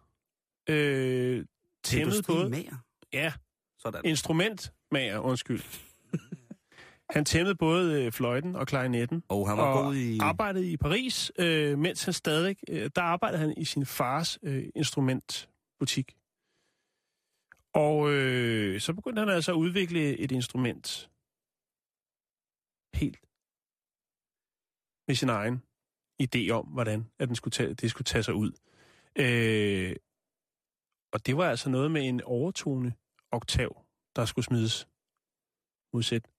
Øh, 0.70 1.46
tæmmede 1.84 2.24
både... 2.24 2.66
Ja, 3.14 3.34
Sådan. 3.80 4.02
instrumentmager, 4.06 5.20
undskyld. 5.20 5.62
Han 7.14 7.26
tæmmede 7.26 7.56
både 7.56 8.04
øh, 8.04 8.12
fløjten 8.12 8.56
og 8.56 8.68
klarinetten. 8.68 9.24
Og 9.28 9.50
han 9.50 9.58
var 9.58 9.64
og 9.64 9.84
god 9.84 9.96
i... 9.96 10.20
arbejdede 10.22 10.72
i 10.72 10.78
Paris, 10.78 11.32
øh, 11.40 11.78
mens 11.80 12.04
han 12.04 12.14
stadig... 12.14 12.58
Øh, 12.70 12.90
der 12.96 13.02
arbejdede 13.02 13.40
han 13.40 13.54
i 13.58 13.66
sin 13.66 13.86
fars 13.86 14.40
øh, 14.44 14.70
instrumentbutik. 14.76 16.18
Og 17.74 18.14
øh, 18.14 18.82
så 18.82 18.94
begyndte 18.94 19.20
han 19.20 19.30
altså 19.30 19.52
at 19.52 19.56
udvikle 19.56 20.18
et 20.18 20.32
instrument 20.32 21.12
helt 22.94 23.20
med 25.08 25.16
sin 25.16 25.30
egen 25.30 25.64
idé 26.24 26.50
om, 26.50 26.66
hvordan 26.66 27.12
at 27.20 27.28
den 27.28 27.36
skulle 27.36 27.52
tage, 27.52 27.74
det 27.74 27.90
skulle 27.90 28.06
tage 28.06 28.24
sig 28.24 28.34
ud. 28.34 28.52
Øh, 29.16 29.96
og 31.14 31.26
det 31.26 31.38
var 31.38 31.50
altså 31.50 31.70
noget 31.70 31.92
med 31.92 32.08
en 32.08 32.22
overtone 32.22 32.94
oktav, 33.32 33.82
der 34.16 34.26
skulle 34.26 34.46
smides 34.46 34.88
modsat 35.94 36.33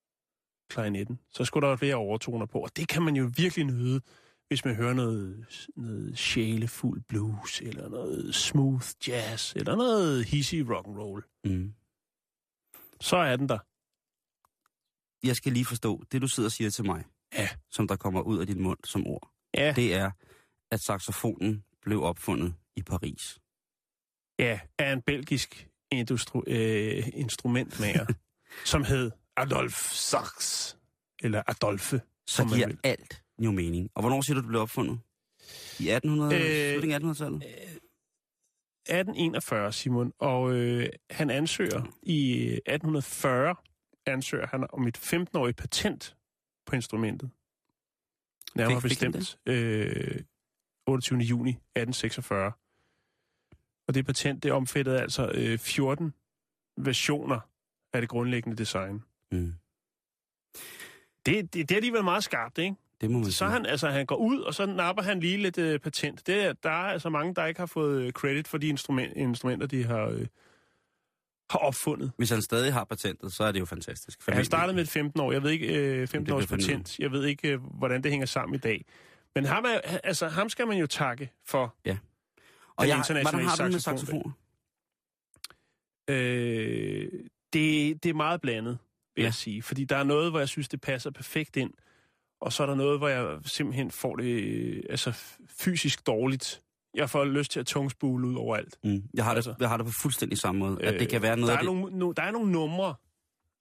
klarinetten. 0.68 1.18
Så 1.30 1.44
skulle 1.44 1.62
der 1.62 1.68
være 1.68 1.78
flere 1.78 1.94
overtoner 1.94 2.46
på, 2.46 2.58
og 2.60 2.76
det 2.76 2.88
kan 2.88 3.02
man 3.02 3.16
jo 3.16 3.30
virkelig 3.36 3.64
nyde, 3.66 4.00
hvis 4.48 4.64
man 4.64 4.74
hører 4.74 4.94
noget, 4.94 5.46
noget 5.76 6.18
sjælefuld 6.18 7.02
blues, 7.08 7.60
eller 7.60 7.88
noget 7.88 8.34
smooth 8.34 8.86
jazz, 9.08 9.56
eller 9.56 9.76
noget 9.76 10.24
hissig 10.24 10.70
rock 10.70 10.86
and 10.86 10.98
roll. 10.98 11.24
Mm. 11.44 11.74
Så 13.00 13.16
er 13.16 13.36
den 13.36 13.48
der. 13.48 13.58
Jeg 15.26 15.36
skal 15.36 15.52
lige 15.52 15.64
forstå, 15.64 16.02
det 16.12 16.22
du 16.22 16.28
sidder 16.28 16.46
og 16.48 16.52
siger 16.52 16.70
til 16.70 16.84
mig, 16.84 17.04
Ja. 17.34 17.48
som 17.70 17.88
der 17.88 17.96
kommer 17.96 18.20
ud 18.20 18.38
af 18.38 18.46
din 18.46 18.62
mund 18.62 18.78
som 18.84 19.06
ord, 19.06 19.30
Ja, 19.54 19.72
det 19.76 19.94
er, 19.94 20.10
at 20.70 20.80
saxofonen 20.80 21.64
blev 21.82 22.02
opfundet 22.02 22.54
i 22.76 22.82
Paris. 22.82 23.38
ja 24.38 24.60
er 24.78 24.92
en 24.92 25.02
belgisk 25.02 25.68
industru- 25.94 26.42
øh, 26.46 27.08
instrumentmager, 27.14 28.06
som 28.72 28.84
hed 28.84 29.10
Adolphe 29.36 29.94
Sax, 29.94 30.74
eller 31.22 31.42
Adolphe, 31.46 32.00
Så 32.26 32.36
som 32.36 32.46
man 32.48 32.54
giver 32.56 32.66
vil. 32.66 32.78
alt 32.84 33.22
jo 33.38 33.50
mening. 33.52 33.90
Og 33.94 34.02
hvornår 34.02 34.20
siger 34.20 34.34
du, 34.34 34.40
det 34.40 34.48
blev 34.48 34.60
opfundet? 34.60 35.00
I 35.80 35.88
1800, 35.88 36.34
Øh, 36.34 36.70
slutningen 36.72 36.92
af 36.94 36.98
1800-tallet? 37.12 37.42
1841, 38.86 39.72
Simon, 39.72 40.12
og 40.18 40.52
øh, 40.54 40.88
han 41.10 41.30
ansøger 41.30 41.82
i 42.02 42.42
1840, 42.66 43.54
ansøger 44.06 44.46
han 44.46 44.66
om 44.72 44.86
et 44.86 44.98
15-årigt 44.98 45.56
patent 45.56 46.16
på 46.66 46.76
instrumentet. 46.76 47.30
Nærmere 48.54 48.80
Fik- 48.80 48.88
fik 48.88 49.10
bestemt 49.12 49.38
øh, 49.46 50.20
28. 50.86 51.18
juni 51.18 51.50
1846. 51.50 52.52
Og 53.88 53.94
det 53.94 54.06
patent, 54.06 54.42
det 54.42 54.52
omfattede 54.52 55.00
altså 55.00 55.30
øh, 55.34 55.58
14 55.58 56.14
versioner 56.76 57.40
af 57.92 58.00
det 58.00 58.10
grundlæggende 58.10 58.56
design. 58.56 59.02
Mm. 59.34 59.54
Det, 61.26 61.54
det, 61.54 61.68
det 61.68 61.70
er 61.70 61.76
alligevel 61.76 62.04
meget 62.04 62.24
skarpt, 62.24 62.58
ikke? 62.58 62.76
Det 63.00 63.10
må 63.10 63.18
man 63.18 63.24
Så 63.30 63.32
sige. 63.38 63.48
han, 63.50 63.66
altså, 63.66 63.88
han 63.90 64.06
går 64.06 64.16
ud, 64.16 64.40
og 64.40 64.54
så 64.54 64.66
napper 64.66 65.02
han 65.02 65.20
lige 65.20 65.36
lidt 65.36 65.58
øh, 65.58 65.80
patent. 65.80 66.26
Det, 66.26 66.44
er- 66.44 66.52
der 66.52 66.70
er 66.70 66.74
altså 66.92 67.08
mange, 67.10 67.34
der 67.34 67.46
ikke 67.46 67.60
har 67.60 67.66
fået 67.66 68.02
øh, 68.02 68.12
credit 68.12 68.48
for 68.48 68.58
de 68.58 68.66
instrument, 68.68 69.12
instrumenter, 69.16 69.66
de 69.66 69.84
har, 69.84 70.06
øh, 70.06 70.26
har 71.50 71.58
opfundet. 71.58 72.12
Hvis 72.16 72.30
han 72.30 72.42
stadig 72.42 72.72
har 72.72 72.84
patentet, 72.84 73.32
så 73.32 73.44
er 73.44 73.52
det 73.52 73.60
jo 73.60 73.64
fantastisk. 73.64 74.28
Ja, 74.28 74.32
han 74.34 74.44
startede 74.44 74.74
med 74.74 74.82
et 74.82 74.88
15 74.88 75.20
år. 75.20 75.32
Jeg 75.32 75.42
ved 75.42 75.50
ikke, 75.50 75.66
øh, 75.74 75.98
15 76.08 76.24
bliver 76.24 76.36
års 76.36 76.46
patent. 76.46 76.98
Jeg 76.98 77.12
ved 77.12 77.24
ikke, 77.26 77.48
øh, 77.48 77.60
hvordan 77.78 78.02
det 78.02 78.10
hænger 78.10 78.26
sammen 78.26 78.54
i 78.54 78.58
dag. 78.58 78.84
Men 79.34 79.44
ham, 79.44 79.64
er, 79.64 79.78
altså, 80.04 80.28
ham 80.28 80.48
skal 80.48 80.66
man 80.66 80.78
jo 80.78 80.86
takke 80.86 81.30
for. 81.44 81.74
Ja. 81.84 81.96
Og 82.76 82.88
jeg, 82.88 82.96
hvordan 83.22 83.44
har 83.44 83.56
du 83.56 83.62
med 83.72 83.80
saxofon. 83.80 84.34
Øh, 86.08 87.08
det, 87.52 88.02
det 88.02 88.10
er 88.10 88.14
meget 88.14 88.40
blandet, 88.40 88.78
vil 89.16 89.22
Ja. 89.22 89.26
jeg 89.26 89.34
sige. 89.34 89.62
Fordi 89.62 89.84
der 89.84 89.96
er 89.96 90.02
noget, 90.04 90.30
hvor 90.30 90.38
jeg 90.38 90.48
synes, 90.48 90.68
det 90.68 90.80
passer 90.80 91.10
perfekt 91.10 91.56
ind. 91.56 91.70
Og 92.40 92.52
så 92.52 92.62
er 92.62 92.66
der 92.66 92.74
noget, 92.74 92.98
hvor 92.98 93.08
jeg 93.08 93.38
simpelthen 93.44 93.90
får 93.90 94.16
det 94.16 94.24
øh, 94.42 94.82
altså, 94.90 95.12
fysisk 95.60 96.06
dårligt. 96.06 96.62
Jeg 96.94 97.10
får 97.10 97.24
lyst 97.24 97.50
til 97.50 97.60
at 97.60 97.66
tungspule 97.66 98.26
ud 98.28 98.34
overalt. 98.36 98.78
Mm. 98.84 99.02
Jeg, 99.14 99.24
har 99.24 99.30
det, 99.30 99.36
Altså. 99.36 99.54
jeg 99.60 99.68
har 99.68 99.76
det 99.76 99.86
på 99.86 99.92
fuldstændig 100.02 100.38
samme 100.38 100.58
måde. 100.58 100.82
At 100.82 101.00
det 101.00 101.08
kan 101.08 101.22
være 101.22 101.36
noget 101.36 101.48
der 101.48 101.54
er 101.54 101.62
det... 101.62 101.66
nogle, 101.66 101.98
no, 101.98 102.12
der 102.12 102.22
er 102.22 102.30
nogle 102.30 102.52
numre, 102.52 102.94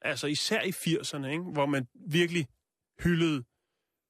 altså 0.01 0.27
især 0.27 0.61
i 0.61 0.69
80'erne, 0.69 1.25
ikke, 1.27 1.43
hvor 1.43 1.65
man 1.65 1.87
virkelig 2.07 2.47
hyldede 3.03 3.43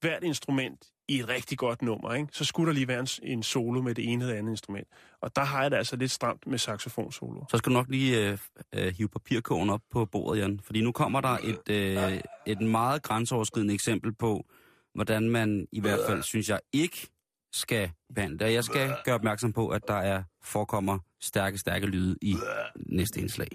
hvert 0.02 0.24
instrument 0.24 0.93
i 1.08 1.20
et 1.20 1.30
rigtig 1.30 1.58
godt 1.58 1.82
nummer. 1.82 2.14
Ikke? 2.14 2.28
Så 2.32 2.46
skulle 2.46 2.68
der 2.68 2.74
lige 2.74 2.88
være 2.88 3.00
en, 3.00 3.08
en 3.24 3.44
solo 3.44 3.82
med 3.82 3.96
det 3.96 4.12
ene 4.12 4.24
eller 4.24 4.38
andet 4.38 4.52
instrument. 4.52 4.88
Og 5.22 5.36
der 5.36 5.44
har 5.44 5.62
jeg 5.62 5.72
det 5.72 5.78
altså 5.78 5.96
lidt 5.96 6.12
stramt 6.12 6.48
med 6.48 6.58
saxofonsolo. 6.58 7.46
Så 7.50 7.58
skal 7.58 7.70
du 7.70 7.74
nok 7.74 7.90
lige 7.90 8.30
øh, 8.30 8.38
øh, 8.76 8.94
hive 8.98 9.10
papirkogen 9.10 9.70
op 9.70 9.82
på 9.92 10.06
bordet, 10.06 10.42
Jan. 10.42 10.60
Fordi 10.64 10.82
nu 10.82 10.92
kommer 10.92 11.22
der 11.22 11.38
et, 11.44 11.70
øh, 11.70 12.22
et 12.46 12.62
meget 12.62 13.04
grænseoverskridende 13.04 13.74
eksempel 13.74 14.14
på, 14.14 14.46
hvordan 14.94 15.30
man 15.30 15.68
i 15.72 15.80
hvert 15.80 16.00
fald, 16.08 16.24
synes 16.24 16.50
jeg, 16.50 16.60
ikke 16.74 17.08
skal 17.54 17.92
behandle 18.16 18.40
det. 18.40 18.54
Jeg 18.54 18.64
skal 18.64 18.96
gøre 19.06 19.16
opmærksom 19.16 19.54
på, 19.54 19.68
at 19.68 19.88
der 19.88 19.94
er 19.94 20.24
forekommer 20.44 21.00
stærke, 21.22 21.58
stærke 21.58 21.86
lyde 21.86 22.18
i 22.22 22.36
næste 22.76 23.20
indslag. 23.20 23.48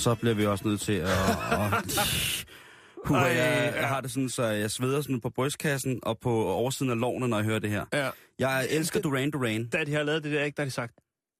Så 0.00 0.14
bliver 0.14 0.34
vi 0.34 0.46
også 0.46 0.68
nødt 0.68 0.80
til 0.80 0.92
at... 0.92 1.08
at 1.08 2.46
Puh, 3.06 3.16
Ej, 3.16 3.22
jeg, 3.22 3.74
jeg 3.76 3.88
har 3.88 4.00
det 4.00 4.10
sådan, 4.10 4.28
så 4.28 4.44
jeg 4.44 4.70
sveder 4.70 5.02
sådan 5.02 5.20
på 5.20 5.30
brystkassen 5.30 6.00
og 6.02 6.18
på 6.18 6.44
oversiden 6.44 6.90
af 6.90 7.00
lårene, 7.00 7.28
når 7.28 7.36
jeg 7.36 7.44
hører 7.44 7.58
det 7.58 7.70
her. 7.70 7.84
Ja. 7.92 8.10
Jeg 8.38 8.66
elsker 8.70 9.00
Duran 9.00 9.30
Duran. 9.30 9.66
Da 9.66 9.84
de 9.84 9.92
har 9.92 10.02
lavet 10.02 10.24
det 10.24 10.32
der, 10.32 10.44
ikke, 10.44 10.56
der 10.56 10.62
har 10.62 10.66
de 10.66 10.70
sagt, 10.70 10.94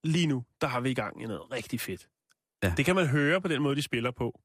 lige 0.04 0.26
nu, 0.26 0.44
der 0.60 0.66
har 0.66 0.80
vi 0.80 0.90
i 0.90 0.94
gang 0.94 1.22
i 1.22 1.26
noget 1.26 1.52
rigtig 1.52 1.80
fedt. 1.80 2.08
Ja. 2.62 2.72
Det 2.76 2.84
kan 2.84 2.94
man 2.94 3.06
høre 3.06 3.40
på 3.40 3.48
den 3.48 3.62
måde, 3.62 3.76
de 3.76 3.82
spiller 3.82 4.10
på. 4.10 4.40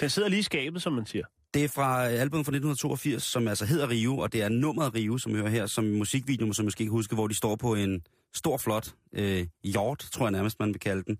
Den 0.00 0.10
sidder 0.10 0.28
lige 0.28 0.40
i 0.40 0.42
skabet, 0.42 0.82
som 0.82 0.92
man 0.92 1.06
siger. 1.06 1.24
Det 1.54 1.64
er 1.64 1.68
fra 1.68 2.06
albumet 2.06 2.46
fra 2.46 2.50
1982, 2.50 3.22
som 3.22 3.48
altså 3.48 3.64
hedder 3.64 3.88
Rio, 3.88 4.18
og 4.18 4.32
det 4.32 4.42
er 4.42 4.48
nummeret 4.48 4.94
Rio, 4.94 5.18
som 5.18 5.32
vi 5.32 5.38
hører 5.38 5.48
her, 5.48 5.66
som 5.66 5.84
musikvideo, 5.84 6.52
som 6.52 6.62
jeg 6.62 6.66
måske 6.66 6.82
ikke 6.82 6.90
huske, 6.90 7.14
hvor 7.14 7.28
de 7.28 7.34
står 7.34 7.56
på 7.56 7.74
en 7.74 8.02
stor, 8.34 8.56
flot 8.56 8.94
øh, 9.12 9.46
hjort, 9.64 9.98
tror 9.98 10.26
jeg 10.26 10.32
nærmest, 10.32 10.60
man 10.60 10.68
vil 10.68 10.80
kalde 10.80 11.02
den. 11.02 11.18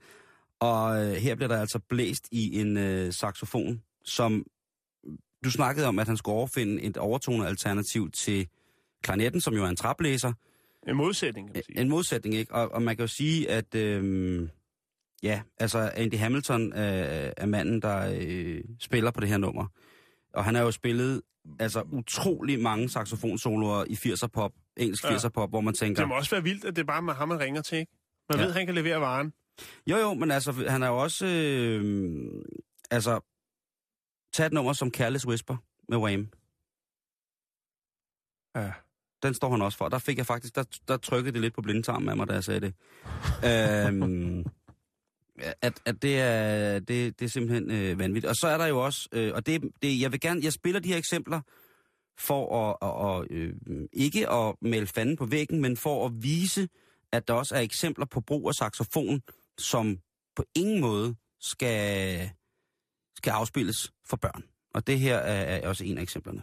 Og 0.61 1.04
øh, 1.07 1.12
her 1.12 1.34
bliver 1.34 1.48
der 1.48 1.61
altså 1.61 1.78
blæst 1.88 2.28
i 2.32 2.61
en 2.61 2.76
øh, 2.76 3.12
saxofon, 3.12 3.82
som 4.04 4.44
du 5.44 5.50
snakkede 5.50 5.86
om, 5.86 5.98
at 5.98 6.07
han 6.07 6.16
skulle 6.16 6.36
overfinde 6.36 6.82
et 6.82 6.96
overtonet 6.96 7.46
alternativ 7.46 8.11
til 8.11 8.48
klarinetten, 9.02 9.40
som 9.40 9.54
jo 9.54 9.64
er 9.64 9.68
en 9.68 9.76
traplæser. 9.76 10.32
En 10.88 10.96
modsætning, 10.96 11.48
kan 11.48 11.54
man 11.57 11.62
sige. 11.64 11.80
En 11.80 11.88
modsætning, 11.88 12.34
ikke? 12.34 12.54
Og, 12.54 12.72
og 12.72 12.82
man 12.82 12.96
kan 12.96 13.02
jo 13.02 13.07
sige, 13.09 13.50
at 13.50 13.74
øh, 13.74 14.48
ja, 15.22 15.42
altså 15.59 15.78
Andy 15.94 16.14
Hamilton 16.14 16.72
øh, 16.72 17.32
er 17.36 17.46
manden, 17.46 17.82
der 17.82 18.16
øh, 18.20 18.64
spiller 18.80 19.11
på 19.11 19.20
det 19.20 19.28
her 19.28 19.38
nummer. 19.38 19.66
Og 20.34 20.44
han 20.44 20.54
har 20.54 20.62
jo 20.62 20.70
spillet 20.70 21.22
altså 21.59 21.82
utrolig 21.92 22.61
mange 22.61 22.88
saxofonsoloer 22.88 23.84
i 23.84 23.92
80'er 23.92 24.26
pop, 24.26 24.52
engelsk 24.76 25.04
Ja. 25.04 25.16
80'er 25.16 25.28
pop, 25.28 25.50
hvor 25.50 25.61
man 25.61 25.74
tænker... 25.74 26.02
Det 26.02 26.09
må 26.09 26.14
også 26.14 26.30
være 26.30 26.42
vildt, 26.42 26.64
at 26.64 26.76
det 26.76 26.82
er 26.82 26.86
bare 26.86 27.02
med 27.02 27.14
ham, 27.14 27.28
man 27.28 27.40
ringer 27.40 27.62
til, 27.62 27.78
ikke? 27.78 27.92
Man 28.28 28.38
Ja. 28.38 28.42
ja. 28.42 28.46
ved, 28.46 28.52
at 28.54 28.59
han 28.59 28.66
kan 28.66 28.74
levere 28.74 29.00
varen. 29.00 29.32
Jo, 29.86 29.96
jo, 29.96 30.14
men 30.14 30.30
altså, 30.30 30.52
han 30.52 30.82
er 30.82 30.88
jo 30.88 30.98
også... 30.98 31.26
Øh, 31.26 32.42
altså, 32.90 33.20
tag 34.32 34.46
et 34.46 34.52
nummer 34.52 34.72
som 34.72 34.90
Careless 34.90 35.26
Whisper 35.26 35.57
med 35.88 35.98
Wham. 35.98 36.28
Ja. 38.57 38.72
Den 39.22 39.34
står 39.34 39.50
han 39.50 39.62
også 39.62 39.78
for. 39.78 39.88
Der 39.88 39.98
fik 39.98 40.18
jeg 40.18 40.26
faktisk... 40.26 40.54
Der, 40.54 40.64
der 40.88 40.96
trykkede 40.96 41.32
det 41.32 41.40
lidt 41.40 41.54
på 41.54 41.62
blindtarmen 41.62 42.09
af 42.09 42.16
mig, 42.16 42.28
da 42.28 42.32
jeg 42.32 42.44
sagde 42.44 42.61
det. 42.61 42.74
øhm, 43.44 44.44
at, 45.62 45.80
at 45.84 46.02
det 46.02 46.20
er, 46.20 46.78
det, 46.78 47.18
det 47.20 47.24
er 47.24 47.28
simpelthen 47.28 47.70
øh, 47.70 47.98
vanvittigt. 47.98 48.30
Og 48.30 48.36
så 48.36 48.48
er 48.48 48.59
der 48.59 48.66
jo 48.66 48.84
også... 48.84 49.09
Øh, 49.12 49.32
og 49.34 49.46
det, 49.46 49.62
det, 49.82 50.00
jeg 50.00 50.12
vil 50.12 50.20
gerne... 50.20 50.40
Jeg 50.44 50.52
spiller 50.52 50.80
de 50.80 50.88
her 50.88 50.96
eksempler 50.96 51.40
for 52.18 52.70
at, 52.70 52.76
at, 52.82 53.20
at 53.20 53.36
øh, 53.36 53.88
ikke 53.92 54.30
at 54.30 54.54
male 54.61 54.86
fanden 54.86 55.16
på 55.16 55.26
væggen, 55.26 55.61
men 55.61 55.76
for 55.76 56.07
at 56.07 56.12
vise, 56.22 56.68
at 57.12 57.28
der 57.28 57.34
også 57.34 57.54
er 57.54 57.61
eksempler 57.61 58.07
på 58.07 58.20
brug 58.20 58.48
af 58.48 58.54
saxofon, 58.54 59.22
som 59.59 59.98
på 60.36 60.44
ingen 60.54 60.80
måde 60.80 61.16
skal, 61.40 62.30
skal 63.16 63.30
afspilles 63.30 63.92
for 64.09 64.16
børn. 64.16 64.42
Og 64.74 64.86
det 64.86 64.98
her 64.98 65.16
er, 65.16 65.59
er 65.59 65.68
også 65.68 65.84
en 65.84 65.98
af 65.98 66.02
eksemplerne. 66.02 66.42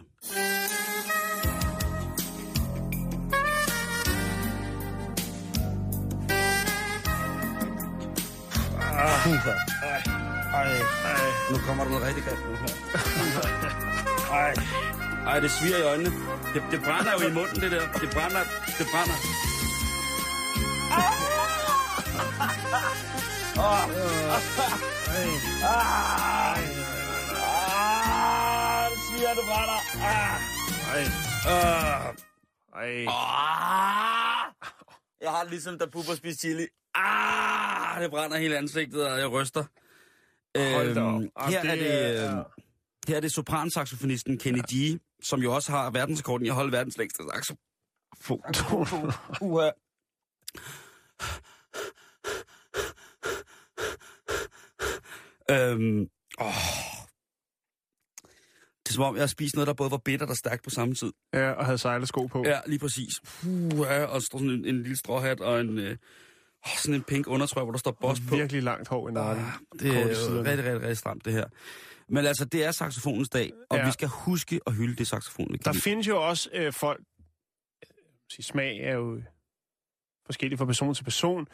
Ej, 10.54 10.68
Ej, 11.04 11.30
nu 11.50 11.58
kommer 11.66 11.84
der 11.84 11.90
noget 11.90 12.06
rigtig 12.06 12.24
grimt 12.24 12.50
nu 12.50 12.56
her. 12.56 12.68
Ej. 14.30 14.54
Ej, 15.26 15.40
det 15.40 15.50
sviger 15.50 15.78
i 15.78 15.82
øjnene. 15.82 16.10
Det, 16.54 16.62
det 16.70 16.80
brænder 16.80 17.12
jo 17.12 17.28
i 17.28 17.32
munden, 17.32 17.60
det 17.60 17.70
der. 17.70 17.82
Det 18.00 18.10
brænder. 18.14 18.42
Det 18.78 18.86
brænder. 18.92 19.16
Ah, 20.98 21.33
det 28.90 28.98
sviger, 29.06 29.34
det 29.34 29.44
brænder. 29.50 29.80
Ah. 30.04 30.40
ej, 32.74 33.04
ej. 33.04 33.06
Jeg 35.20 35.30
har 35.30 35.44
ligesom, 35.44 35.78
da 35.78 35.86
Bubber 35.86 36.14
spiser 36.14 36.38
chili. 36.38 36.66
Ah, 36.94 38.02
det 38.02 38.10
brænder 38.10 38.36
hele 38.38 38.58
ansigtet, 38.58 39.06
og 39.12 39.18
jeg 39.18 39.30
ryster. 39.32 39.64
Hold 40.74 40.94
da 40.94 41.00
op. 41.00 41.22
Her, 41.50 41.58
er 41.60 41.74
det, 41.74 42.20
er- 42.24 42.44
her 43.08 43.16
er 43.16 43.20
det 43.20 43.32
sopransaxofonisten 43.32 44.38
Kenny 44.38 44.60
G, 44.72 45.00
som 45.22 45.40
jo 45.40 45.54
også 45.54 45.72
har 45.72 45.90
verdensrekorden 45.90 46.46
i 46.46 46.48
at 46.48 46.54
holde 46.54 46.72
verdens 46.72 46.98
længste 46.98 47.22
saxofon. 47.34 48.42
Uha. 49.40 49.70
Øhm, 55.50 56.00
åh. 56.40 56.54
Det 58.84 58.90
er 58.90 58.94
som 58.94 59.02
om, 59.04 59.14
jeg 59.14 59.22
har 59.22 59.26
spist 59.26 59.54
noget, 59.54 59.66
der 59.66 59.74
både 59.74 59.90
var 59.90 59.96
bittert 60.04 60.30
og 60.30 60.36
stærkt 60.36 60.64
på 60.64 60.70
samme 60.70 60.94
tid. 60.94 61.12
ja, 61.34 61.50
og 61.50 61.64
havde 61.64 61.78
sejlesko 61.78 62.26
på. 62.26 62.44
Ja, 62.46 62.60
lige 62.66 62.78
præcis. 62.78 63.20
Uha, 63.74 64.04
og 64.04 64.20
så 64.20 64.26
står 64.26 64.38
sådan 64.38 64.50
en, 64.54 64.64
en 64.64 64.82
lille 64.82 64.96
stråhat 64.96 65.40
og 65.40 65.60
en, 65.60 65.78
øh, 65.78 65.96
sådan 66.76 66.94
en 66.94 67.02
pink 67.02 67.26
undertrøje, 67.26 67.64
hvor 67.64 67.72
der 67.72 67.78
står 67.78 67.90
boss 68.00 68.20
på. 68.28 68.36
Virkelig 68.36 68.62
langt 68.62 68.88
hår 68.88 69.08
i 69.08 69.12
nakken. 69.12 69.44
Ah, 69.44 69.52
det 69.80 69.96
er 69.96 70.00
jo 70.00 70.06
rigtig, 70.08 70.46
rigtig, 70.64 70.80
rigtig 70.80 70.96
stramt, 70.96 71.24
det 71.24 71.32
her. 71.32 71.44
Men 72.08 72.26
altså, 72.26 72.44
det 72.44 72.64
er 72.64 72.70
saxofonens 72.70 73.28
dag, 73.28 73.52
og 73.70 73.76
Ja. 73.76 73.86
vi 73.86 73.92
skal 73.92 74.08
huske 74.08 74.60
at 74.66 74.74
hylde 74.74 74.96
det 74.96 75.06
saxofon, 75.06 75.48
Der 75.64 75.72
lide. 75.72 75.82
findes 75.82 76.08
jo 76.08 76.28
også 76.28 76.48
øh, 76.52 76.72
folk... 76.72 77.00
Sige, 78.32 78.44
smag 78.44 78.78
er 78.80 78.92
jo 78.94 79.22
forskellig 80.26 80.58
fra 80.58 80.64
person 80.64 80.94
til 80.94 81.04
person, 81.04 81.46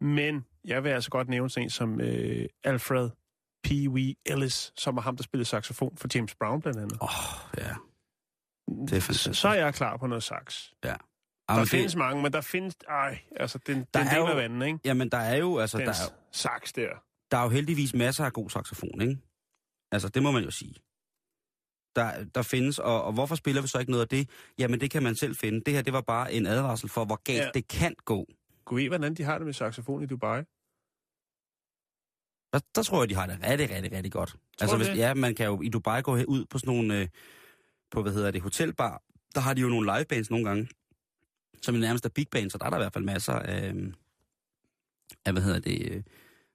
men 0.00 0.44
jeg 0.64 0.84
vil 0.84 0.90
altså 0.90 1.10
godt 1.10 1.28
nævne 1.28 1.50
sådan 1.50 1.62
en 1.66 1.70
som 1.70 2.00
øh, 2.00 2.46
Alfred 2.64 3.10
P. 3.66 3.70
W. 3.88 4.12
Ellis, 4.26 4.72
som 4.76 4.96
er 4.96 5.02
ham, 5.02 5.16
der 5.16 5.22
spillede 5.22 5.48
saxofon 5.48 5.96
for 5.96 6.08
James 6.14 6.34
Brown 6.34 6.60
blandt 6.62 6.78
andet. 6.80 6.98
Åh, 7.02 7.08
oh, 7.08 7.50
ja. 7.58 7.74
Det 8.68 8.92
er 8.92 9.00
Så, 9.00 9.06
fantastisk. 9.06 9.40
så 9.40 9.48
er 9.48 9.54
jeg 9.54 9.74
klar 9.74 9.96
på 9.96 10.06
noget 10.06 10.22
sax. 10.22 10.70
Ja. 10.84 10.88
Der 10.88 10.96
Jamen, 11.54 11.66
findes 11.66 11.92
det, 11.92 11.98
mange, 11.98 12.22
men 12.22 12.32
der 12.32 12.40
findes... 12.40 12.74
Ej, 12.88 13.18
altså, 13.36 13.58
den, 13.66 13.76
Der 13.76 13.84
den 14.00 14.08
er 14.08 14.10
del 14.10 14.18
jo- 14.18 14.26
af 14.26 14.36
vandet, 14.36 14.66
ikke? 14.66 14.78
jamen, 14.84 15.08
der 15.08 15.18
er 15.18 15.36
jo, 15.36 15.58
altså, 15.58 15.78
Den 15.78 15.86
der 15.86 15.92
er, 15.92 16.12
sax 16.32 16.72
der. 16.72 16.88
der 17.30 17.36
er 17.38 17.42
jo 17.42 17.48
heldigvis 17.48 17.94
masser 17.94 18.24
af 18.24 18.32
god 18.32 18.50
saxofon, 18.50 19.00
ikke? 19.00 19.18
Altså, 19.92 20.08
det 20.08 20.22
må 20.22 20.30
man 20.30 20.44
jo 20.44 20.50
sige. 20.50 20.74
Der, 21.96 22.24
der 22.34 22.42
findes, 22.42 22.78
og, 22.78 23.04
og 23.04 23.12
hvorfor 23.12 23.34
spiller 23.34 23.62
vi 23.62 23.68
så 23.68 23.78
ikke 23.78 23.90
noget 23.90 24.02
af 24.02 24.08
det? 24.08 24.30
Jamen, 24.58 24.80
det 24.80 24.90
kan 24.90 25.02
man 25.02 25.16
selv 25.16 25.36
finde. 25.36 25.60
Det 25.66 25.74
her, 25.74 25.82
det 25.82 25.92
var 25.92 26.00
bare 26.00 26.32
en 26.32 26.46
advarsel 26.46 26.88
for, 26.88 27.04
hvor 27.04 27.20
galt 27.24 27.38
Ja. 27.44 27.50
det 27.54 27.68
kan 27.68 27.94
gå. 28.04 28.26
Gud 28.64 28.88
hvordan 28.88 29.14
de 29.14 29.22
har 29.22 29.38
det 29.38 29.44
med 29.46 29.54
saxofon 29.54 30.02
i 30.02 30.06
Dubai. 30.06 30.42
Der, 32.56 32.62
der 32.74 32.82
tror 32.82 33.02
jeg, 33.02 33.08
de 33.08 33.14
har 33.14 33.26
det 33.26 33.38
rigtig, 33.42 33.70
rigtig, 33.70 33.92
rigtig 33.92 34.12
godt. 34.12 34.36
altså, 34.60 34.76
du 34.76 34.82
hvis, 34.82 34.88
det? 34.88 34.98
ja, 34.98 35.14
man 35.14 35.34
kan 35.34 35.46
jo 35.46 35.62
i 35.62 35.68
Dubai 35.68 36.02
gå 36.02 36.16
ud 36.16 36.44
på 36.44 36.58
sådan 36.58 36.74
nogle, 36.74 37.00
øh, 37.00 37.08
på 37.90 38.02
hvad 38.02 38.12
hedder 38.12 38.30
det, 38.30 38.42
hotelbar. 38.42 39.02
Der 39.34 39.40
har 39.40 39.54
de 39.54 39.60
jo 39.60 39.68
nogle 39.68 39.92
livebands 39.96 40.30
nogle 40.30 40.48
gange, 40.48 40.68
som 41.62 41.74
er 41.74 41.78
nærmest 41.78 42.04
er 42.04 42.08
big 42.08 42.26
bands, 42.30 42.52
så 42.52 42.58
der 42.58 42.66
er 42.66 42.70
der 42.70 42.76
i 42.76 42.80
hvert 42.80 42.92
fald 42.92 43.04
masser 43.04 43.32
af, 43.32 43.72
øh, 43.74 43.92
af 45.24 45.32
hvad 45.32 45.42
hedder 45.42 45.58
det, 45.58 45.90
øh, 45.90 46.02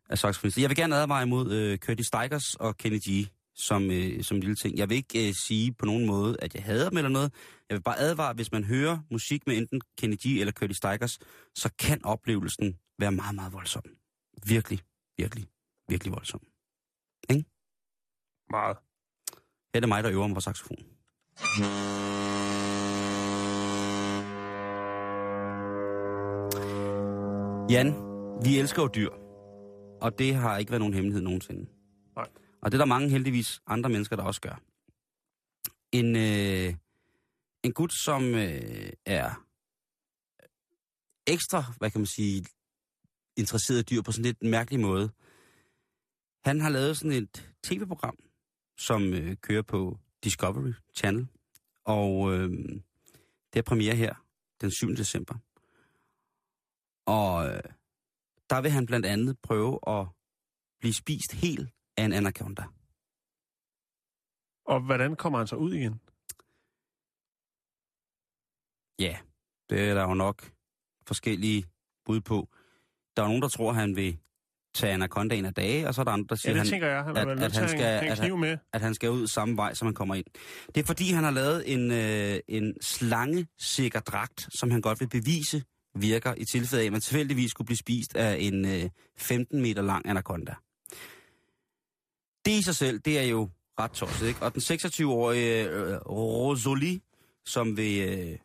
af 0.10 0.18
saxofonister. 0.18 0.62
Jeg 0.62 0.70
vil 0.70 0.78
gerne 0.78 0.96
advare 0.96 1.24
imod 1.24 1.52
øh, 1.52 1.78
Curtis 1.78 2.08
Stigers 2.08 2.56
og 2.56 2.78
Kenny 2.78 3.00
G 3.10 3.28
som, 3.56 3.92
øh, 3.92 4.24
som 4.24 4.38
en 4.38 4.42
lille 4.44 4.56
ting. 4.56 4.78
Jeg 4.78 4.90
vil 4.90 4.98
ikke 4.98 5.28
øh, 5.28 5.34
sige 5.34 5.74
på 5.74 5.86
nogen 5.86 6.06
måde, 6.06 6.38
at 6.40 6.56
jeg 6.56 6.64
hader 6.64 6.90
dem 6.90 6.98
eller 6.98 7.10
noget. 7.10 7.34
Jeg 7.70 7.76
vil 7.76 7.82
bare 7.84 8.00
advare, 8.00 8.34
hvis 8.34 8.52
man 8.52 8.64
hører 8.64 9.00
musik 9.12 9.48
med 9.48 9.58
enten 9.58 9.82
Kenny 9.98 10.16
G 10.16 10.26
eller 10.26 10.52
Curtis 10.52 10.78
Stigers, 10.78 11.20
så 11.56 11.70
kan 11.80 12.06
oplevelsen 12.06 12.78
være 13.00 13.12
meget, 13.12 13.36
meget 13.36 13.54
voldsom. 13.54 13.84
Virkelig, 14.46 14.80
virkelig, 15.18 15.46
virkelig 15.92 16.14
voldsom. 16.14 16.42
Meget. 18.50 18.78
Her 19.74 19.78
er 19.78 19.80
det 19.80 19.90
mig, 19.90 20.04
der 20.04 20.12
øver 20.12 20.28
mig 20.28 20.36
på 20.36 20.42
saxofon. 20.42 20.78
Jan, 27.70 27.90
vi 28.46 28.60
elsker 28.60 28.82
jo 28.82 28.90
dyr. 28.96 29.12
Og 30.02 30.20
det 30.20 30.36
har 30.36 30.58
ikke 30.58 30.72
været 30.72 30.82
nogen 30.82 30.94
hemmelighed 30.94 31.22
nogensinde. 31.22 31.70
Nej. 32.16 32.30
Og 32.62 32.72
det 32.72 32.78
er 32.78 32.82
der 32.82 32.86
mange 32.86 33.10
heldigvis 33.10 33.62
andre 33.68 33.90
mennesker, 33.90 34.16
der 34.16 34.24
også 34.24 34.42
gør. 34.42 34.62
En, 35.92 36.16
øh, 36.16 36.76
en 37.64 37.74
gut, 37.74 37.94
som 38.06 38.24
øh, 38.36 38.92
er 39.06 39.46
ekstra, 41.28 41.64
hvad 41.78 41.92
kan 41.92 42.02
man 42.02 42.12
sige, 42.16 42.46
interesseret 43.38 43.80
i 43.80 43.84
dyr 43.84 44.02
på 44.02 44.12
sådan 44.12 44.26
lidt 44.26 44.40
en 44.40 44.52
mærkelig 44.52 44.80
måde. 44.80 45.12
Han 46.44 46.62
har 46.62 46.70
lavet 46.70 46.98
sådan 46.98 47.24
et 47.24 47.52
tv-program, 47.64 48.18
som 48.78 49.14
øh, 49.14 49.38
kører 49.38 49.62
på 49.62 50.00
Discovery 50.24 50.74
Channel. 50.96 51.28
Og 51.84 52.34
øh, 52.34 52.50
det 53.54 53.60
er 53.60 53.64
premiere 53.64 53.96
her 53.96 54.26
den 54.62 54.72
7. 54.72 54.96
december. 54.96 55.36
Og 57.06 57.48
øh, 57.48 57.64
der 58.50 58.62
vil 58.62 58.72
han 58.72 58.86
blandt 58.86 59.06
andet 59.06 59.40
prøve 59.40 59.80
at 59.88 60.08
blive 60.80 60.94
spist 60.94 61.32
helt 61.34 61.70
af 61.98 62.04
en 62.06 62.14
anaconda. 62.14 62.64
Og 64.66 64.86
hvordan 64.86 65.16
kommer 65.16 65.38
han 65.40 65.48
så 65.48 65.56
ud 65.56 65.74
igen? 65.74 66.02
Ja, 69.00 69.20
det 69.70 69.90
er 69.90 69.94
der 69.94 70.02
jo 70.02 70.14
nok 70.14 70.52
forskellige 71.08 71.66
bud 72.06 72.22
på. 72.22 72.50
Der 73.16 73.24
er 73.24 73.28
nogen, 73.28 73.42
der 73.42 73.48
tror, 73.48 73.74
han 73.74 73.96
vil 73.96 74.20
tage 74.74 74.94
anacondaen 74.94 75.46
af 75.46 75.54
dage, 75.54 75.88
og 75.88 75.94
så 75.96 76.02
er 76.02 76.06
der 76.06 76.12
andre, 76.12 76.26
der 76.30 76.36
Ja, 76.36 76.38
siger, 76.38 76.64
det 76.64 76.72
han, 76.72 76.82
jeg. 76.90 77.04
Han 77.04 77.18
at- 77.18 77.28
at 77.44 77.56
han 77.56 77.70
skal- 77.70 77.82
at 78.30 78.40
med. 78.40 78.58
at 78.74 78.82
han 78.82 78.94
skal 78.94 79.10
ud 79.10 79.28
samme 79.28 79.58
vej, 79.58 79.74
som 79.74 79.86
han 79.86 79.94
kommer 79.96 80.16
ind. 80.16 80.26
Det 80.76 80.82
er 80.82 80.86
fordi, 80.86 81.12
han 81.12 81.24
har 81.24 81.32
lavet 81.32 81.74
en, 81.74 81.92
øh, 81.92 82.40
en 82.48 82.74
slangesikker 82.82 84.00
dragt, 84.00 84.48
som 84.54 84.72
han 84.72 84.82
godt 84.82 85.00
vil 85.00 85.10
bevise 85.10 85.64
virker 85.96 86.34
i 86.38 86.46
tilfælde 86.46 86.82
af, 86.82 86.86
at 86.86 86.92
man 86.92 87.02
tilfældigvis 87.02 87.52
skulle 87.52 87.66
blive 87.66 87.78
spist 87.78 88.16
af 88.16 88.38
en 88.40 88.66
øh, 88.66 88.90
15 89.18 89.62
meter 89.62 89.82
lang 89.82 90.10
anaconda. 90.10 90.54
Det 92.46 92.52
i 92.52 92.62
sig 92.62 92.76
selv, 92.76 93.00
det 93.00 93.20
er 93.20 93.24
jo 93.24 93.50
ret 93.80 93.92
tosset, 93.92 94.28
ikke? 94.28 94.42
Og 94.42 94.54
den 94.54 94.62
26-årige 94.62 95.70
øh, 95.70 95.98
Rosalie, 95.98 97.00
som 97.46 97.78
vil, 97.78 98.10
øh, 98.10 98.38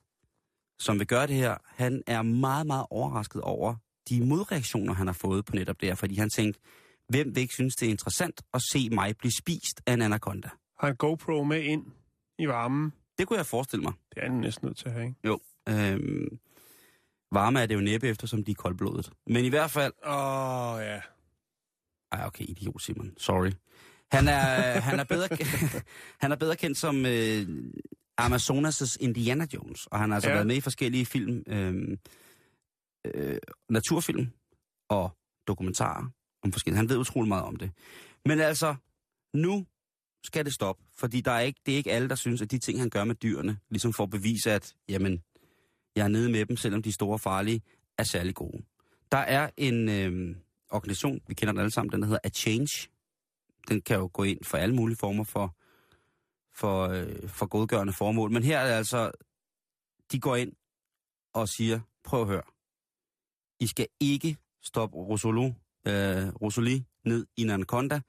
som 0.79 0.99
vil 0.99 1.07
gøre 1.07 1.27
det 1.27 1.37
her, 1.37 1.57
han 1.77 2.03
er 2.07 2.23
meget, 2.23 2.67
meget 2.67 2.87
overrasket 2.91 3.43
over 3.43 3.75
de 4.09 4.25
modreaktioner, 4.27 4.95
han 4.95 5.07
har 5.07 5.15
fået 5.15 5.45
på 5.45 5.53
netop 5.57 5.81
det 5.81 5.89
her, 5.89 5.95
fordi 5.95 6.15
han 6.15 6.31
tænkte, 6.31 6.61
hvem 7.09 7.35
vil 7.35 7.41
ikke 7.41 7.55
synes, 7.55 7.77
det 7.77 7.87
er 7.87 7.91
interessant 7.91 8.43
at 8.55 8.63
se 8.73 8.89
mig 8.91 9.17
blive 9.17 9.33
spist 9.39 9.81
af 9.87 9.93
en 9.93 10.03
anaconda? 10.03 10.49
Har 10.81 10.89
en 10.89 10.97
GoPro 10.97 11.45
med 11.45 11.63
ind 11.63 11.85
i 12.39 12.49
varmen. 12.49 12.93
Det 13.19 13.27
kunne 13.27 13.37
jeg 13.37 13.47
forestille 13.47 13.83
mig. 13.83 13.93
Det 14.15 14.23
er 14.23 14.31
han 14.31 14.41
næsten 14.41 14.67
nødt 14.67 14.77
til 14.79 14.87
at 14.87 14.93
have, 14.93 15.07
ikke? 15.07 15.17
Jo. 15.25 15.41
Øhm, 15.69 16.39
varme 17.33 17.61
er 17.61 17.67
det 17.67 17.75
jo 17.75 17.81
næppe, 17.81 18.09
eftersom 18.09 18.45
de 18.45 18.51
er 18.51 18.55
koldblodet. 18.55 19.11
Men 19.27 19.45
i 19.45 19.49
hvert 19.49 19.71
fald... 19.71 19.93
Åh, 20.07 20.75
oh, 20.75 20.81
ja. 20.81 21.01
Ej, 22.13 22.27
okay, 22.27 22.45
idiot, 22.49 22.83
Simon. 22.83 23.13
Sorry. 23.19 23.51
Han 24.13 24.29
er, 24.29 24.81
han 24.81 25.01
er, 25.01 25.05
bedre, 25.05 25.29
han 26.23 26.33
er 26.33 26.37
bedre 26.37 26.57
kendt 26.57 26.79
som 26.79 27.07
øh, 27.07 27.47
Amazonas' 28.21 28.97
Indiana 29.01 29.47
Jones, 29.55 29.87
og 29.87 29.99
han 29.99 30.11
har 30.11 30.15
altså 30.17 30.31
Ja. 30.31 30.35
været 30.35 30.47
med 30.47 30.57
i 30.57 30.61
forskellige 30.61 31.07
film, 31.07 31.43
øh, 31.47 31.99
øh, 33.15 33.39
naturfilm 33.69 34.31
og 34.89 35.11
dokumentarer 35.49 36.11
om 36.43 36.53
forskellige. 36.53 36.77
Han 36.77 36.89
ved 36.89 36.99
utrolig 36.99 37.29
meget 37.29 37.45
om 37.45 37.57
det. 37.57 37.71
Men 38.25 38.41
altså, 38.41 38.75
nu 39.35 39.67
skal 40.25 40.45
det 40.45 40.55
stoppe, 40.55 40.85
fordi 40.99 41.21
der 41.21 41.31
er 41.31 41.41
ikke, 41.41 41.61
det 41.67 41.73
er 41.73 41.77
ikke 41.77 41.93
alle, 41.93 42.09
der 42.09 42.15
synes, 42.15 42.43
at 42.43 42.51
de 42.51 42.59
ting, 42.59 42.81
han 42.81 42.91
gør 42.91 43.05
med 43.05 43.15
dyrene, 43.15 43.59
ligesom 43.71 43.93
får 43.93 44.07
bevis, 44.07 44.47
at 44.47 44.75
jamen, 44.89 45.23
jeg 45.97 46.05
er 46.05 46.09
nede 46.09 46.31
med 46.31 46.47
dem, 46.47 46.57
selvom 46.57 46.83
de 46.83 46.89
er 46.89 46.93
store 46.93 47.15
og 47.15 47.21
farlige, 47.21 47.63
er 47.99 48.03
særlig 48.03 48.35
gode. 48.35 48.63
Der 49.13 49.19
er 49.19 49.51
en 49.57 49.89
øh, 49.89 50.37
organisation, 50.71 51.21
vi 51.29 51.35
kender 51.35 51.53
den 51.53 51.61
alle 51.61 51.71
sammen, 51.71 51.93
den 51.93 52.03
hedder 52.03 52.19
A 52.25 52.29
Change. 52.29 52.89
Den 53.69 53.81
kan 53.81 53.97
jo 53.97 54.11
gå 54.13 54.23
ind 54.23 54.45
for 54.45 54.59
alle 54.59 54.75
mulige 54.75 54.97
former 54.97 55.25
for, 55.25 55.57
for, 56.55 56.89
øh, 56.89 57.29
for 57.29 57.47
godgørende 57.47 57.93
formål. 57.93 58.31
Men 58.31 58.43
her 58.43 58.59
er 58.59 58.67
det 58.67 58.73
altså, 58.73 59.11
de 60.13 60.21
går 60.21 60.37
ind 60.37 60.53
og 61.33 61.49
siger, 61.49 61.81
prøv 62.05 62.21
at 62.21 62.27
høre, 62.27 62.43
i 63.61 63.67
skal 63.67 63.87
ikke 64.01 64.37
stoppe 64.63 64.97
Rosolo, 64.97 65.45
øh, 65.87 66.29
Rosalie 66.43 66.85
ned 67.05 67.27
i 67.37 67.43
en 67.43 67.51
anaconda, 67.51 68.01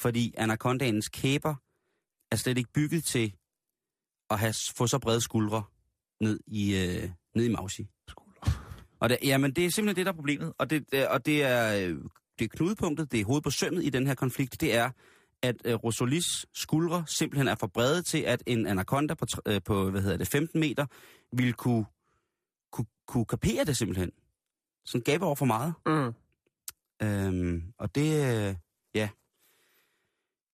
fordi 0.00 0.34
anacondaens 0.36 1.08
kæber 1.08 1.54
er 2.32 2.36
slet 2.36 2.58
ikke 2.58 2.72
bygget 2.72 3.04
til 3.04 3.32
at 4.30 4.38
have, 4.38 4.54
få 4.76 4.86
så 4.86 4.98
brede 4.98 5.20
skuldre 5.20 5.62
ned 6.20 6.40
i, 6.46 6.76
øh, 6.76 7.10
ned 7.34 7.44
i 7.44 7.48
Mausi. 7.48 7.86
Og 9.00 9.08
det, 9.08 9.18
jamen, 9.22 9.52
det 9.52 9.66
er 9.66 9.70
simpelthen 9.70 9.96
det, 9.96 10.06
der 10.06 10.12
er 10.12 10.16
problemet. 10.16 10.52
Og 10.58 10.70
det, 10.70 10.84
det- 10.92 11.08
og 11.08 11.26
det 11.26 11.42
er, 11.44 11.88
øh, 11.88 11.98
det 12.38 12.44
er 12.44 12.48
knudepunktet, 12.48 13.12
det 13.12 13.20
er 13.20 13.24
hovedet 13.24 13.44
på 13.44 13.50
sømmet 13.50 13.84
i 13.84 13.90
den 13.90 14.06
her 14.06 14.14
konflikt, 14.14 14.60
det 14.60 14.74
er, 14.74 14.90
at 15.42 15.56
øh, 15.64 15.74
Rosolis 15.74 16.46
skuldre 16.54 17.04
simpelthen 17.06 17.48
er 17.48 17.54
for 17.54 17.66
brede 17.66 18.02
til, 18.02 18.18
at 18.18 18.42
en 18.46 18.66
anaconda 18.66 19.14
på, 19.14 19.26
øh, 19.46 19.62
på 19.64 19.90
hvad 19.90 20.02
hedder 20.02 20.16
det, 20.16 20.28
15 20.28 20.60
meter 20.60 20.86
ville 21.32 21.52
kunne, 21.52 21.84
kunne, 22.72 22.86
kunne 23.06 23.24
kapere 23.24 23.64
det 23.64 23.76
simpelthen. 23.76 24.10
Sådan 24.86 25.04
gabe 25.04 25.24
over 25.24 25.34
for 25.34 25.46
meget. 25.46 25.74
Mm. 25.86 26.14
Øhm, 27.02 27.72
og 27.78 27.94
det, 27.94 28.10
øh, 28.10 28.54
ja, 28.94 29.08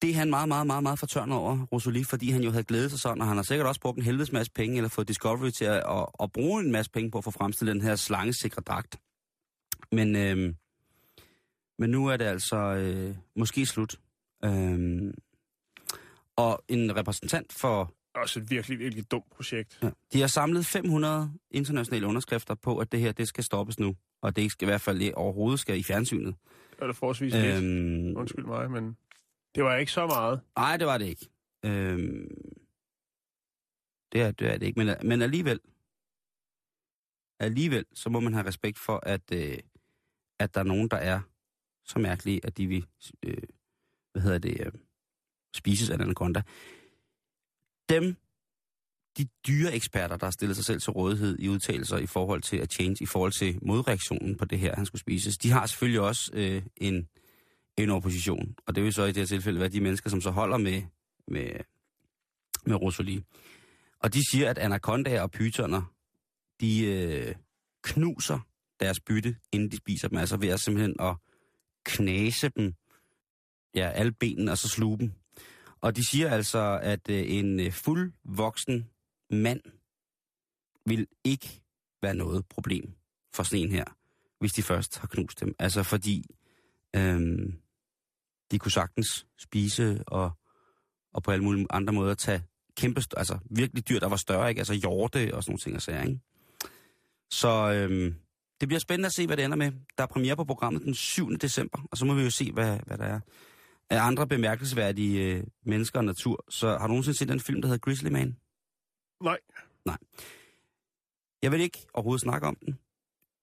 det 0.03 0.11
er 0.11 0.15
han 0.15 0.31
meget, 0.31 0.49
meget, 0.49 0.67
meget, 0.67 0.83
meget 0.83 0.99
fortørnet 0.99 1.37
over, 1.37 1.67
Rosalie, 1.73 2.05
fordi 2.05 2.31
han 2.31 2.43
jo 2.43 2.51
havde 2.51 2.65
glædet 2.65 2.91
sig 2.91 3.01
sådan, 3.01 3.21
og 3.21 3.27
han 3.29 3.37
har 3.37 3.43
sikkert 3.43 3.67
også 3.67 3.81
brugt 3.81 3.99
en 3.99 4.05
helvedes 4.05 4.33
masse 4.33 4.53
penge, 4.53 4.77
eller 4.77 4.89
fået 4.89 5.09
Discovery 5.09 5.51
til 5.51 5.65
at, 5.65 5.77
at, 5.77 6.07
at 6.23 6.33
bruge 6.33 6.63
en 6.63 6.73
masse 6.73 6.91
penge 6.91 7.11
på 7.11 7.19
at 7.19 7.25
få 7.25 7.31
fremstillet 7.31 7.75
den 7.75 7.83
her 7.83 7.97
slangesikre 7.97 8.63
dragt. 8.63 9.01
Men, 9.93 10.17
øhm, 10.17 10.57
men 11.79 11.91
nu 11.91 12.07
er 12.07 12.17
det 12.17 12.25
altså 12.25 12.57
øh, 12.57 13.17
måske 13.37 13.67
slut. 13.67 13.97
Øhm, 14.45 15.15
og 16.37 16.65
en 16.69 16.97
repræsentant 16.97 17.53
for 17.53 17.93
Også 18.15 18.41
et 18.41 18.51
virkelig, 18.51 18.79
virkelig 18.79 19.11
dumt 19.11 19.31
projekt. 19.31 19.79
Ja. 19.83 19.91
De 20.13 20.21
har 20.21 20.27
samlet 20.27 20.67
500 20.67 21.33
internationale 21.51 22.07
underskrifter 22.07 22.55
på, 22.55 22.79
at 22.79 22.93
det 22.93 23.01
her 23.01 23.13
det 23.13 23.29
skal 23.29 23.45
stoppes 23.45 23.79
nu. 23.79 23.97
Og 24.23 24.37
det 24.37 24.43
ikke 24.43 24.53
skal 24.53 24.67
i 24.67 24.71
hvert 24.71 24.81
fald 24.81 25.13
overhovedet 25.15 25.61
skal 25.61 25.79
i 25.79 25.83
fjernsynet. 25.83 26.35
Det 26.71 26.87
var 26.87 26.93
forholdsvis 26.93 27.35
lidt. 27.35 27.63
Øhm, 27.63 28.17
Undskyld 28.17 28.45
mig, 28.45 28.71
men 28.71 28.97
det 29.55 29.65
var 29.65 29.77
ikke 29.77 29.93
så 29.93 30.07
meget. 30.07 30.41
nej, 30.57 30.77
det 30.77 30.87
var 30.87 30.99
det 30.99 31.07
ikke. 31.07 31.29
Øhm, 31.65 32.29
det, 34.13 34.23
er, 34.23 34.31
det 34.31 34.53
er 34.53 34.59
det 34.59 34.67
ikke. 34.67 34.85
Men, 34.85 34.97
men 35.03 35.23
alligevel, 35.23 35.61
alligevel, 37.41 37.85
så 37.95 38.11
må 38.11 38.21
man 38.21 38.35
have 38.35 38.47
respekt 38.47 38.79
for, 38.79 39.01
at, 39.03 39.33
øh, 39.33 39.59
at 40.39 40.55
der 40.55 40.61
er 40.61 40.65
nogen, 40.65 40.89
der 40.89 40.97
er 40.97 41.21
så 41.85 41.99
mærkelige, 41.99 42.47
at 42.47 42.57
de 42.57 42.67
vil, 42.67 42.87
øh, 43.23 43.43
hvad 44.13 44.23
hedder 44.23 44.39
det, 44.39 44.67
øh, 44.67 44.73
spises 45.55 45.91
af 45.91 45.95
en 45.95 46.01
anaconda. 46.01 46.43
Dem, 47.89 48.17
de 49.19 49.29
dyre 49.47 49.75
eksperter, 49.75 50.17
der 50.17 50.27
har 50.27 50.31
stillet 50.31 50.57
sig 50.57 50.65
selv 50.65 50.81
til 50.81 50.91
rådighed 50.91 51.39
i 51.39 51.49
udtalelser 51.49 51.97
i 51.97 52.07
forhold 52.07 52.43
til 52.43 52.57
at 52.57 52.73
change, 52.73 52.97
i 53.01 53.07
forhold 53.07 53.33
til 53.33 53.59
modreaktionen 53.63 54.37
på 54.37 54.45
det 54.45 54.59
her, 54.59 54.77
han 54.77 54.87
skulle 54.87 55.01
spises, 55.01 55.39
de 55.39 55.51
har 55.51 55.67
selvfølgelig 55.67 56.01
også 56.01 56.31
øh, 56.35 56.63
en, 56.77 57.09
en 57.77 57.91
opposition. 57.91 58.55
Og 58.67 58.75
det 58.75 58.85
vil 58.85 58.93
så 58.93 59.05
i 59.05 59.07
det 59.07 59.17
her 59.17 59.27
tilfælde 59.27 59.61
være 59.61 59.69
de 59.69 59.81
mennesker, 59.81 60.11
som 60.11 60.21
så 60.21 60.31
holder 60.31 60.57
med, 60.57 60.83
med, 61.29 61.51
med 62.67 62.77
Rosalie. 62.77 63.23
Og 63.99 64.15
de 64.15 64.21
siger, 64.31 64.51
at 64.51 64.59
anacondaer 64.59 65.23
og 65.23 65.31
pytoner, 65.31 65.83
de 66.61 66.85
øh, 66.85 67.35
knuser 67.83 68.39
deres 68.81 69.01
bytte, 69.01 69.37
inden 69.53 69.71
de 69.71 69.77
spiser 69.77 70.09
dem. 70.09 70.19
Altså 70.19 70.37
ved 70.37 70.49
at 70.49 70.61
simpelthen 70.61 71.01
at 71.01 71.17
knase 71.85 72.49
dem, 72.49 72.75
ja, 73.75 73.91
alle 73.91 74.13
benene, 74.13 74.51
og 74.51 74.59
så 74.59 74.69
sluge 74.69 74.99
dem. 74.99 75.13
Og 75.83 75.97
de 75.97 76.09
siger 76.09 76.31
altså, 76.31 76.79
at 76.83 77.11
øh, 77.11 77.25
en 77.27 77.61
øh, 77.61 77.73
fuldvoksen 77.73 78.89
mand 79.31 79.61
vil 80.87 81.07
ikke 81.25 81.63
være 82.03 82.15
noget 82.15 82.47
problem 82.47 82.93
for 83.35 83.43
sådan 83.43 83.65
en 83.65 83.73
her, 83.73 83.85
hvis 84.39 84.53
de 84.53 84.63
først 84.63 84.99
har 84.99 85.07
knust 85.07 85.41
dem. 85.41 85.55
Altså 85.59 85.83
fordi 85.83 86.25
øhm, 86.97 87.59
de 88.51 88.59
kunne 88.59 88.73
sagtens 88.73 89.27
spise 89.39 90.05
og, 90.07 90.31
og 91.13 91.23
på 91.23 91.31
alle 91.31 91.45
mulige 91.45 91.67
andre 91.71 91.93
måder 91.93 92.15
tage 92.15 92.45
kæmpe, 92.77 93.03
altså 93.17 93.39
virkelig 93.51 93.89
dyr, 93.89 93.99
der 93.99 94.09
var 94.09 94.17
større, 94.17 94.49
ikke? 94.49 94.61
Altså 94.61 94.75
hjorte 94.75 95.35
og 95.35 95.43
sådan 95.43 95.51
nogle 95.51 95.59
ting 95.59 95.77
og 95.77 95.83
sager, 95.83 96.03
ikke? 96.03 96.21
Så 97.31 97.73
øhm, 97.73 98.15
Det 98.61 98.69
bliver 98.69 98.81
spændende 98.81 99.07
at 99.07 99.13
se, 99.13 99.27
hvad 99.27 99.37
det 99.37 99.45
ender 99.45 99.57
med. 99.57 99.73
Der 99.97 100.03
er 100.03 100.07
premiere 100.07 100.37
på 100.37 100.45
programmet 100.45 100.83
den 100.83 100.95
7. 100.95 101.39
december, 101.39 101.79
og 101.91 101.99
så 101.99 102.05
må 102.05 102.15
vi 102.15 102.23
jo 102.23 102.31
se, 102.31 102.53
hvad, 102.53 102.79
hvad 102.87 102.99
der 102.99 103.05
er 103.05 103.21
af 103.91 104.01
andre 104.01 104.27
bemærkelsesværdige 104.27 105.35
øh, 105.35 105.45
mennesker 105.67 105.99
og 105.99 106.05
natur. 106.05 106.45
Så 106.49 106.69
har 106.69 106.87
du 106.87 106.89
nogensinde 106.89 107.19
set 107.19 107.29
den 107.29 107.41
film, 107.41 107.63
der 107.63 107.69
hedder 107.69 107.81
Grizzly 107.81 108.11
Man? 108.11 108.37
Nej. 109.23 109.39
Nej. 109.87 109.97
Jeg 111.43 111.53
vil 111.53 111.61
ikke 111.61 111.87
overhovedet 111.95 112.21
snakke 112.21 112.47
om 112.47 112.57
den. 112.67 112.79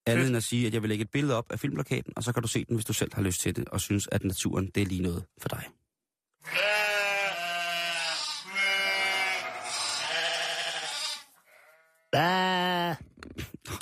Andet 0.06 0.28
end 0.28 0.38
at 0.38 0.44
sige, 0.44 0.68
at 0.68 0.74
jeg 0.74 0.82
vil 0.82 0.90
lægge 0.90 1.02
et 1.02 1.12
billede 1.12 1.38
op 1.38 1.52
af 1.52 1.60
filmplakaten, 1.60 2.14
og 2.16 2.24
så 2.24 2.34
kan 2.34 2.42
du 2.42 2.48
se 2.48 2.66
den, 2.66 2.76
hvis 2.76 2.86
du 2.86 2.94
selv 2.94 3.14
har 3.14 3.22
lyst 3.22 3.42
til 3.42 3.56
det, 3.56 3.70
og 3.70 3.82
synes, 3.82 4.08
at 4.12 4.24
naturen, 4.24 4.68
det 4.76 4.84
er 4.84 4.86
lige 4.86 5.02
noget 5.02 5.26
for 5.38 5.50
dig. 5.50 5.64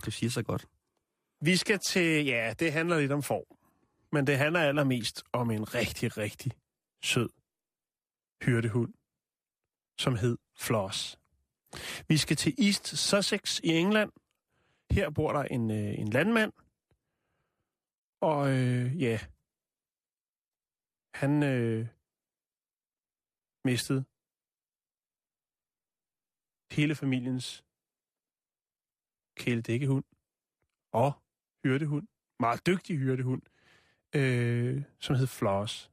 Det 0.06 0.14
siger 0.14 0.30
så 0.30 0.44
godt. 0.44 0.68
Vi 1.42 1.58
skal 1.58 1.80
til, 1.80 2.26
ja, 2.26 2.54
det 2.60 2.74
handler 2.74 3.00
lidt 3.00 3.12
om 3.12 3.24
får. 3.24 3.57
Men 4.12 4.28
det 4.28 4.38
handler 4.38 4.60
allermest 4.60 5.24
om 5.34 5.52
en 5.52 5.74
rigtig, 5.74 6.18
rigtig 6.18 6.52
sød 7.04 7.30
hyrdehund, 8.44 8.94
som 10.00 10.16
hed 10.16 10.38
Floss. 10.56 11.20
Vi 12.08 12.18
skal 12.18 12.38
til 12.38 12.56
East 12.66 12.88
Sussex 12.88 13.60
i 13.60 13.70
England. 13.70 14.12
Her 14.92 15.10
bor 15.10 15.34
der 15.34 15.44
en, 15.44 15.72
øh, 15.72 16.00
en 16.00 16.10
landmand. 16.10 16.54
Og 18.22 18.50
øh, 18.50 19.02
ja, 19.02 19.20
han 21.14 21.44
øh, 21.44 21.88
mistede 23.66 24.06
hele 26.72 26.96
familiens 26.96 27.66
kæledækkehund 29.36 30.04
og 30.92 31.12
hyrdehund. 31.64 32.08
Meget 32.40 32.66
dygtig 32.68 32.98
hyrdehund, 32.98 33.42
øh, 34.18 34.84
som 35.00 35.16
hed 35.16 35.28
Floss. 35.28 35.92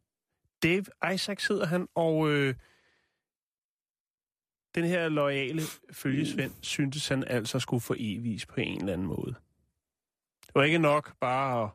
Dave 0.62 0.84
Isaacs 1.14 1.46
hedder 1.46 1.66
han, 1.66 1.88
og 1.94 2.30
øh, 2.30 2.54
den 4.74 4.84
her 4.84 5.08
loyale 5.08 5.62
følgesvend 5.92 6.52
syntes 6.62 7.08
han 7.08 7.24
altså 7.24 7.58
skulle 7.58 7.80
få 7.80 7.94
evigt 7.98 8.48
på 8.48 8.60
en 8.60 8.80
eller 8.80 8.92
anden 8.92 9.06
måde. 9.06 9.34
Det 10.46 10.54
var 10.54 10.62
ikke 10.62 10.78
nok 10.78 11.16
bare 11.20 11.64
at 11.64 11.70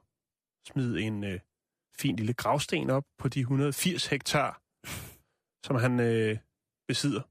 smide 0.72 1.02
en 1.02 1.24
øh, 1.24 1.39
fin 1.97 2.16
lille 2.16 2.34
gravsten 2.34 2.89
op 2.89 3.04
på 3.18 3.28
de 3.28 3.39
180 3.39 4.06
hektar, 4.06 4.62
som 5.66 5.76
han 5.76 6.00
øh, 6.00 6.38
besidder. 6.88 7.22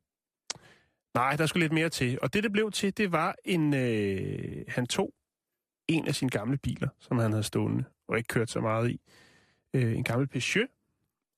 Nej, 1.15 1.37
der 1.37 1.47
skulle 1.47 1.65
lidt 1.65 1.73
mere 1.73 1.89
til. 1.89 2.19
Og 2.23 2.33
det, 2.33 2.43
det 2.43 2.53
blev 2.53 2.71
til, 2.71 2.97
det 2.97 3.13
var 3.13 3.35
en... 3.45 3.75
Øh, 3.75 4.65
han 4.69 4.87
tog 4.87 5.15
en 5.89 6.09
af 6.09 6.15
sine 6.15 6.31
gamle 6.31 6.59
biler, 6.59 6.89
som 6.99 7.19
han 7.19 7.31
havde 7.31 7.43
stående, 7.43 7.85
og 8.09 8.17
ikke 8.17 8.29
kørt 8.29 8.51
så 8.51 8.61
meget 8.61 8.91
i. 8.91 9.01
Øh, 9.75 9.97
en 9.97 10.05
gammel 10.05 10.29
Peugeot. 10.29 10.69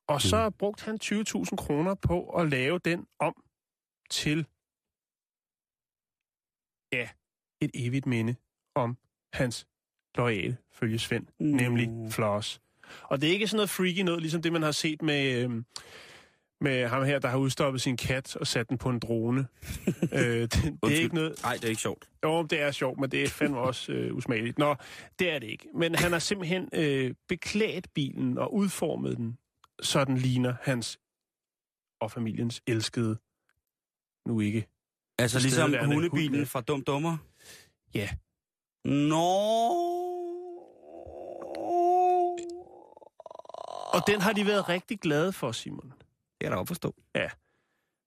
Og 0.07 0.23
så 0.23 0.51
brugte 0.51 0.85
han 0.85 0.99
20.000 1.05 1.57
kroner 1.57 1.95
på 1.95 2.29
at 2.29 2.51
lave 2.51 2.79
den 2.79 3.07
om 3.19 3.45
til, 4.11 4.47
ja, 6.93 7.09
et 7.61 7.71
evigt 7.75 8.07
minde 8.07 8.35
om 8.75 8.97
hans 9.33 9.67
loyale 10.15 10.57
følgesvend, 10.73 11.27
mm. 11.41 11.47
nemlig 11.47 11.91
Floss. 12.11 12.61
Og 13.03 13.21
det 13.21 13.29
er 13.29 13.33
ikke 13.33 13.47
sådan 13.47 13.57
noget 13.57 13.71
freaky 13.71 14.01
noget, 14.01 14.21
ligesom 14.21 14.43
det, 14.43 14.53
man 14.53 14.63
har 14.63 14.73
set 14.73 15.03
med, 15.03 15.45
øh, 15.45 15.63
med 16.61 16.89
ham 16.89 17.05
her, 17.05 17.19
der 17.19 17.29
har 17.29 17.39
udstoppet 17.39 17.83
sin 17.83 17.97
kat 17.97 18.37
og 18.37 18.47
sat 18.47 18.69
den 18.69 18.79
på 18.79 18.89
en 18.89 18.99
drone. 18.99 19.41
øh, 20.13 20.21
det, 20.21 20.53
det 20.53 20.79
er 20.83 20.89
ikke 21.03 21.15
noget... 21.15 21.43
Nej, 21.43 21.55
det 21.55 21.65
er 21.65 21.69
ikke 21.69 21.83
sjovt. 21.83 22.09
Jo, 22.25 22.43
det 22.43 22.61
er 22.61 22.71
sjovt, 22.71 23.01
men 23.01 23.11
det 23.11 23.23
er 23.23 23.29
fandme 23.29 23.59
også 23.59 23.93
øh, 23.93 24.15
usmageligt. 24.15 24.59
Nå, 24.59 24.77
det 25.19 25.31
er 25.31 25.39
det 25.39 25.47
ikke. 25.47 25.69
Men 25.75 25.95
han 25.95 26.13
har 26.13 26.19
simpelthen 26.19 26.69
øh, 26.73 27.15
beklædt 27.29 27.95
bilen 27.95 28.39
og 28.39 28.55
udformet 28.55 29.17
den, 29.17 29.39
så 29.83 30.05
den 30.05 30.17
ligner 30.17 30.55
hans 30.63 30.99
og 32.01 32.11
familiens 32.11 32.63
elskede, 32.67 33.19
nu 34.27 34.41
ikke. 34.41 34.67
Altså 35.19 35.39
ligesom 35.41 35.75
hundebilen 35.85 36.35
hund, 36.35 36.47
fra 36.47 36.61
Dum 36.61 36.83
Dummer? 36.83 37.17
Ja, 37.95 38.09
Nå. 38.85 40.01
og 43.93 44.07
den 44.07 44.21
har 44.21 44.33
de 44.33 44.47
været 44.47 44.69
rigtig 44.69 45.01
glade 45.01 45.33
for, 45.33 45.53
Simon. 45.53 45.93
Det 46.41 46.47
jeg 46.47 46.57
da 46.57 46.63
forstå. 46.63 46.95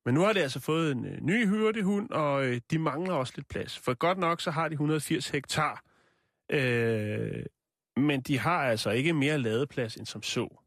Men 0.05 0.13
nu 0.15 0.21
har 0.21 0.33
de 0.33 0.41
altså 0.41 0.59
fået 0.59 0.91
en 0.91 1.05
øh, 1.05 1.21
ny 1.21 1.47
hyrdehund, 1.47 2.09
og 2.09 2.45
øh, 2.45 2.61
de 2.71 2.79
mangler 2.79 3.13
også 3.13 3.33
lidt 3.35 3.47
plads. 3.47 3.79
For 3.79 3.93
godt 3.93 4.17
nok, 4.17 4.41
så 4.41 4.51
har 4.51 4.67
de 4.67 4.73
180 4.73 5.29
hektar. 5.29 5.83
Øh, 6.49 7.45
men 7.97 8.21
de 8.21 8.39
har 8.39 8.63
altså 8.63 8.89
ikke 8.89 9.13
mere 9.13 9.37
ladeplads 9.37 9.95
end 9.95 10.05
som 10.05 10.23
så. 10.23 10.61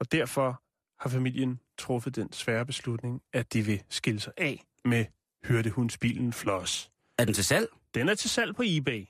Og 0.00 0.12
derfor 0.12 0.62
har 1.00 1.10
familien 1.10 1.60
truffet 1.78 2.16
den 2.16 2.32
svære 2.32 2.66
beslutning, 2.66 3.22
at 3.32 3.52
de 3.52 3.62
vil 3.62 3.82
skille 3.88 4.20
sig 4.20 4.32
af 4.36 4.64
med 4.84 5.04
hyrdehundsbilen 5.44 6.32
Floss. 6.32 6.90
Er 7.18 7.24
den 7.24 7.34
til 7.34 7.44
salg? 7.44 7.68
Den 7.94 8.08
er 8.08 8.14
til 8.14 8.30
salg 8.30 8.54
på 8.56 8.62
eBay. 8.66 9.06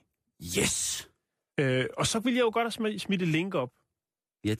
Yes! 0.58 1.08
Øh, 1.58 1.86
og 1.96 2.06
så 2.06 2.18
vil 2.18 2.34
jeg 2.34 2.40
jo 2.42 2.50
godt 2.54 2.74
have 2.78 2.92
smi- 2.94 2.98
smidt 2.98 3.22
et 3.22 3.28
link 3.28 3.54
op. 3.54 3.72
Ja. 4.44 4.54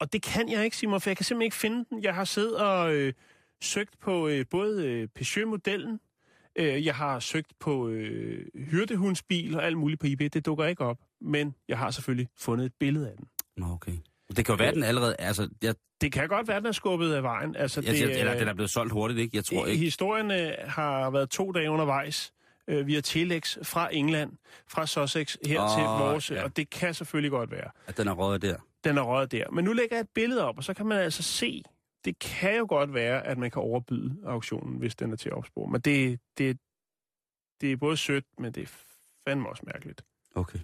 Og 0.00 0.12
det 0.12 0.22
kan 0.22 0.48
jeg 0.48 0.64
ikke, 0.64 0.76
Simon, 0.76 1.00
for 1.00 1.10
jeg 1.10 1.16
kan 1.16 1.24
simpelthen 1.24 1.46
ikke 1.46 1.56
finde 1.56 1.84
den. 1.90 2.02
Jeg 2.02 2.14
har 2.14 2.24
siddet 2.24 2.56
og 2.56 2.94
øh, 2.94 3.12
søgt 3.62 4.00
på 4.00 4.28
øh, 4.28 4.44
både 4.50 4.86
øh, 4.86 5.08
Peugeot-modellen, 5.14 6.00
øh, 6.56 6.86
jeg 6.86 6.94
har 6.94 7.20
søgt 7.20 7.52
på 7.60 7.88
øh, 7.88 8.46
hyrdehundsbil 8.54 9.56
og 9.56 9.66
alt 9.66 9.78
muligt 9.78 10.00
på 10.00 10.06
eBay. 10.06 10.28
Det 10.32 10.46
dukker 10.46 10.66
ikke 10.66 10.84
op. 10.84 10.98
Men 11.20 11.54
jeg 11.68 11.78
har 11.78 11.90
selvfølgelig 11.90 12.28
fundet 12.38 12.66
et 12.66 12.72
billede 12.80 13.08
af 13.10 13.16
den. 13.16 13.26
Nå, 13.56 13.66
okay. 13.66 13.92
Det 14.36 14.44
kan 14.44 14.52
jo 14.52 14.56
være, 14.56 14.74
den 14.74 14.82
allerede... 14.82 15.16
Altså, 15.18 15.48
jeg, 15.62 15.74
Det 16.00 16.12
kan 16.12 16.28
godt 16.28 16.48
være, 16.48 16.58
den 16.58 16.66
er 16.66 16.72
skubbet 16.72 17.12
af 17.12 17.22
vejen. 17.22 17.56
Altså, 17.56 17.80
jeg, 17.80 17.94
det, 17.94 18.00
jeg, 18.00 18.18
eller 18.20 18.38
den 18.38 18.48
er 18.48 18.54
blevet 18.54 18.70
solgt 18.70 18.92
hurtigt, 18.92 19.20
ikke? 19.20 19.36
Jeg 19.36 19.44
tror 19.44 19.66
ikke. 19.66 19.84
Historien 19.84 20.30
øh, 20.30 20.52
har 20.66 21.10
været 21.10 21.30
to 21.30 21.52
dage 21.52 21.70
undervejs 21.70 22.32
øh, 22.68 22.86
via 22.86 23.00
Telex 23.00 23.56
fra 23.62 23.94
England, 23.94 24.32
fra 24.68 24.86
Sussex 24.86 25.36
her 25.46 25.62
Åh, 25.62 25.76
til 25.76 25.84
vores, 25.84 26.30
ja. 26.30 26.44
og 26.44 26.56
det 26.56 26.70
kan 26.70 26.94
selvfølgelig 26.94 27.30
godt 27.30 27.50
være. 27.50 27.70
At 27.86 27.96
den 27.96 28.08
er 28.08 28.12
røget 28.12 28.42
der. 28.42 28.56
Den 28.84 28.98
er 28.98 29.02
røget 29.02 29.32
der. 29.32 29.50
Men 29.50 29.64
nu 29.64 29.72
lægger 29.72 29.96
jeg 29.96 30.00
et 30.00 30.08
billede 30.14 30.44
op, 30.44 30.56
og 30.56 30.64
så 30.64 30.74
kan 30.74 30.86
man 30.86 30.98
altså 30.98 31.22
se, 31.22 31.62
det 32.04 32.18
kan 32.18 32.56
jo 32.56 32.66
godt 32.68 32.94
være, 32.94 33.26
at 33.26 33.38
man 33.38 33.50
kan 33.50 33.62
overbyde 33.62 34.16
auktionen, 34.26 34.78
hvis 34.78 34.94
den 34.94 35.12
er 35.12 35.16
til 35.16 35.28
at 35.28 35.34
opspore. 35.34 35.70
Men 35.70 35.80
det, 35.80 36.20
det, 36.38 36.58
det 37.60 37.72
er 37.72 37.76
både 37.76 37.96
sødt, 37.96 38.24
men 38.38 38.52
det 38.52 38.62
er 38.62 38.68
fandme 39.24 39.48
også 39.48 39.62
mærkeligt. 39.66 40.04
Okay. 40.34 40.58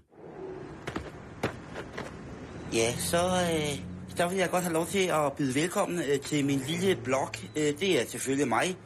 Ja, 2.73 2.93
så, 2.97 3.17
øh, 3.17 3.83
så 4.17 4.29
vil 4.29 4.39
jeg 4.39 4.51
godt 4.51 4.63
have 4.63 4.73
lov 4.73 4.87
til 4.87 5.09
at 5.09 5.33
byde 5.33 5.55
velkommen 5.55 5.99
øh, 5.99 6.21
til 6.21 6.45
min 6.45 6.59
lille 6.59 6.97
blog. 7.05 7.29
Øh, 7.57 7.81
det 7.81 8.01
er 8.01 8.07
selvfølgelig 8.07 8.49
mig. 8.49 8.77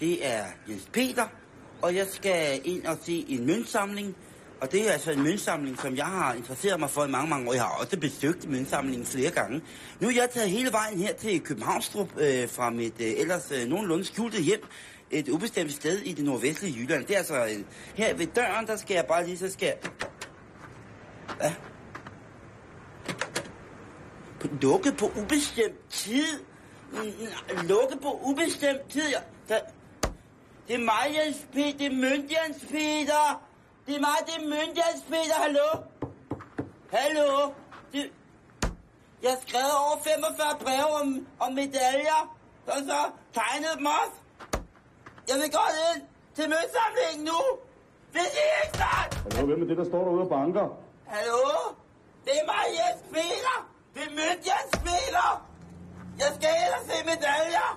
Det 0.00 0.26
er 0.26 0.44
Jens 0.68 0.90
Peter, 0.92 1.26
og 1.82 1.94
jeg 1.94 2.06
skal 2.06 2.60
ind 2.64 2.86
og 2.86 2.96
se 3.02 3.24
en 3.28 3.46
møntsamling. 3.46 4.16
Og 4.64 4.72
det 4.72 4.88
er 4.88 4.92
altså 4.92 5.10
en 5.12 5.22
møntsamling, 5.22 5.80
som 5.80 5.96
jeg 5.96 6.06
har 6.06 6.34
interesseret 6.34 6.80
mig 6.80 6.90
for 6.90 7.04
i 7.04 7.08
mange, 7.10 7.28
mange 7.30 7.48
år. 7.48 7.52
Jeg 7.54 7.62
har 7.62 7.70
også 7.80 7.98
besøgt 7.98 8.48
møntsamlingen 8.50 9.06
flere 9.06 9.30
gange. 9.30 9.62
Nu 10.00 10.08
er 10.08 10.12
jeg 10.12 10.30
taget 10.30 10.50
hele 10.50 10.72
vejen 10.72 10.98
her 10.98 11.14
til 11.14 11.40
Københavnstrup 11.40 12.08
øh, 12.18 12.48
fra 12.48 12.70
mit 12.70 12.94
øh, 13.00 13.12
ellers 13.16 13.50
øh, 13.50 13.68
nogenlunde 13.68 14.04
skjulte 14.04 14.42
hjem. 14.42 14.60
Et 15.10 15.28
ubestemt 15.28 15.72
sted 15.72 15.98
i 15.98 16.12
det 16.12 16.24
nordvestlige 16.24 16.78
Jylland. 16.80 17.04
Det 17.06 17.14
er 17.14 17.18
altså 17.18 17.34
øh, 17.44 17.64
her 17.94 18.14
ved 18.14 18.26
døren, 18.26 18.66
der 18.66 18.76
skal 18.76 18.94
jeg 18.94 19.04
bare 19.08 19.26
lige 19.26 19.38
så 19.38 19.50
skal... 19.52 19.66
jeg- 19.66 19.90
Ja, 21.42 21.54
Lukke 24.62 24.92
på 24.98 25.06
ubestemt 25.16 25.90
tid? 25.90 26.24
Lukke 26.92 27.68
Lukket 27.68 28.00
på 28.02 28.20
ubestemt 28.22 28.90
tid? 28.90 29.08
Ja, 29.10 29.18
Der... 29.54 29.60
Det 30.68 30.74
er 30.74 30.78
mig, 30.78 31.16
Jens 31.24 31.36
Peter. 31.52 31.78
Det 31.78 31.86
er 31.86 31.96
Mønt, 31.96 32.30
Jens 32.32 32.64
Peter. 32.70 33.42
Det 33.86 33.94
er 33.98 34.02
mig, 34.08 34.18
det 34.26 34.34
er 34.34 34.66
Jens 34.78 35.02
Peter. 35.12 35.36
Hallo? 35.44 35.68
Hallo? 36.96 37.28
Det... 37.92 38.02
Jeg 39.22 39.30
har 39.34 39.40
skrevet 39.46 39.74
over 39.84 39.96
45 40.10 40.46
breve 40.64 40.90
om, 41.00 41.08
om 41.44 41.50
medaljer. 41.60 42.20
Og 42.72 42.78
så 42.88 42.98
tegnet 43.38 43.72
dem 43.78 43.86
også. 44.00 44.16
Jeg 45.28 45.36
vil 45.40 45.48
godt 45.60 45.76
ind 45.88 46.00
til 46.36 46.44
møntsamlingen 46.54 47.22
nu. 47.30 47.40
Hvis 48.14 48.30
I 48.42 48.44
ikke 48.60 48.74
snart... 48.80 49.10
Hallo, 49.34 49.46
hvem 49.48 49.62
er 49.62 49.68
det, 49.70 49.76
der 49.80 49.86
står 49.90 50.02
derude 50.06 50.24
og 50.26 50.32
banker? 50.36 50.66
Hallo? 51.14 51.42
Det 52.26 52.34
er 52.40 52.46
mig, 52.54 52.64
Jens 52.78 53.02
Peter! 53.14 53.56
Det 53.94 54.02
er 54.02 54.36
Jens 54.48 54.74
Peter! 54.86 55.28
Jeg 56.22 56.30
skal 56.36 56.50
ind 56.62 56.72
og 56.78 56.82
se 56.88 56.96
medaljer! 57.10 57.68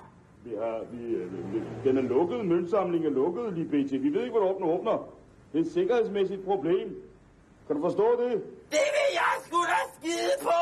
Vi 0.44 0.52
har, 0.60 0.76
vi, 0.92 1.02
øh, 1.20 1.52
vi, 1.52 1.58
den 1.84 1.94
er 1.98 2.06
lukket, 2.14 2.46
møntsamlingen 2.46 3.10
er 3.10 3.14
lukket, 3.20 3.46
lige 3.56 3.68
pt. 3.72 3.92
Vi 4.04 4.10
ved 4.14 4.22
ikke, 4.24 4.36
hvornår 4.36 4.54
den 4.58 4.64
åbner. 4.74 5.17
Det 5.52 5.60
er 5.60 5.64
et 5.64 5.72
sikkerhedsmæssigt 5.72 6.44
problem. 6.44 7.02
Kan 7.66 7.76
du 7.76 7.82
forstå 7.82 8.10
det? 8.22 8.32
Det 8.70 8.86
vil 8.96 9.08
jeg 9.20 9.34
sgu 9.46 9.56
da 9.72 9.80
skide 9.96 10.34
på! 10.42 10.58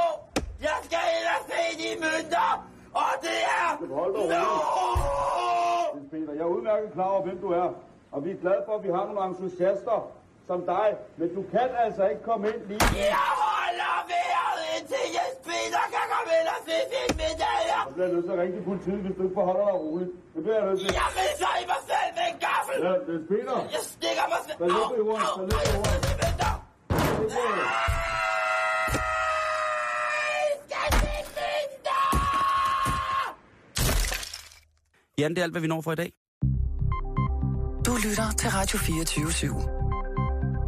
Jeg 0.61 0.77
skal 0.83 0.99
ind 1.17 1.27
og 1.37 1.41
se 1.51 1.61
de 1.83 2.01
mønter! 2.01 2.69
Og 2.95 3.11
det 3.23 3.39
er... 3.59 3.95
Hold 3.95 4.15
da 4.15 4.21
Nå! 4.21 5.99
Jens 5.99 6.11
Peter, 6.11 6.33
jeg 6.33 6.41
er 6.43 6.47
udmærket 6.57 6.93
klar 6.93 7.09
over, 7.09 7.23
hvem 7.23 7.39
du 7.39 7.49
er. 7.53 7.69
Og 8.13 8.25
vi 8.25 8.31
er 8.31 8.37
glade 8.37 8.63
for, 8.67 8.75
at 8.75 8.83
vi 8.85 8.89
har 8.89 9.07
nogle 9.07 9.25
entusiaster, 9.25 10.11
som 10.51 10.61
dig, 10.75 10.89
men 11.19 11.29
du 11.37 11.43
kan 11.55 11.69
altså 11.85 12.03
ikke 12.11 12.23
komme 12.31 12.45
ind 12.53 12.61
lige 12.71 12.81
nu. 12.93 12.99
Jeg 13.17 13.27
holder 13.45 13.97
vejret 14.13 14.63
indtil 14.75 15.05
Jens 15.17 15.39
Peter 15.47 15.85
kan 15.95 16.07
komme 16.15 16.31
ind 16.39 16.49
og 16.55 16.61
se 16.69 16.77
sin 16.93 17.11
medaljer. 17.23 17.81
Så 17.89 17.93
bliver 17.95 18.07
jeg 18.09 18.15
nødt 18.17 18.27
til 18.29 18.33
at 18.37 18.39
ringe 18.43 18.55
til 18.59 18.65
politiet, 18.71 19.01
hvis 19.05 19.15
du 19.19 19.23
ikke 19.27 19.37
forholder 19.41 19.65
dig 19.71 19.77
roligt. 19.85 20.13
Det 20.35 20.41
bliver 20.45 20.59
jeg 20.61 20.67
nødt 20.69 20.79
til. 20.81 20.89
Jeg 21.01 21.09
ridser 21.19 21.53
i 21.63 21.65
mig 21.73 21.81
selv 21.91 22.11
med 22.19 22.27
en 22.33 22.39
gaffel. 22.47 22.77
Ja, 22.87 22.93
Niels 23.07 23.27
Peter. 23.31 23.57
Jeg 23.77 23.83
stikker 23.95 24.25
mig 24.33 24.41
selv. 24.47 24.59
Hvad 24.61 24.71
ligger 24.77 24.97
i 24.99 25.03
jorden? 25.09 25.27
Hvad 25.39 25.47
ligger 25.51 25.77
i. 25.77 26.05
Det 27.19 27.27
bliver 27.33 27.55
jeg. 27.61 27.71
Jan, 35.19 35.31
det 35.31 35.39
er 35.39 35.43
alt, 35.43 35.53
hvad 35.53 35.61
vi 35.61 35.69
når 35.69 35.81
for 35.81 35.93
i 35.93 35.95
dag. 35.95 36.13
Du 37.87 37.93
lytter 38.07 38.29
til 38.39 38.51
Radio 38.51 38.79
24 38.79 39.27
/7. 39.27 39.76